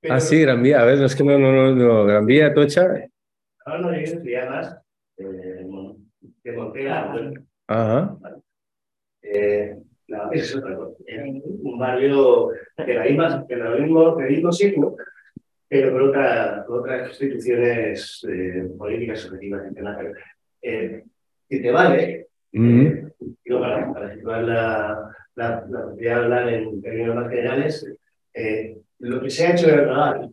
[0.00, 0.80] Pero, ah, sí, Gran Vía.
[0.80, 2.04] A ver, no es que no, no, no, no.
[2.04, 2.86] Gran Vía, Atocha.
[3.64, 4.76] Ahora no, sería más
[5.18, 5.66] eh,
[6.42, 7.14] de Montega.
[7.68, 8.18] Ajá.
[9.22, 9.76] Eh,
[10.08, 10.96] la, es otra cosa.
[11.62, 14.96] un barrio de la misma, de la mismo, del mismo signo,
[15.70, 20.16] pero con, otra, otras instituciones eh, políticas objetivas internacionales.
[20.60, 21.04] Eh,
[21.48, 22.80] y te vale, mm.
[22.80, 23.12] eh,
[23.44, 27.94] digo, para, para situar la, la, la posibilidad de hablar en términos más generales,
[28.34, 30.30] eh, lo que se ha hecho en el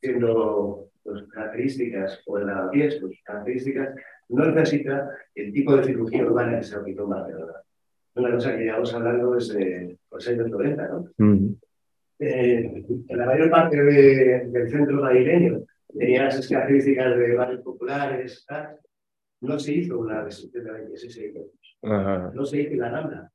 [0.00, 3.94] siendo pues, características o en la pies, pues, características,
[4.30, 7.52] no necesita el tipo de cirugía urbana que se aplicó en Barcelona.
[8.16, 11.08] Una cosa que llevamos hablando desde los años 90, ¿no?
[11.18, 11.54] Mm.
[12.24, 15.64] Eh, en la mayor parte de, del centro madrileño
[15.98, 18.76] tenía esas características de barrios populares, tal.
[19.40, 21.78] no se hizo una restricción de 26 edificios.
[21.82, 23.30] No se hizo la Rambla.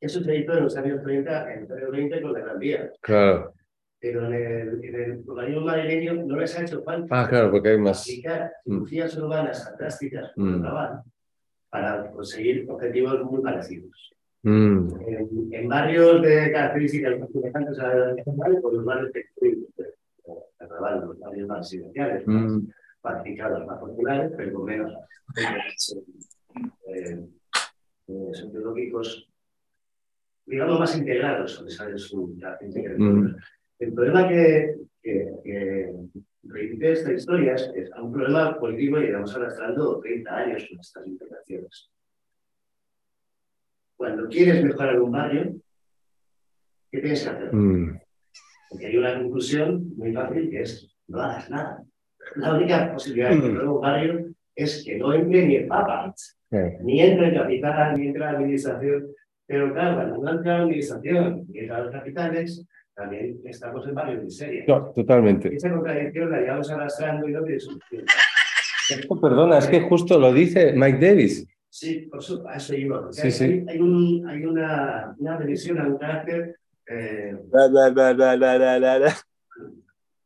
[0.00, 2.90] Eso se hizo en los años 30, en los años 20 con la Gran Vía.
[3.00, 3.54] Claro
[4.02, 7.78] pero en el, en el madrileño no les ha hecho falta ah, claro, porque hay
[7.78, 8.02] más.
[8.02, 9.22] aplicar cirugías mm.
[9.22, 10.64] urbanas fantásticas mm.
[11.70, 14.11] para conseguir objetivos muy parecidos.
[14.44, 14.88] Mm.
[15.06, 19.56] En, en, barrios de características muy semejantes a pues los barrios que
[20.68, 22.68] los barrios más residenciales, más mm.
[23.00, 24.92] pacificados, más populares, pero con menos
[26.88, 27.24] eh,
[28.08, 29.28] eh, sociológicos,
[30.46, 32.90] digamos, más integrados, donde sale su característica.
[33.78, 40.00] El problema que, que, que esta historia es, es un problema político y llevamos arrastrando
[40.00, 41.90] 30 años con estas integraciones.
[44.02, 45.54] Cuando quieres mejorar un barrio,
[46.90, 47.54] ¿qué tienes que hacer?
[47.54, 48.00] Mm.
[48.68, 51.84] Porque hay una conclusión muy fácil que es no hagas nada.
[52.34, 56.12] La única posibilidad de mejorar un barrio es que no entre ni el Papa,
[56.80, 59.06] ni entre el capital, ni entre la administración.
[59.46, 62.66] Pero claro, cuando no entra la administración ni entra los capitales,
[62.96, 64.66] también estamos en varios miserias.
[64.66, 65.54] No, totalmente.
[65.54, 68.04] Esa contradicción la llevamos arrastrando y no tiene solución.
[69.20, 71.46] Perdona, es que justo lo dice Mike Davis.
[71.72, 73.10] Sí, por eso, a eso iba.
[73.12, 73.64] Sí, hay, sí.
[73.66, 77.34] hay, un, hay una, una revisión a un carácter eh,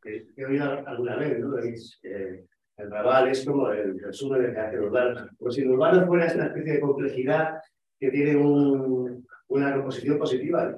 [0.02, 1.56] que, que he oído alguna vez, ¿no?
[1.58, 2.44] Es, eh,
[2.78, 5.28] el Raval es como el resumen del carácter urbano.
[5.38, 7.60] Como si el urbano fuera esta especie de complejidad
[8.00, 10.74] que tiene un, una composición positiva.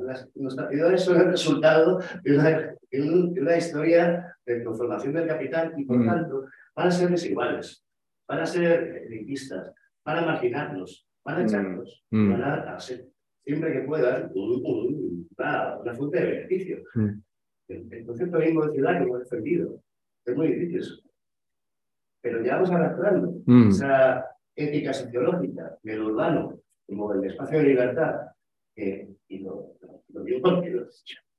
[0.00, 5.74] Las, los partidores son el resultado de una, de una, historia de conformación del capital
[5.76, 6.06] y, por mm.
[6.06, 7.84] tanto, van a ser desiguales,
[8.30, 9.74] van a ser elitistas,
[10.04, 11.46] van a marginarnos, van a mm.
[11.46, 12.30] echarnos, mm.
[12.30, 13.08] van a hacer,
[13.44, 16.78] siempre que puedan, una, una fuente de beneficio.
[16.94, 17.08] Mm.
[17.68, 19.82] El, el, concepto mismo de ciudad que hemos defendido
[20.24, 21.02] es muy difícil.
[22.22, 28.14] Pero ya vamos arrastrando esa ética sociológica del urbano como el espacio de libertad
[28.76, 29.76] y lo,
[30.08, 30.86] lo digo porque lo,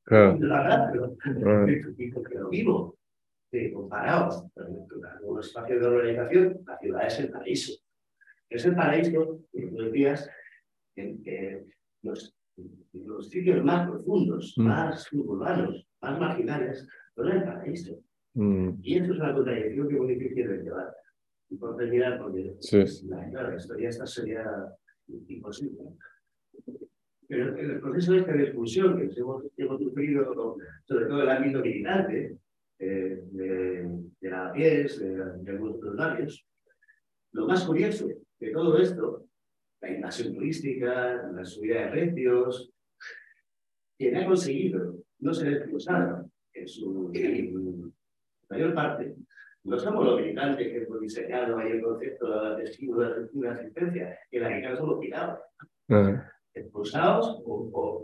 [0.04, 0.38] claro.
[0.40, 1.16] la verdad, pero,
[2.14, 2.98] porque lo vivo.
[3.52, 7.74] Sí, comparado con los espacios de organización, la ciudad es el paraíso.
[8.50, 10.30] Es el paraíso, como tú decías,
[10.96, 11.66] en que
[12.02, 12.34] los,
[12.94, 14.64] los sitios más profundos, Mm.
[14.64, 16.88] más urbanos, más marginales,
[17.18, 18.00] era el paraíso.
[18.36, 20.96] Mm, Y eso es una contradicción que es muy difícil de llevar.
[21.50, 22.84] Y por terminar, porque Sí.
[23.10, 24.46] la, claro, la historia esta sería
[25.28, 25.78] imposible.
[27.28, 30.34] Pero en el proceso este de expulsión que hemos, que hemos sufrido,
[30.86, 32.38] sobre todo en el ámbito militante,
[32.84, 33.88] eh, de,
[34.20, 36.44] de la pies, de, de algunos voluntarios,
[37.34, 38.08] lo más curioso
[38.40, 39.28] de todo esto,
[39.82, 42.74] la invasión turística, la subida de precios,
[44.00, 47.94] quien ha conseguido no ser expulsado en su en
[48.50, 49.16] mayor parte,
[49.64, 54.40] no somos los militantes que hemos diseñado ahí el concepto de estímulo de asistencia, que
[54.40, 55.40] la que somos quitados,
[55.92, 58.04] ah, expulsados o, o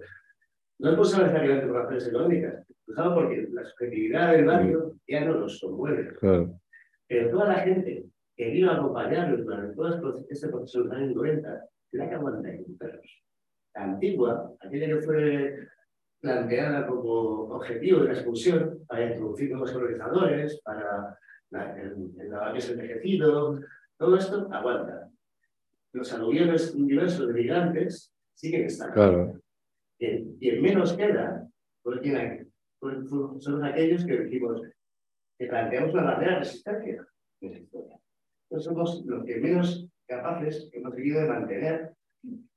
[0.79, 6.13] no expulsados necesariamente por razones económicas, porque la subjetividad del barrio ya no nos conmueve.
[6.19, 6.59] claro.
[7.07, 8.05] Pero toda la gente
[8.35, 12.49] que vino a acompañarnos durante todo este proceso de los años 90, la que aguanta
[12.49, 13.23] en perros.
[13.75, 15.57] La antigua, aquella que fue
[16.19, 17.11] planteada como
[17.55, 21.17] objetivo de la expulsión para introducir nuevos organizadores, para
[21.51, 23.59] la- el, el lavamiento envejecido,
[23.97, 25.09] todo esto aguanta.
[25.93, 28.93] Los aluviones diversos de migrantes siguen estando.
[28.93, 29.39] Claro.
[29.97, 31.47] Quien, menos queda,
[31.81, 32.46] pues, quien
[32.79, 34.61] pues, pues, son aquellos que decimos
[35.37, 37.05] que planteamos una verdadera resistencia
[37.41, 37.99] de esa historia.
[38.49, 41.91] Entonces somos los que menos capaces hemos seguido de mantener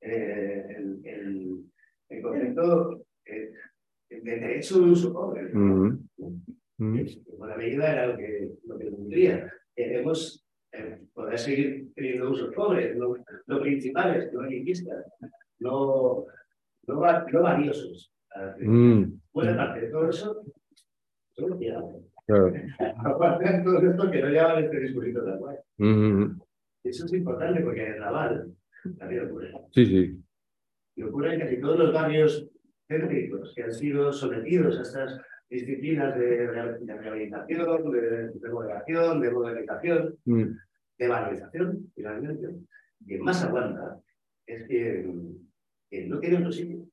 [0.00, 1.64] eh, el, el,
[2.08, 3.52] el concepto eh,
[4.10, 5.42] de derecho de uso pobre.
[5.52, 6.08] Mm,
[6.78, 7.06] mm, En
[7.38, 9.52] buena medida era lo que, lo que tendría.
[9.74, 13.16] Queremos eh, poder seguir teniendo usos pobres, no,
[13.46, 15.04] no principales, no elitistas,
[15.58, 16.26] no,
[16.86, 16.94] no,
[17.32, 18.12] no valiosos.
[18.60, 20.42] mm, Buena parte de todo eso,
[21.34, 22.02] solo quedamos.
[22.26, 22.52] claro.
[23.04, 25.54] Aparte de todo esto que no llevan este discurso de agua.
[25.78, 26.40] Mm,
[26.84, 28.52] Eso es importante porque en el Raval
[28.98, 29.52] también ocurre.
[29.72, 30.22] sí, sí.
[30.96, 32.48] Y ocurre en casi todos los barrios
[32.88, 39.30] céntricos que han sido sometidos a estas disciplinas de, re- de rehabilitación, de remodelación, de
[39.30, 40.44] modernización, Mm,
[40.98, 42.48] de valorización, finalmente.
[43.06, 43.98] Quien más aguanta
[44.46, 45.38] es quien
[46.08, 46.86] no tiene otro sitio.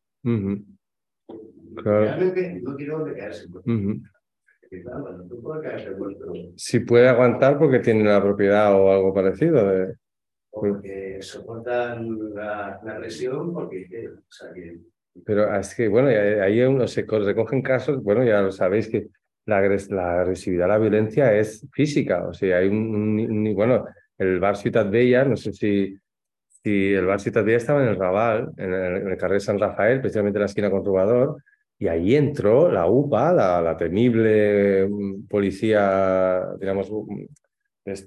[1.83, 2.05] Claro.
[2.05, 3.47] Realmente no tiene dónde quedarse.
[3.65, 4.01] mm.
[4.61, 5.91] Porque, claro, cuando tú puedes caerse
[6.57, 9.67] Si puede aguantar porque tiene la propiedad o algo parecido.
[9.67, 9.95] de-
[10.51, 14.77] porque soportan la, la agresión, porque o sea, que
[15.25, 19.07] Pero es que, bueno, ahí uno se co- recogen casos, bueno, ya lo sabéis que
[19.45, 22.27] la, agres- la agresividad, la violencia es física.
[22.27, 23.85] O sea, hay un, un- un- bueno,
[24.17, 25.95] el bar Ciutat Bella, no sé si,
[26.63, 29.59] si el bar Ciutat Bella estaba en el Raval, en el, en el carrer San
[29.59, 31.37] Rafael, precisamente en la esquina con Rubador,
[31.79, 37.25] y ahí entró la UPA, la, la temible mm, policía, digamos, mm,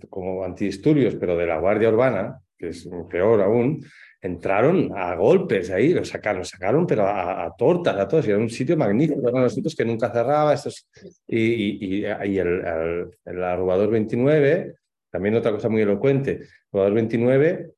[0.09, 3.85] como antidisturbios, pero de la Guardia Urbana, que es peor aún,
[4.21, 8.27] entraron a golpes ahí, lo sacaron, sacaron, pero a, a tortas, a todos.
[8.27, 10.53] Y era un sitio magnífico, eran los sitios que nunca cerraba.
[10.53, 10.87] Estos,
[11.27, 14.75] y y, el, el arrobador 29,
[15.11, 17.71] también otra cosa muy elocuente, el arrobador 29,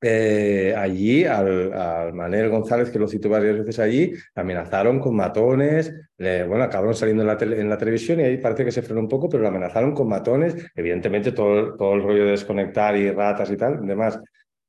[0.00, 5.94] eh, allí al, al Manel González, que lo cito varias veces allí, amenazaron con matones,
[6.16, 7.28] le- bueno, acabaron saliendo en
[7.68, 10.56] la, televisión y ahí parece que se frenó un poco, pero lo amenazaron con matones,
[10.74, 14.18] evidentemente todo, todo el rollo de desconectar y ratas y tal, demás.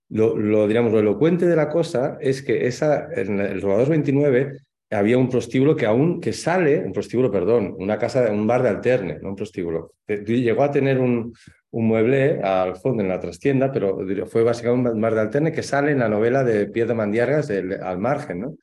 [0.09, 4.59] Lo, lo, lo elocuente de la cosa es que esa, en el Robador 29
[4.89, 8.69] había un prostíbulo que aún que sale, un prostíbulo, perdón, una casa, un bar de
[8.69, 9.93] alterne, no un prostíbulo.
[10.07, 11.33] Llegó a tener un,
[11.71, 15.63] un mueble al fondo en la trastienda, pero fue básicamente un bar de alterne que
[15.63, 18.55] sale en la novela de Pierre de Mandiargas, Al margen, ¿no?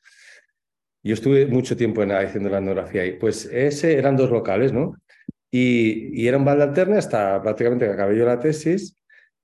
[1.01, 3.13] Yo estuve mucho tiempo en, haciendo la etnografía ahí.
[3.13, 4.95] Pues ese eran dos locales, ¿no?
[5.49, 8.95] Y, y era un bar de alterne hasta prácticamente que acabé yo la tesis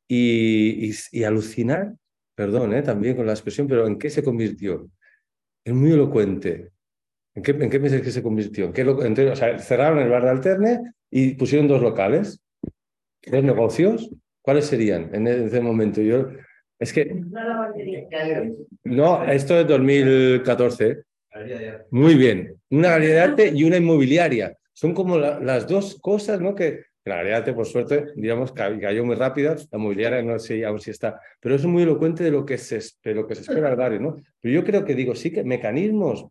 [0.07, 1.93] y, y, alucinar,
[2.35, 2.83] perdón, ¿eh?
[2.83, 4.87] también con la expresión, pero ¿en qué se convirtió?
[5.63, 6.71] Es muy elocuente.
[7.33, 8.65] ¿En qué, en qué meses que se convirtió?
[8.65, 10.79] ¿En qué lo, entonces, o sea, cerraron el bar de alterne
[11.09, 12.39] y pusieron dos locales,
[13.31, 14.09] dos negocios.
[14.41, 16.01] ¿Cuáles serían en ese momento?
[16.01, 16.27] Yo,
[16.77, 17.05] es que...
[18.83, 21.03] No, esto es 2014.
[21.91, 22.55] Muy bien.
[22.69, 24.55] Una galería de arte y una inmobiliaria.
[24.73, 26.53] Son como la, las dos cosas, ¿no?
[26.53, 29.55] Que la galería de arte, por suerte, digamos, cayó muy rápida.
[29.71, 31.19] La inmobiliaria no sé aún si está.
[31.39, 33.99] Pero es muy elocuente de lo que se, de lo que se espera al barrio,
[33.99, 34.15] ¿no?
[34.41, 36.27] Pero yo creo que digo, sí que mecanismos,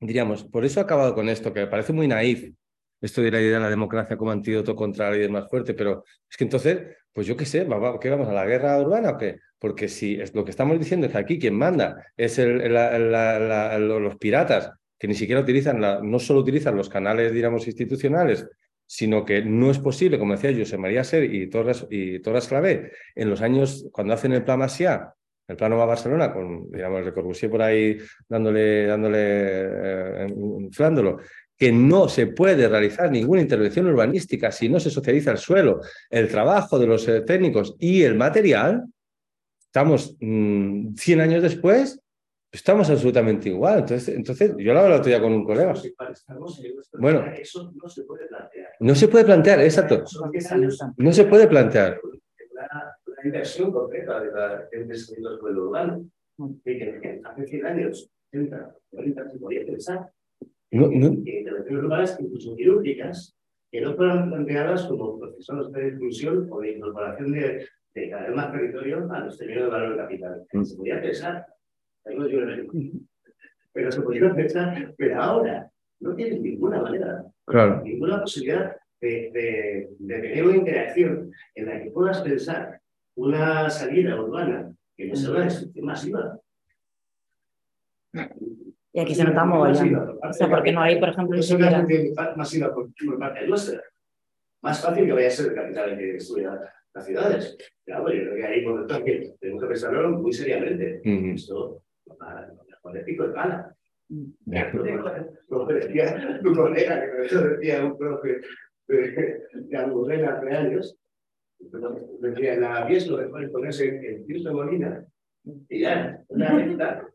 [0.00, 2.52] diríamos, por eso he acabado con esto, que me parece muy naif,
[3.00, 6.04] esto de la idea de la democracia como antídoto contra la ley más fuerte, pero
[6.28, 6.80] es que entonces,
[7.12, 7.66] pues yo qué sé,
[8.00, 9.38] ¿qué vamos a la guerra urbana o qué?
[9.58, 14.16] Porque si es lo que estamos diciendo es que aquí quien manda es el, los
[14.16, 18.46] piratas, que ni siquiera utilizan, no solo utilizan los canales, digamos, institucionales,
[18.86, 22.92] sino que no es posible, como decía José María Ser y Torres, y Torres Clavé,
[23.14, 25.12] en los años, cuando hacen el plan Masia,
[25.48, 27.98] el plano a Barcelona, con, digamos, Le Corbusier por ahí
[28.28, 30.26] dándole, dándole, eh,
[30.60, 31.18] inflándolo,
[31.56, 35.80] que no se puede realizar ninguna intervención urbanística si no se socializa el suelo,
[36.10, 38.84] el trabajo de los eh, técnicos y el material,
[39.58, 42.00] estamos 100 mm, años después,
[42.52, 43.80] estamos absolutamente igual.
[43.80, 45.74] Entonces, entonces yo lo hablo otro día con un colega.
[46.98, 48.68] Bueno, eso no se puede plantear.
[48.80, 50.04] No se puede plantear, exacto.
[50.96, 51.98] No se puede plantear
[53.26, 56.08] inversión completa de la, del pueblo urbano.
[56.38, 60.10] Y que hace 100 años, 30, 40, se podía pensar
[60.70, 61.06] no, no.
[61.06, 63.36] en intervenciones urbanas, incluso quirúrgicas,
[63.70, 68.36] que no fueran planteadas como procesos de inclusión o de incorporación de, de cada vez
[68.36, 70.46] más territorio a los términos de valor capital.
[70.52, 70.64] Mm.
[70.64, 71.46] Se podía pensar,
[73.72, 75.70] pero se podía pensar, pero ahora
[76.00, 77.82] no tiene ninguna manera, claro.
[77.82, 82.80] ninguna posibilidad de, de, de, tener una interacción en la que puedas pensar
[83.14, 86.40] una salida urbana que no sea una destrucción masiva.
[88.96, 90.18] Y aquí se nota mogollón.
[90.22, 91.86] O sea, porque no hay, por ejemplo, es una
[92.34, 93.82] masiva por, parte nuestra.
[94.62, 96.58] Más fácil que vaya a ser el capital que estudia
[96.94, 97.58] las ciudades.
[97.84, 101.02] Claro, yo creo que ahí por lo que tenemos que pensarlo muy seriamente.
[101.04, 103.76] Esto no es pico de pala.
[105.46, 108.40] Como decía tu colega, que me decía un profe
[108.88, 110.98] de, de Almudena hace años,
[112.20, 115.04] decía, la avies lo mejor es ponerse en Cristo Molina
[115.68, 117.06] y ya, una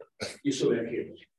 [0.44, 1.31] y sumergirnos.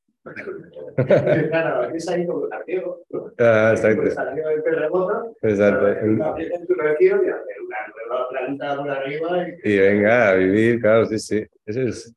[1.50, 3.02] Claro, es ahí como el arqueo,
[3.38, 4.02] Ah, exacto.
[4.02, 5.86] Pues arriba del terremoto, exacto.
[6.04, 6.36] Una
[6.66, 7.56] sumergión y hacer
[8.08, 9.48] una planta por arriba.
[9.64, 11.44] Y, y venga a vivir, claro, sí, sí.
[11.66, 12.14] Eso es.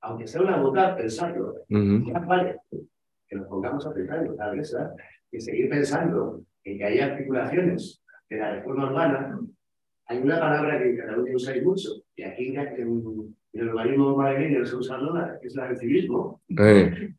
[0.00, 2.12] Aunque sea una bondad pensarlo, uh -huh.
[2.12, 2.60] ya vale
[3.28, 4.94] que nos pongamos a pensar en la mesa
[5.30, 9.38] y seguir pensando en que haya articulaciones de la reforma urbana,
[10.06, 14.66] hay una palabra que en Cataluña usáis mucho, y aquí en, en el urbanismo madrileño
[14.66, 16.42] se usa nada, es la del civismo.
[16.58, 17.14] Eh.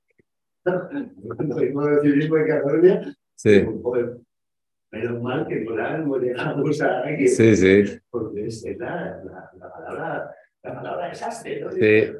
[0.66, 3.66] el civismo en Cataluña, sí.
[3.82, 4.18] Joder,
[4.92, 7.28] menos mal que la hemos llegado a usar aquí.
[7.28, 8.00] Sí, sí.
[8.10, 11.62] Porque es la, la, la palabra, la palabra desastre.
[11.62, 11.72] ¿no?
[11.72, 12.12] Sí.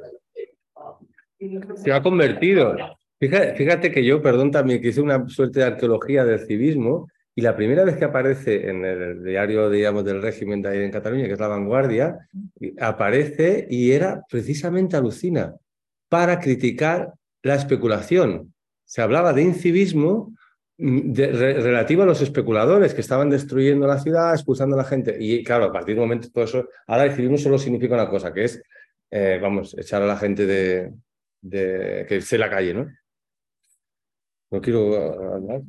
[1.76, 2.74] Se ha convertido.
[3.18, 7.42] Fíjate, fíjate que yo, perdón, también que hice una suerte de arqueología del civismo y
[7.42, 11.26] la primera vez que aparece en el diario, digamos, del régimen de ahí en Cataluña,
[11.26, 12.26] que es La Vanguardia,
[12.80, 15.54] aparece y era precisamente alucina
[16.08, 18.54] para criticar la especulación.
[18.86, 20.32] Se hablaba de incivismo
[20.78, 25.14] mm, relativo a los especuladores que estaban destruyendo la ciudad, expulsando a la gente.
[25.20, 28.08] Y claro, a partir de un momento todo eso, ahora el civismo solo significa una
[28.08, 28.62] cosa, que es,
[29.10, 30.90] eh, vamos, echar a la gente de,
[31.42, 32.90] de que en la calle, ¿no?
[34.50, 35.60] No quiero hablar.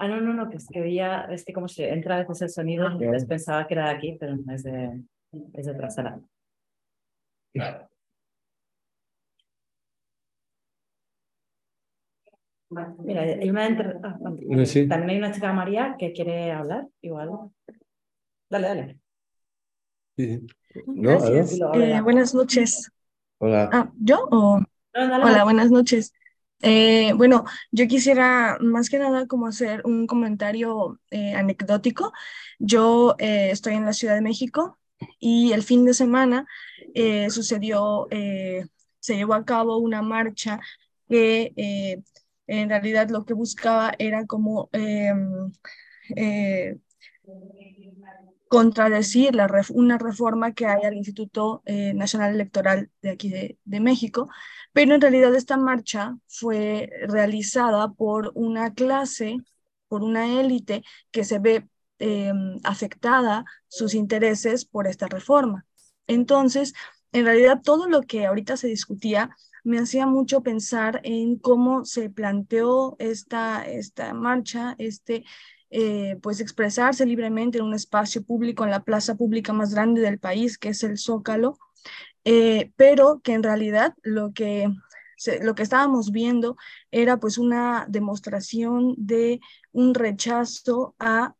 [0.00, 2.42] Ah, no, no, no, que es que veía, es que como se entra a veces
[2.42, 5.02] el sonido, ah, entonces pensaba que era de aquí, pero no es de,
[5.54, 6.20] es de otra sala.
[12.70, 13.94] Mira, hay una entre...
[14.02, 14.16] ah,
[14.66, 14.86] sí.
[14.86, 17.30] también hay una chica María que quiere hablar, igual.
[18.50, 18.98] Dale, dale.
[20.16, 20.46] Sí.
[20.86, 21.10] ¿No?
[21.10, 22.92] Eh, buenas noches.
[23.38, 23.70] Hola.
[23.72, 24.58] Ah, ¿Yo o...?
[24.58, 24.66] No,
[25.08, 26.12] dale, Hola, buenas noches.
[26.60, 32.12] Eh, bueno, yo quisiera más que nada como hacer un comentario eh, anecdótico.
[32.58, 34.78] Yo eh, estoy en la Ciudad de México
[35.20, 36.46] y el fin de semana
[36.94, 40.60] eh, sucedió, se llevó a cabo una marcha
[41.08, 41.52] que
[42.46, 45.52] en realidad lo que buscaba era como em,
[48.48, 49.32] contradecir
[49.70, 51.62] una reforma que hay al Instituto
[51.94, 53.30] Nacional Electoral de aquí
[53.64, 54.28] de México
[54.72, 59.38] pero en realidad esta marcha fue realizada por una clase,
[59.88, 61.68] por una élite que se ve
[61.98, 62.32] eh,
[62.64, 65.66] afectada sus intereses por esta reforma.
[66.06, 66.74] Entonces,
[67.12, 69.30] en realidad todo lo que ahorita se discutía
[69.64, 75.24] me hacía mucho pensar en cómo se planteó esta, esta marcha, este,
[75.70, 80.18] eh, pues expresarse libremente en un espacio público, en la plaza pública más grande del
[80.18, 81.58] país, que es el Zócalo,
[82.30, 84.68] eh, pero que en realidad lo que,
[85.40, 86.58] lo que estábamos viendo
[86.90, 89.40] era pues una demostración de
[89.72, 91.34] un rechazo a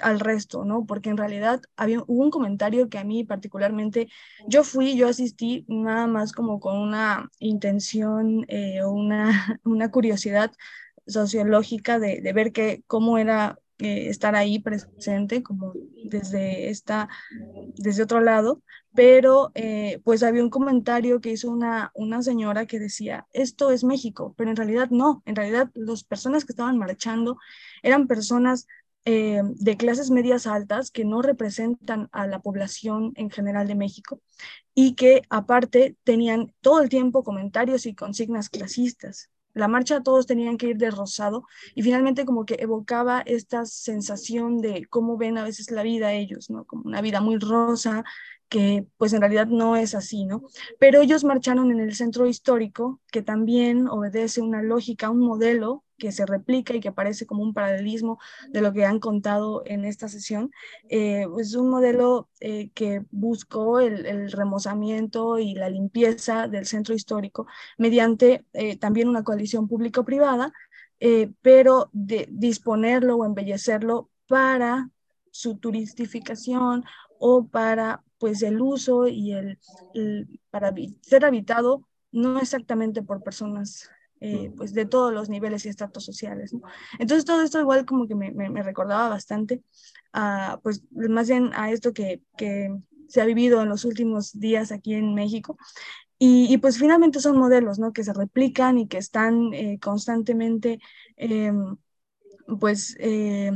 [0.00, 0.86] al resto, ¿no?
[0.86, 4.08] Porque en realidad había, hubo un comentario que a mí particularmente,
[4.48, 10.52] yo fui, yo asistí nada más como con una intención eh, o una, una curiosidad
[11.06, 15.72] sociológica de, de ver que, cómo era eh, estar ahí presente como
[16.04, 17.08] desde esta
[17.76, 18.62] desde otro lado
[18.94, 23.84] pero eh, pues había un comentario que hizo una una señora que decía esto es
[23.84, 27.38] México pero en realidad no en realidad las personas que estaban marchando
[27.82, 28.66] eran personas
[29.06, 34.20] eh, de clases medias altas que no representan a la población en general de México
[34.74, 39.30] y que aparte tenían todo el tiempo comentarios y consignas clasistas.
[39.54, 41.44] La marcha todos tenían que ir de rosado
[41.74, 46.50] y finalmente como que evocaba esta sensación de cómo ven a veces la vida ellos,
[46.50, 46.64] ¿no?
[46.64, 48.04] Como una vida muy rosa,
[48.48, 50.42] que pues en realidad no es así, ¿no?
[50.78, 56.12] Pero ellos marcharon en el centro histórico, que también obedece una lógica, un modelo que
[56.12, 58.18] se replica y que aparece como un paralelismo
[58.50, 60.50] de lo que han contado en esta sesión.
[60.88, 67.46] Eh, es un modelo eh, que buscó el, remozamiento y la limpieza del centro histórico
[67.78, 70.52] mediante eh, también una coalición público-privada,
[71.42, 74.88] pero de disponerlo o embellecerlo para
[75.30, 76.84] su turistificación
[77.18, 79.58] o para pues el uso y el,
[80.50, 80.72] para
[81.02, 86.54] ser habitado no exactamente por personas eh, pues de todos los niveles y estratos sociales.
[86.98, 89.62] Entonces todo esto igual como que me, me, recordaba bastante
[90.14, 92.74] a, pues más bien a esto que, que,
[93.08, 95.58] se ha vivido en los últimos días aquí en México.
[96.18, 97.92] Y, y pues finalmente son modelos ¿no?
[97.92, 100.78] que se replican y que están eh, constantemente
[101.18, 101.76] em,
[102.58, 103.52] pues eh,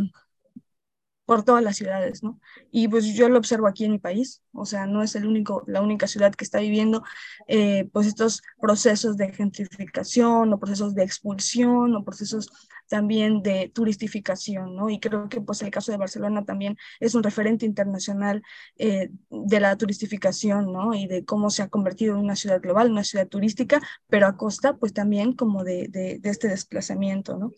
[1.28, 2.40] por todas las ciudades, ¿no?
[2.70, 5.62] Y pues yo lo observo aquí en mi país, o sea, no es el único,
[5.66, 7.02] la única ciudad que está viviendo
[7.48, 12.48] eh, pues estos procesos de gentrificación o procesos de expulsión o procesos
[12.88, 14.88] también de turistificación, ¿no?
[14.88, 18.42] Y creo que pues el caso de Barcelona también es un referente internacional
[18.78, 20.94] eh, de la turistificación, ¿no?
[20.94, 24.38] Y de cómo se ha convertido en una ciudad global, una ciudad turística, pero a
[24.38, 27.52] costa pues también como de, de, este desplazamiento, ¿no?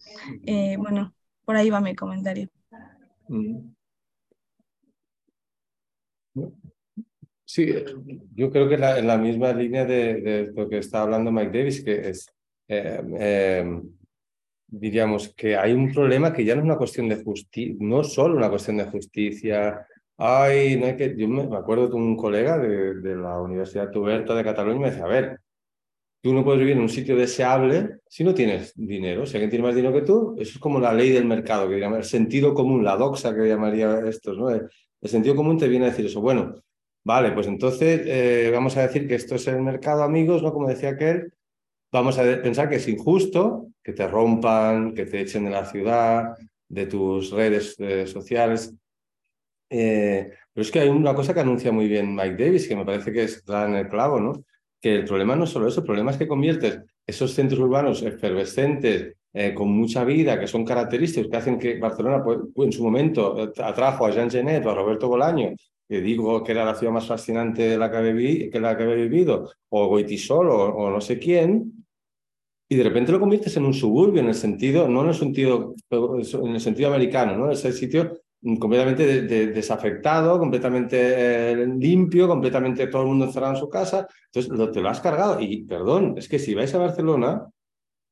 [0.44, 1.14] Eh, bueno,
[1.44, 2.50] por ahí va mi comentario.
[7.44, 7.74] Sí,
[8.34, 12.08] yo creo que en la misma línea de, lo que está hablando Mike Davis, que
[12.10, 12.26] es,
[12.68, 13.80] eh, eh,
[14.68, 18.36] diríamos, que hay un problema que ya no es una cuestión de justicia, no solo
[18.36, 19.84] una cuestión de justicia.
[20.16, 24.44] Ay, no hay que, yo me, acuerdo de un colega de, la Universidad Tuberta de
[24.44, 25.40] Cataluña me decía, a ver,
[26.22, 29.24] Tú no puedes vivir en un sitio deseable si no tienes dinero.
[29.24, 31.82] Si alguien tiene más dinero que tú, eso es como la ley del mercado, que
[31.82, 34.36] el sentido común, la doxa que llamaría estos.
[34.36, 34.50] ¿no?
[34.50, 34.68] El,
[35.02, 36.20] sentido común te viene a decir eso.
[36.20, 36.54] Bueno,
[37.04, 40.52] vale, pues entonces eh, vamos a decir que esto es el mercado, amigos, ¿no?
[40.52, 41.32] Como decía aquel,
[41.90, 46.34] vamos a pensar que es injusto que te rompan, que te echen de la ciudad,
[46.68, 48.74] de tus redes eh, sociales.
[49.70, 52.84] Eh, pero es que hay una cosa que anuncia muy bien Mike Davis, que me
[52.84, 54.44] parece que está en el clavo, ¿no?
[54.80, 58.02] Que el problema no es solo eso, el problema es que conviertes esos centros urbanos
[58.02, 62.82] efervescentes, eh, con mucha vida, que son característicos que hacen que Barcelona pues, en su
[62.82, 65.50] momento eh, atrajo a Jean Genet o a Roberto Bolaño,
[65.88, 68.82] que digo que era la ciudad más fascinante de la que había, que la que
[68.84, 71.80] había vivido, o Goitisol o, o no sé quién,
[72.72, 75.74] y de repente lo conviertes en un suburbio en el sentido, no en el sentido,
[75.90, 77.50] en el sentido americano, ¿no?
[77.50, 78.20] Es sitio
[78.58, 84.06] completamente desafectado, completamente eh, limpio, completamente todo el mundo encerrado en su casa.
[84.26, 85.40] Entonces lo, te lo has cargado.
[85.40, 87.46] Y perdón, es que si vais a Barcelona,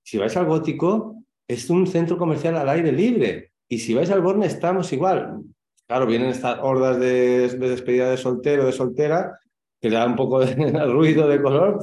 [0.03, 3.53] si vais al Gótico, es un centro comercial al aire libre.
[3.69, 5.43] Y si vais al Borne, estamos igual.
[5.87, 9.39] Claro, vienen estas hordas de, despedida de soltero, de soltera,
[9.81, 10.55] que le da un poco de
[10.87, 11.81] ruido de color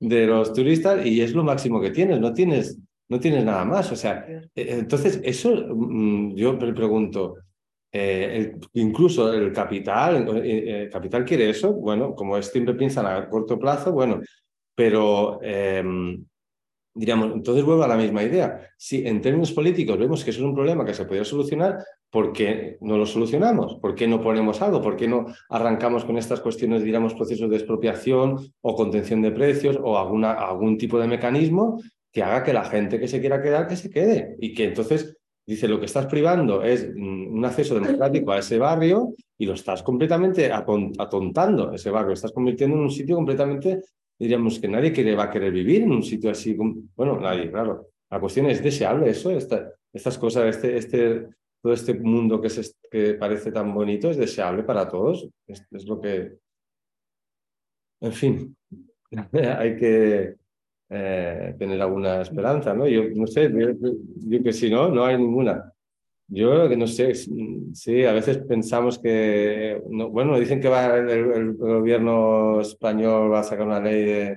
[0.00, 2.78] de los turistas y es lo máximo que tienes, no tienes,
[3.08, 3.90] no tienes nada más.
[3.90, 7.36] O sea, eh, entonces eso mm, yo me pregunto,
[7.90, 13.58] eh, incluso el capital, eh, eh, capital quiere eso, bueno, como siempre piensan a corto
[13.58, 14.20] plazo, bueno,
[14.74, 16.24] pero em,
[16.94, 18.60] diríamos, entonces vuelvo a la misma idea.
[18.76, 21.78] Si en términos políticos vemos que eso es un problema que se podría solucionar,
[22.10, 23.76] ¿por qué no lo solucionamos?
[23.80, 24.82] ¿Por qué no ponemos algo?
[24.82, 29.78] ¿Por qué no arrancamos con estas cuestiones, diríamos, procesos de expropiación o contención de precios
[29.82, 31.80] o alguna, algún tipo de mecanismo
[32.12, 35.17] que haga que la gente que se quiera quedar, que se quede y que entonces
[35.48, 39.82] Dice, lo que estás privando es un acceso democrático a ese barrio y lo estás
[39.82, 42.12] completamente atontando, ese barrio.
[42.12, 43.80] Estás convirtiendo en un sitio completamente,
[44.18, 46.54] diríamos que nadie quiere, va a querer vivir en un sitio así.
[46.94, 47.86] Bueno, nadie, claro.
[48.10, 51.28] La cuestión es deseable eso, estas cosas, este, este,
[51.62, 55.30] todo este mundo que, se, que parece tan bonito es deseable para todos.
[55.46, 56.36] Es lo que...
[58.02, 58.54] En fin,
[59.32, 60.34] hay que,
[60.90, 62.86] eh, tener alguna esperanza, ¿no?
[62.86, 65.72] Yo no sé, yo, que si no, no hay ninguna.
[66.28, 72.60] Yo que no sé, sí, a veces pensamos que, bueno, dicen que va el, gobierno
[72.60, 74.36] español va a sacar una ley de...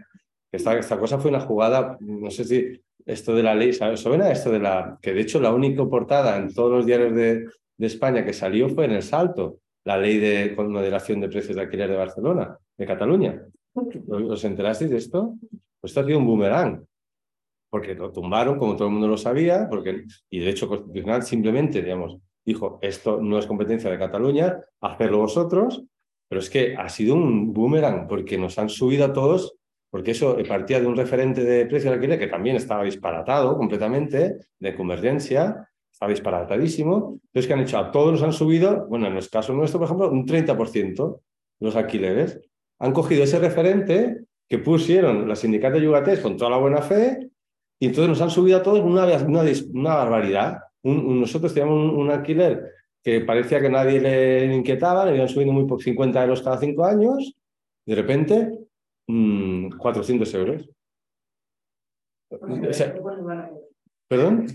[0.52, 4.02] Esta, esta cosa fue una jugada, no sé si esto de la ley, ¿sabes?
[4.02, 4.98] ¿Saben esto de la...
[5.02, 7.46] que de hecho la única portada en todos los diarios de,
[7.78, 11.64] de España que salió fue en El Salto, la ley de moderación de precios de
[11.64, 13.44] alquiler de Barcelona, de Cataluña.
[13.74, 15.36] ¿Os enterasteis de esto?
[15.82, 16.86] Pues esto ha sido un boomerang,
[17.70, 21.82] porque lo tumbaron, como todo el mundo lo sabía, porque, y de hecho Constitucional simplemente,
[21.82, 25.84] digamos, dijo, esto no es competencia de Cataluña, hacerlo vosotros,
[26.30, 29.56] pero es que ha sido un boomerang porque nos han subido a todos,
[29.90, 34.38] porque eso partía de un referente de precio de alquiler que también estaba disparatado completamente,
[34.60, 37.20] de convergencia, estaba disparatadísimo.
[37.26, 37.78] Entonces, que han hecho?
[37.78, 41.22] A todos nos han subido, bueno, en el caso nuestro, por ejemplo, un 30%
[41.60, 42.40] los alquileres.
[42.80, 47.30] Han cogido ese referente que pusieron la sindicatos de Yugatés con toda la buena fe
[47.80, 50.58] y entonces nos han subido a todos una, una, una barbaridad.
[50.84, 52.70] nosotros teníamos un alquiler
[53.02, 56.84] que parecía que nadie le inquietaba, le iban subiendo muy por 50 euros cada cinco
[56.84, 57.34] años,
[57.86, 58.60] de repente,
[59.08, 60.70] 400 mm, euros.
[64.10, 64.48] ¿Perdón?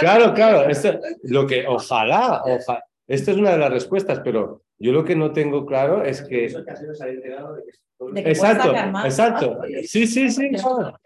[0.00, 4.90] Claro, claro, esto, lo que ojalá, ojalá, esto es una de las respuestas, pero yo
[4.90, 6.48] lo que no tengo claro es que...
[8.16, 8.72] exacto,
[9.04, 9.58] exacto.
[9.84, 10.50] Sí, sí, sí.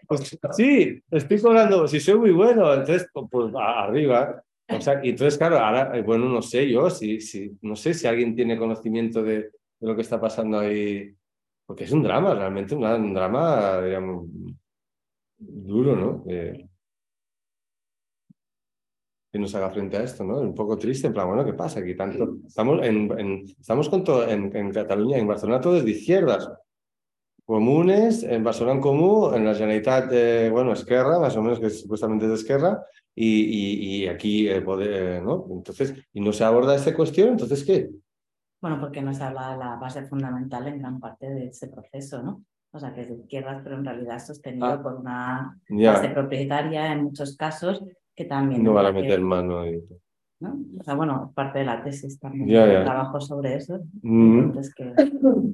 [0.07, 4.43] Pues, sí, estoy cobrando, si soy muy bueno, entonces, pues arriba.
[4.69, 7.93] O sea, y entonces, claro, ahora, eh, bueno, no sé yo, si, si, no sé
[7.93, 9.51] si alguien tiene conocimiento de, de,
[9.81, 11.13] lo que está pasando ahí,
[11.65, 14.27] porque es un drama, realmente un, un drama, digamos,
[15.37, 16.23] duro, ¿no?
[16.29, 16.67] Eh,
[19.31, 20.39] que nos haga frente a esto, ¿no?
[20.39, 21.95] Un poco triste, en plan, bueno, ¿qué pasa aquí?
[21.95, 25.91] Tanto, estamos en, en estamos con todo, en, en, Cataluña, en Barcelona, todo es de
[25.91, 26.49] izquierdas.
[27.51, 30.09] Comunes, en Barcelona en Comú, en la Generalitat,
[30.51, 32.81] bueno, Esquerra, más o menos, que supuestamente es de Esquerra,
[33.13, 35.47] y, y, aquí eh, poder, ¿no?
[35.51, 37.89] Entonces, y no se aborda esta cuestión, entonces, ¿qué?
[38.61, 42.23] Bueno, porque no se habla de la base fundamental en gran parte de ese proceso,
[42.23, 42.45] ¿no?
[42.71, 44.81] O sea, que es de izquierdas, pero en realidad sostenido ah.
[44.81, 47.83] por una base propietaria en muchos casos,
[48.15, 48.63] que también...
[48.63, 49.77] No van a meter mano ahí.
[50.41, 50.59] ¿No?
[50.79, 52.47] O sea, bueno, parte de la tesis también,
[52.83, 53.79] trabajo sobre eso.
[54.01, 54.39] Mm.
[54.39, 54.93] Entonces, que,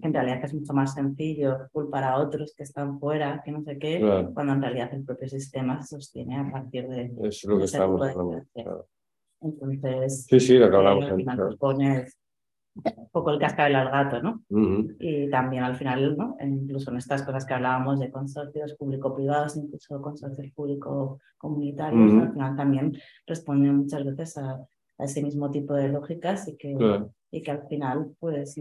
[0.01, 3.77] en realidad es mucho más sencillo culpar a otros que están fuera, que no sé
[3.77, 7.11] qué, cuando en realidad el propio sistema se sostiene a partir de...
[7.23, 8.45] Es lo que estamos hablando.
[9.41, 11.05] Entonces, sí, sí, lo que hablamos.
[11.05, 12.17] Eh, al pones
[12.95, 14.43] un poco el cascabel al gato, ¿no?
[14.99, 16.37] Y también al final, ¿no?
[16.41, 22.97] Incluso en estas cosas que hablábamos de consorcios público-privados, incluso consorcios público-comunitarios, al final también
[23.25, 24.59] responden muchas veces a,
[24.97, 26.75] a ese mismo tipo de lógicas y que,
[27.31, 28.55] y que al final, pues,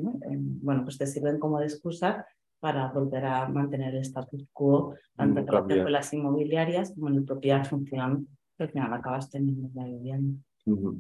[0.63, 2.27] bueno, pues te sirven como de excusa
[2.61, 7.17] para volver a mantener el status quo, tanto en relación con las inmobiliarias como en
[7.17, 10.41] la propia función que al final acabas teniendo la vivienda.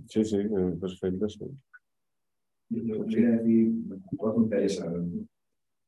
[0.06, 1.28] Sí, sí, eh, perfecto.
[1.28, 1.44] Sí.
[2.68, 4.92] Yo quería decir, me interesa.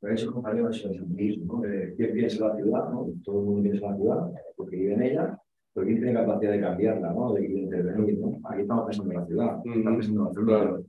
[0.01, 1.63] Pero esos compañeros es el mismo, ¿no?
[1.97, 2.91] ¿Quién piensa la ciudad?
[2.91, 3.09] ¿no?
[3.25, 5.43] Todo el mundo piensa la ciudad, porque vive en ella,
[5.73, 7.33] pero ¿quién tiene capacidad de cambiarla, ¿no?
[7.35, 8.19] de intervenir.
[8.19, 8.41] ¿no?
[8.49, 10.81] Aquí estamos pensando en la ciudad, estamos pensando en la ciudad.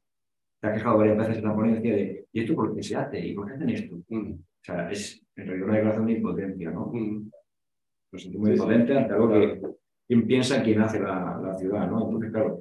[0.62, 3.28] Se ha quejado varias veces en la ponencia de ¿y esto por qué se hace?
[3.28, 3.96] ¿Y por qué hacen esto?
[3.96, 6.92] O sea, es en realidad una declaración de impotencia, ¿no?
[8.12, 9.62] Nos sentimos impotentes ante algo que
[10.08, 12.06] quién piensa quién hace la, la ciudad, ¿no?
[12.06, 12.60] Entonces, claro,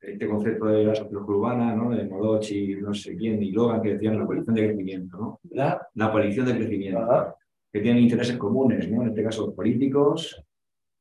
[0.00, 1.90] este concepto de la sociología urbana, ¿no?
[1.90, 5.40] de Modochi, no sé quién, y Logan, que decían la coalición de crecimiento, ¿no?
[5.50, 7.34] La, la coalición de crecimiento,
[7.72, 9.02] que tienen intereses comunes, ¿no?
[9.02, 10.42] en este caso políticos,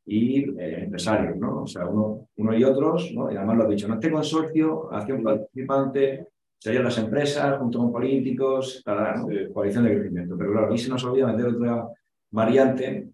[0.08, 1.64] y eh, empresarios, ¿no?
[1.64, 3.30] O sea, uno, uno y otros, ¿no?
[3.32, 6.28] Y además lo ha dicho, en este consorcio, acción participante,
[6.58, 9.28] serían las empresas junto con políticos, para ¿no?
[9.54, 10.38] coalición de crecimiento.
[10.38, 11.88] Pero claro, ahí se nos olvida meter otra
[12.32, 13.10] variante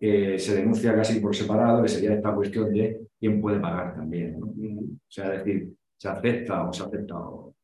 [0.00, 4.40] que se denuncia casi por separado, que sería esta cuestión de quién puede pagar también,
[4.40, 4.46] ¿no?
[4.48, 7.14] O sea, es decir, se acepta o se acepta.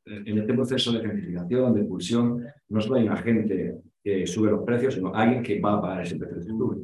[0.05, 4.63] En este proceso de gentrificación, de expulsión, no solo hay un agente que sube los
[4.63, 6.77] precios, sino alguien que va a pagar ese precio de sube.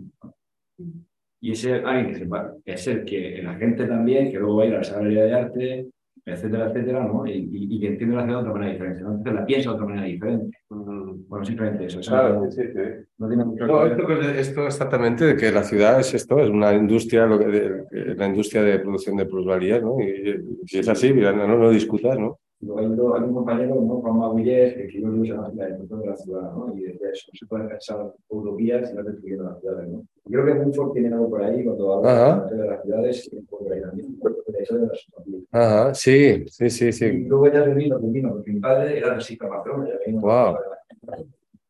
[1.40, 4.62] Y ese alguien que se va, es el que el agente también, que luego va
[4.64, 5.86] a ir a la galería de arte,
[6.26, 7.26] etcétera, etcétera, ¿no?
[7.26, 9.10] Y, y, que entiende la ciudad de otra manera diferente, ¿no?
[9.10, 10.58] Entonces la piensa de otra manera diferente.
[10.70, 12.00] Bueno, simplemente eso.
[12.00, 12.80] Claro, sí, sí.
[13.18, 16.72] No tiene mucho no, esto, esto, exactamente, de que la ciudad es esto, es una
[16.72, 20.00] industria, lo que, de, la industria de producción de plusvalías, ¿no?
[20.00, 22.38] Y, si es así, no, no lo discutas, ¿no?
[22.76, 24.00] Hay un compañero, ¿no?
[24.00, 26.74] Juan Maguillés, que escribió un libro la destrucción de la ciudad, ¿no?
[26.76, 30.06] Y decía eso, no se puede pensar utopías si no destruyendo las ciudades, ¿no?
[30.26, 33.72] Yo creo que mucho tiene algo por ahí cuando habla de las ciudades, y por
[33.72, 34.18] ahí también,
[34.58, 35.06] eso de las
[35.52, 37.04] Ajá, sí, sí, sí, sí.
[37.04, 40.20] Y luego ya viví lo que vino, porque mi padre era de Barcelona, ya vino.
[40.20, 40.56] Wow.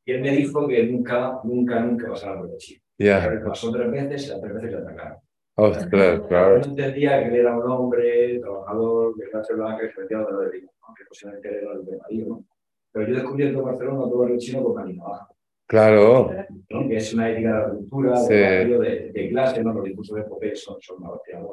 [0.06, 2.82] Y él me dijo que nunca, nunca, nunca pasaba por Chile.
[2.98, 3.42] Ya.
[3.44, 5.18] Pasó tres veces y las tres veces le atacaron.
[5.56, 6.58] Oh, claro, claro.
[6.58, 10.30] No entendía que él era un hombre trabajador de clase blanca que se metía a
[10.30, 10.50] la de
[10.86, 12.44] aunque posiblemente era el de marido, ¿no?
[12.92, 15.28] Pero yo descubrí en Barcelona todo el chino con baja.
[15.66, 16.30] Claro.
[16.70, 16.88] ¿no?
[16.88, 18.34] Que es una ética de la cultura, sí.
[18.34, 19.72] de, de, clase, ¿no?
[19.72, 20.98] Los discursos de Popé son, son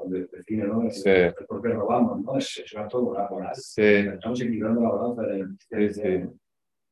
[0.08, 0.90] de, de cine, ¿no?
[0.90, 1.10] Sí.
[1.48, 2.38] ¿Por qué robamos, no?
[2.38, 3.49] Es, es un acto moral.
[3.56, 3.82] Sí.
[3.82, 6.30] Estamos equilibrando la balanza de la sí, sí.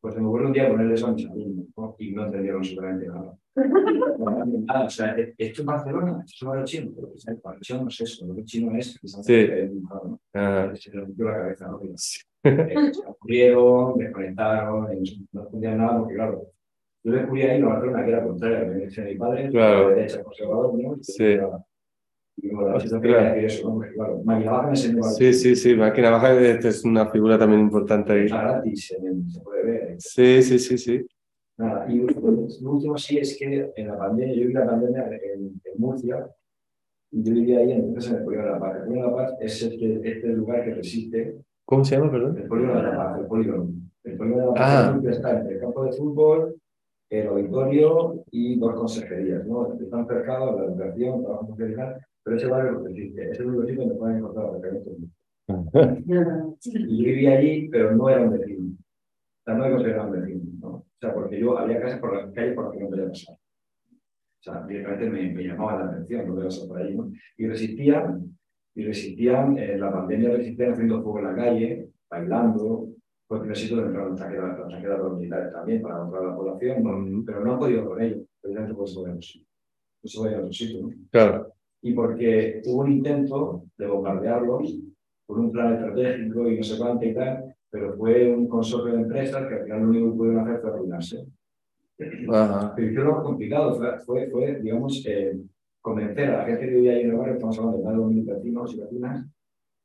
[0.02, 1.96] Pues se me ocurrió un día ponerle eso a mis alumnos ¿no?
[2.00, 3.38] y no entendieron absolutamente nada.
[4.70, 8.26] Ah, o sea, esto es Barcelona, esto es chino, pero el chino no es eso,
[8.26, 9.72] lo que chino es que se Sí.
[9.82, 10.20] ¿no?
[10.34, 11.80] Ah, se le rompió la cabeza, ¿no?
[12.44, 15.02] Se aburrieron, desconectaron, eh,
[15.34, 16.48] no nada porque, claro,
[17.04, 19.90] yo descubrí ahí en Barcelona que era contraria a la dirección de mi padre, Claro.
[19.90, 20.96] de derecha conservador, ¿no?
[20.96, 21.24] Y Sí.
[21.24, 21.66] era-
[22.42, 23.36] Y bueno, la
[24.24, 28.26] me Sí, sí, sí, máquina baja es una figura también importante ahí.
[28.26, 29.96] Está gratis, en- se puede ver.
[30.00, 31.06] Sí, sí, sí, sí.
[31.58, 35.42] Nada, y lo último sí es que en la pandemia, yo viví la pandemia en,
[35.66, 36.30] en Murcia
[37.12, 38.76] y yo vivía ahí entonces en el Polígono de la Paz.
[38.78, 41.36] El Polígono de la Paz es este, este lugar que resiste,
[41.70, 42.36] ¿Cómo se llama, perdón?
[42.36, 43.70] el Polígono de la Paz, el Polígono.
[44.04, 45.00] El Polígono de la Paz Ah.
[45.02, 46.56] que está entre el campo de fútbol,
[47.12, 49.74] el auditorio y dos consejerías, ¿no?
[49.80, 52.88] Están cercados la educación, trabajo tal, pero ese barrio lo.
[52.88, 54.94] Ese es el único sitio donde pueden encontrar aparcamientos.
[56.74, 58.66] Y yo vivía allí, pero no era un vecino.
[58.72, 60.68] O sea, no me consideraba un vecino, ¿no?
[60.70, 63.36] O sea, porque yo había casas por la calle por las que no podía pasar.
[63.36, 67.12] O sea, directamente me, me llamaba la atención, no podía pasar por ahí, ¿no?
[67.38, 68.38] Y resistían,
[68.80, 72.88] y resistían, eh, la pandemia resistían haciendo fuego en la calle, bailando,
[73.28, 76.98] porque necesito entrar en traje de los militares también para controlar la población, ¿no?
[76.98, 79.46] Mm, pero no han podido con ello, precisamente por eso vemos.
[80.02, 80.94] Eso vaya a otro sitio, ¿no?
[81.12, 81.54] Claro.
[81.82, 84.80] y porque hubo un intento de bombardearlos
[85.26, 89.02] por un plan estratégico y no sé cuánto y tal, pero fue un consorcio de
[89.02, 91.26] empresas que al final lo único que pudieron hacer fue arruinarse.
[92.30, 92.74] Ajá.
[92.76, 95.38] Pero hicieron complicado, fue, fue, fue, digamos, eh,
[95.82, 98.00] convencer a la gente que vivía ahí en el barrio, estamos hablando de más de
[98.02, 99.26] 2.000 vecinos y vecinas,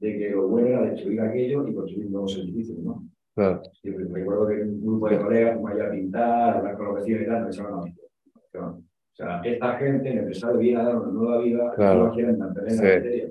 [0.00, 3.04] de que lo bueno era destruir aquello y construir nuevos edificios, ¿no?
[3.34, 3.62] Claro.
[3.82, 7.22] Y recuerdo que un grupo de colegas como allá a pintar, hablar con los vecinos
[7.22, 8.82] y tal, pensaban, no, no, o
[9.16, 12.06] sea, esta gente necesita viene a dar una nueva vida, Claro.
[12.08, 12.76] no quieren mantener Sí.
[12.82, 13.30] la materia.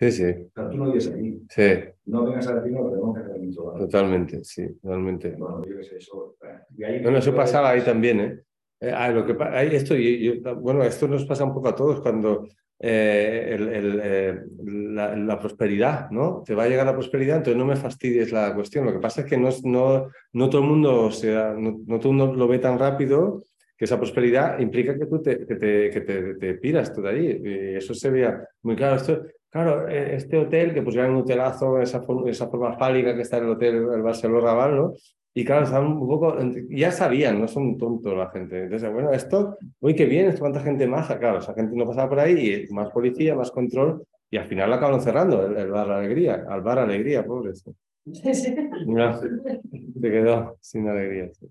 [0.00, 1.62] Sí, sí, O sea, tú no vives aquí, sí,
[2.06, 5.30] no vengas a decirnos que tenemos que hacer mucho totalmente, sí, totalmente.
[5.36, 6.36] Bueno, yo qué sé, eso.
[6.44, 8.40] eh, y ahí- Bueno, eso pasaba ahí también, ¿eh?
[8.80, 11.74] Eh, ah, lo que ahí esto, y- y- bueno, esto nos pasa un poco a
[11.74, 12.46] todos cuando
[12.80, 16.42] eh, el- el, eh, la, la prosperidad, ¿no?
[16.46, 18.84] Te va a llegar la prosperidad, entonces no me fastidies la cuestión.
[18.86, 21.98] Lo que pasa es que no, no, no todo el mundo, o sea, no, no
[21.98, 23.42] todo el mundo lo ve tan rápido
[23.76, 27.08] que esa prosperidad implica que tú te, que te, que te, te piras tú de
[27.10, 27.40] allí.
[27.44, 28.94] Y eso se veía muy claro.
[28.96, 33.38] Esto, claro, eh, este hotel, que pusieron un hotelazo, esa, esa forma fálica que está
[33.38, 34.94] en el hotel, el Barcelona Raval, ¿no?
[35.38, 36.36] Y claro, estaban un poco,
[36.68, 38.64] ya sabían, no son tontos la gente.
[38.64, 41.16] Entonces, bueno, esto, uy, qué bien, esto cuánta gente maja.
[41.16, 44.02] Claro, esa gente no pasaba por ahí y más policía, más control.
[44.32, 47.52] Y al final lo acabaron cerrando, el, el bar Alegría, al bar Alegría, pobre.
[47.52, 47.70] este.
[48.04, 48.52] Ya, se
[50.00, 51.30] quedó sin alegría.
[51.32, 51.46] sí.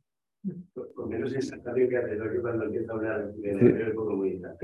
[0.94, 3.54] Con menos sensación que hace que cuando empieza a hablar de
[3.88, 4.58] la comunidad.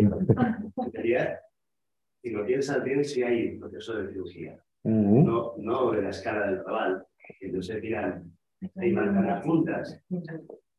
[2.21, 4.59] Si lo piensas bien, sí hay proceso de cirugía.
[4.83, 7.05] No, no de la escala del cabal,
[7.39, 7.61] que no
[8.67, 10.03] se tiran hay manzanas juntas.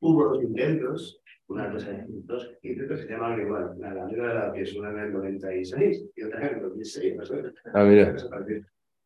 [0.00, 3.74] Hubo dos intentos, una cosa de dos intentos que se llamaban igual.
[3.78, 7.16] La Alameda de la Pies, una en el 96 y otra en el 2006.
[7.16, 7.54] más o menos.
[7.72, 8.16] Ah, mira.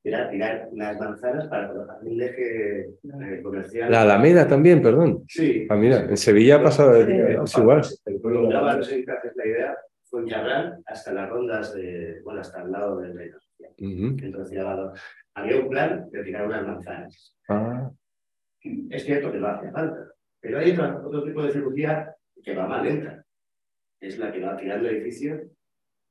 [0.05, 3.91] Era tirar las manzanas para colocar un eje eh, comercial.
[3.91, 5.25] La Alameda también, perdón.
[5.29, 5.67] Sí.
[5.69, 7.83] Ah, mira, en Sevilla ha pasado, es igual.
[8.07, 12.21] El no sé si te haces la idea, fue en Cabral hasta las rondas de,
[12.23, 13.73] bueno, hasta el lado del reino social.
[13.79, 14.59] Entonces,
[15.35, 17.37] había un plan de tirar unas manzanas.
[17.49, 17.91] Ah,
[18.91, 22.67] Es cierto que no hace falta, pero hay otro, otro tipo de cirugía que va
[22.67, 23.25] más lenta.
[24.01, 25.41] Es la que va tirando edificios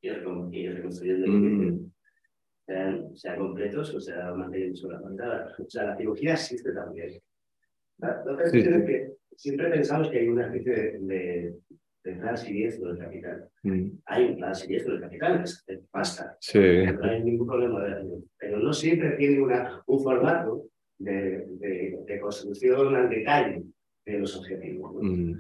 [0.02, 1.74] y, recon- y reconstruyendo edificios.
[1.82, 1.92] Mm.
[2.66, 5.56] Sean, sean completos o sea manteniendo sobre la pantalla.
[5.58, 7.12] O sea, la cirugía existe también.
[8.00, 11.56] La, la otra Sí, es que siempre pensamos que hay una especie de, de,
[12.04, 13.50] de plan siniestro del capital.
[13.64, 13.88] mm.
[14.06, 16.36] Hay un plan siniestro del capital, es pasta.
[16.42, 16.60] Sí.
[16.60, 18.22] No hay ningún problema de.
[18.38, 20.66] Pero no siempre tiene una, un formato
[21.00, 23.64] de, de, de construcción al detalle
[24.06, 24.94] de los objetivos.
[24.96, 25.02] ¿no?
[25.02, 25.36] Mm.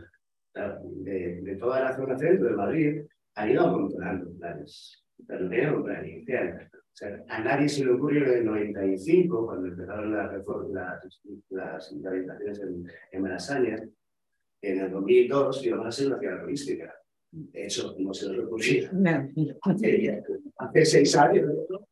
[1.03, 3.01] De, de toda la zona centro de Madrid
[3.35, 6.69] han ido amontonando planes, pero no tenían un plan inicial.
[6.73, 11.21] O sea, a nadie se le ocurrió en el 95, cuando empezaron las, reform- las,
[11.51, 13.87] las implementaciones en, en Malasaña,
[14.63, 16.95] en el 2002 íbamos a ser una ciudad turística.
[17.29, 18.89] De hecho, no se nos ocurrió
[19.61, 20.23] hace,
[20.57, 21.51] hace seis años.
[21.69, 21.86] ¿no?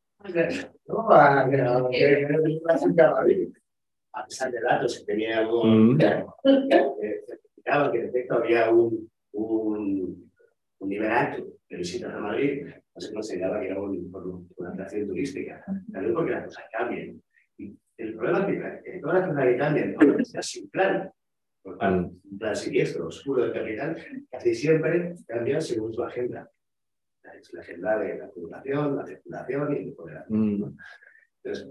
[0.87, 1.47] No, a- a-
[4.13, 5.97] a pesar de datos que teníamos, Mm.
[5.97, 10.31] que certificaban que en efecto había un, un,
[10.79, 14.49] un nivel alto de visitas a Madrid, no se consideraba que era un- por un-
[14.57, 17.21] una atracción turística, también porque las cosas cambian.
[17.57, 21.11] Y el problema es que, todas las cosas que cambian, no sea sin plan,
[21.61, 23.97] por tanto, un plan siniestro, oscuro del capital,
[24.31, 26.49] casi siempre cambian según su agenda.
[27.39, 30.23] Es la agenda de la acumulación, la circulación y el poder.
[30.29, 30.63] Mm.
[31.43, 31.67] Entonces,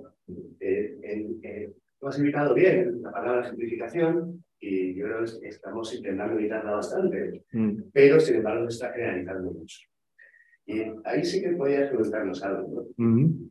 [0.61, 5.95] eh, en- eh, tú has indicado bien la palabra simplificación y yo creo que estamos
[5.95, 7.83] intentando evitarla bastante, Mm.
[7.93, 9.79] pero sin embargo se está generalizando mucho.
[10.67, 13.05] Y ahí sí que podías preguntarnos algo, ¿no?
[13.05, 13.51] Mm.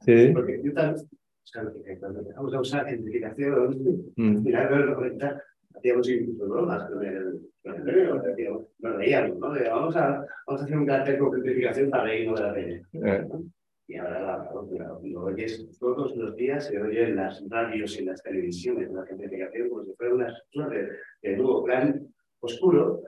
[0.00, 0.30] Sí.
[0.34, 1.62] Porque yo también, o sea,
[2.00, 4.36] cuando empezamos a usar gentrificación, Mm.
[4.38, 5.42] al final de los 90,
[5.76, 7.04] hacíamos incluso bromas con
[7.66, 9.52] nos reíamos, ¿no?
[9.52, 12.82] De, vamos, a, vamos a hacer un cartel con gentrificación para reírnos de la peña.
[12.92, 13.26] Eh.
[13.88, 18.00] Y ahora la, la- lo oyes todos los días, se oye en las radios y
[18.00, 20.88] en las televisiones la gentrificación como si fuera una suerte
[21.22, 22.06] de, nuevo plan
[22.40, 23.02] oscuro.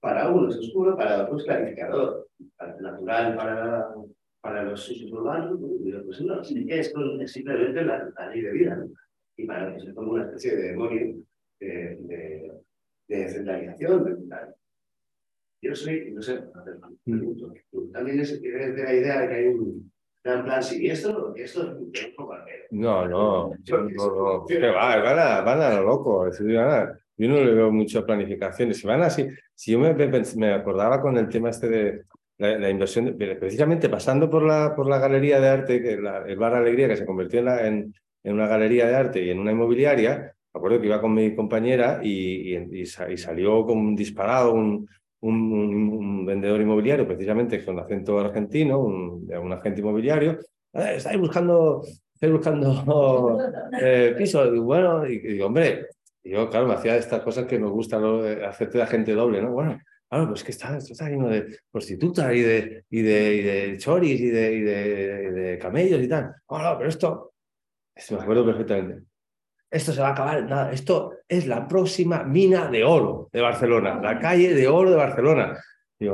[0.00, 2.26] Para unos es oscuro, para otros clarificador.
[2.56, 3.94] Para natural, para,
[4.40, 5.60] para los suburbanos,
[6.06, 8.76] pues no, sí que es, con- es simplemente la, la ley de vida.
[8.76, 8.90] ¿no?
[9.36, 11.16] Y para otros es como una especie de demonio
[11.60, 12.52] de, de,
[13.08, 14.04] de centralización.
[14.04, 14.54] de- de-
[15.64, 16.40] yo soy, no sé,
[17.70, 19.92] ¿tú también es, de la idea de que hay un
[20.24, 22.34] gran plan siniestro, esto es un poco.
[22.70, 23.50] No, no,
[24.06, 26.28] no, que va, van a, van a lo loco.
[26.30, 28.74] yo no le veo mucho planificación.
[28.74, 32.02] Si van así, si yo me, me- acordaba con el tema este de
[32.38, 36.24] la, la inversión, de- precisamente pasando por la, por la galería de arte, que la-
[36.26, 39.30] el Bar Alegría, que se convirtió en, la- en, en una galería de arte y
[39.30, 43.16] en una inmobiliaria, me acuerdo que iba con mi compañera y, y, y sa- y
[43.16, 44.86] salió con un disparado un,
[45.20, 50.32] un, un- un vendedor inmobiliario, precisamente con acento argentino, un, un agente inmobiliario.
[50.74, 51.82] "Eh, estáis buscando
[52.14, 53.38] estoy buscando
[53.80, 54.54] eh, piso.
[54.54, 55.86] Y bueno, y, digo, hombre,
[56.24, 58.24] yo, claro, me hacía estas cosas que nos gusta ¿no?
[58.26, 59.50] Eh, hacerte de agente doble, ¿no?
[59.52, 63.42] Bueno, claro, pues que está, esto está lleno de prostitutas y de, y de, y
[63.42, 66.32] de choris y de, y de, y de camellos y tal.
[66.46, 67.32] Oh, no, pero esto,
[67.94, 69.04] esto me acuerdo perfectamente.
[69.72, 74.18] Esto se va a acabar, esto es la próxima mina de oro de Barcelona, la
[74.18, 75.58] calle de oro de Barcelona.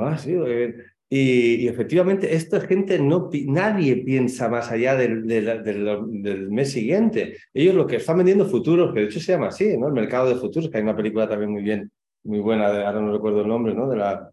[0.00, 0.82] Ah, muy bien.
[1.10, 7.38] Y, y efectivamente, esta gente, no, nadie piensa más allá del- del mes siguiente.
[7.54, 9.88] Ellos lo que están vendiendo futuros, que de hecho se llama así, ¿no?
[9.88, 11.90] El mercado de futuros, que hay una película también muy bien,
[12.24, 13.88] muy buena, de- ahora no recuerdo el nombre, ¿no?
[13.88, 14.30] De la...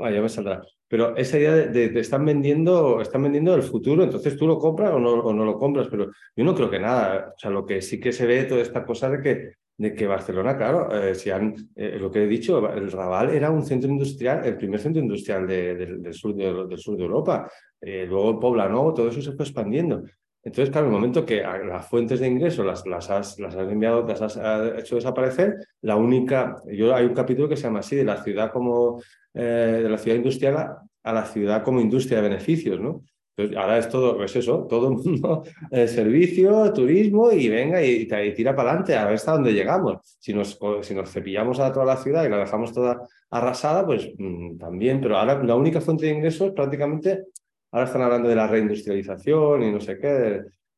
[0.00, 0.60] Ah, ya me saldrá.
[0.92, 4.58] Pero esa idea de, de- de están vendiendo, están vendiendo el futuro, entonces tú lo
[4.58, 7.32] compras o no, o no lo compras, pero yo no creo que nada.
[7.34, 10.06] O sea, lo que sí que se ve toda esta cosa de que, de que
[10.06, 13.88] Barcelona, claro, eh, si han, eh, lo que he dicho, el Raval era un centro
[13.90, 17.50] industrial, el primer centro industrial de- del- sur de, del sur de Europa.
[17.80, 20.02] Eh, luego Poblenou, todo eso se fue expandiendo.
[20.44, 24.20] Entonces, claro, el momento que las fuentes de ingreso las, has, las has enviado, las
[24.20, 24.36] has
[24.78, 28.50] hecho desaparecer, la única, yo hay un capítulo que se llama así, de la ciudad
[28.50, 29.00] como,
[29.34, 30.56] eh, de la ciudad industrial
[31.04, 33.02] a, la ciudad como industria de beneficios, ¿no?
[33.36, 38.06] Entonces, ahora es todo, pues eso, todo el mundo, eh, servicio, turismo y venga y,
[38.34, 39.98] tira para adelante a ver hasta dónde llegamos.
[40.18, 43.00] Si nos, si nos cepillamos a toda la ciudad y la dejamos toda
[43.30, 47.24] arrasada, pues mm, también, pero ahora la única fuente de ingresos prácticamente,
[47.72, 50.08] ahora están hablando de la reindustrialización y no sé qué,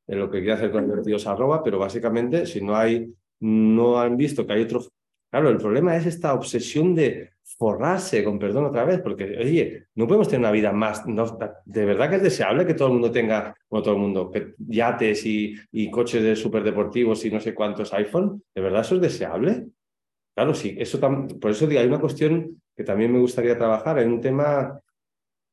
[0.06, 4.16] de, lo que quiere hacer con vertidos arroba, pero básicamente si no hay, no han
[4.16, 4.80] visto que hay otro...
[5.30, 10.06] Claro, el problema es esta obsesión de forrarse, con perdón otra vez, porque, oye, no
[10.06, 11.04] podemos tener una vida más,
[11.64, 15.24] de verdad que es deseable que todo el mundo tenga, bueno, todo el mundo, yates
[15.26, 19.66] y, coches de superdeportivos y no sé cuántos iPhone, ¿de verdad eso es deseable?
[20.34, 20.98] Claro, sí, eso
[21.40, 24.80] por eso digo, hay una cuestión que también me gustaría trabajar, hay un tema,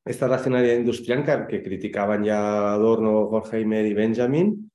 [0.06, 4.72] esta racionalidad industrial que, que criticaban ya Adorno, Horkheimer y Benjamin,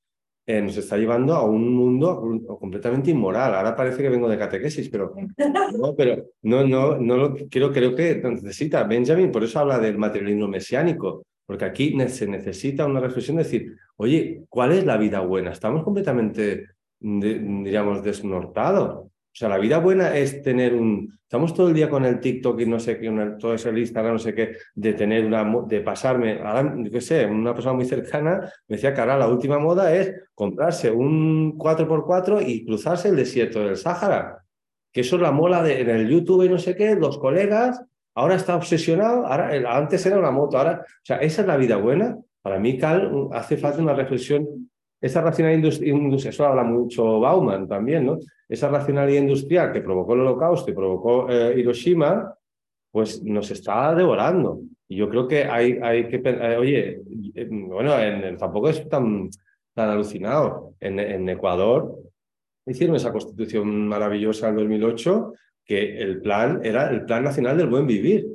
[0.49, 2.23] eh, nos está llevando a un mundo
[2.61, 3.55] completamente inmoral.
[3.55, 5.13] Ahora parece que vengo de catequesis, pero
[5.79, 9.99] no, pero no, no, no lo quiero, creo que necesita Benjamin, por eso habla del
[9.99, 15.21] materialismo mesiánico, porque aquí se necesita una reflexión de decir, oye, ¿cuál es la vida
[15.21, 15.51] buena?
[15.51, 16.69] Estamos completamente,
[17.01, 19.09] de- diríamos, desnortados.
[19.37, 21.13] O sea, la vida buena es tener un...
[21.23, 24.19] Estamos todo el día con el TikTok y no sé qué, todo ese Instagram, no
[24.19, 25.45] sé qué, de tener una...
[25.69, 29.29] de pasarme, ahora, yo qué sé, una persona muy cercana me decía que ahora la
[29.29, 34.43] última moda es comprarse un 4x4 y cruzarse el desierto del Sáhara.
[34.91, 37.85] Que eso es la mola de, en el YouTube y no sé qué, los colegas,
[38.15, 40.81] ahora está obsesionado, ahora, el- antes era una moto, ahora...
[40.83, 42.17] O sea, esa es la vida buena.
[42.41, 44.71] Para mí, Cal, hace falta una reflexión
[45.01, 48.19] esa racionalidad industri- industrial, eso habla mucho Bauman también, ¿no?
[48.49, 52.35] Esa racionalidad industrial que provocó el holocausto y provocó eh, Hiroshima,
[52.93, 54.61] pues nos está devorando.
[54.89, 57.03] Y yo creo que hay, hay que, eh, oye,
[57.35, 59.29] eh, bueno, en, en- tampoco es tan,
[59.75, 60.75] tan alucinado.
[60.81, 61.95] En, en Ecuador
[62.67, 65.33] hicieron esa constitución maravillosa en 2008,
[65.65, 68.27] que el plan era el Plan Nacional del Buen Vivir,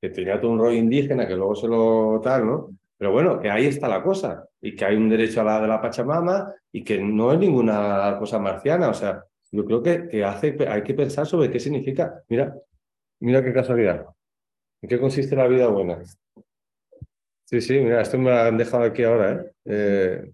[0.00, 2.70] que tenía todo un rollo indígena que luego se lo tal, ¿no?
[3.00, 5.66] Pero bueno, que ahí está la cosa y que hay un derecho a la de
[5.66, 8.90] la Pachamama y que no es ninguna cosa marciana.
[8.90, 12.22] O sea, yo creo que, hay que pensar sobre qué significa.
[12.28, 12.54] Mira,
[13.20, 14.04] mira qué casualidad.
[14.82, 16.02] ¿En qué consiste la vida buena?
[17.46, 19.32] Sí, sí, mira, esto me lo han dejado aquí ahora.
[19.32, 19.52] ¿eh?
[19.64, 20.32] Eh,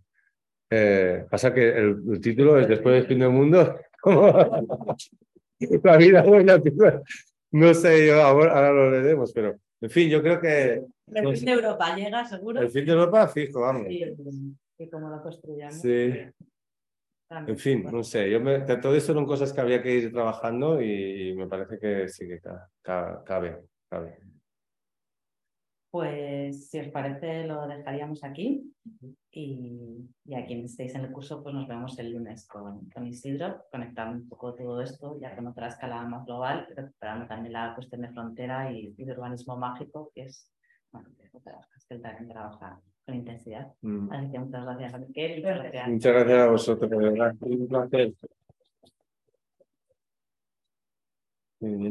[0.70, 3.78] eh, pasa que el, título es Después del fin del mundo,
[5.84, 6.60] la vida buena,
[7.52, 10.82] no sé, yo ahora, ahora lo leeremos, pero en fin, yo creo que...
[11.12, 12.60] El fin de Europa llega, seguro.
[12.60, 13.86] El fin de Europa, fijo, vamos.
[13.88, 14.02] Sí,
[14.78, 15.76] y cómo lo construyamos.
[15.76, 16.12] Sí.
[17.28, 17.56] También.
[17.56, 20.12] En fin, Bueno, no sé, yo me, todo esto son cosas que había que ir
[20.12, 24.18] trabajando y, me parece que sí que ca- ca- cabe, cabe.
[25.96, 28.70] Pues si os parece lo dejaríamos aquí
[29.30, 33.06] y, y a quienes estéis en el curso pues nos vemos el lunes con, con
[33.06, 37.74] Isidro, conectando un poco todo esto ya con otra escala más global, recuperando también la
[37.74, 40.52] cuestión de frontera y, y de urbanismo mágico, que es
[40.92, 43.72] bueno, que él también trabaja con intensidad.
[43.80, 44.12] Mm.
[44.12, 45.88] Así que muchas gracias a Miquel muchas gracias.
[45.88, 47.34] Muchas gracias a vosotros, de verdad.
[47.40, 48.12] Un placer.
[51.60, 51.80] Muy bien.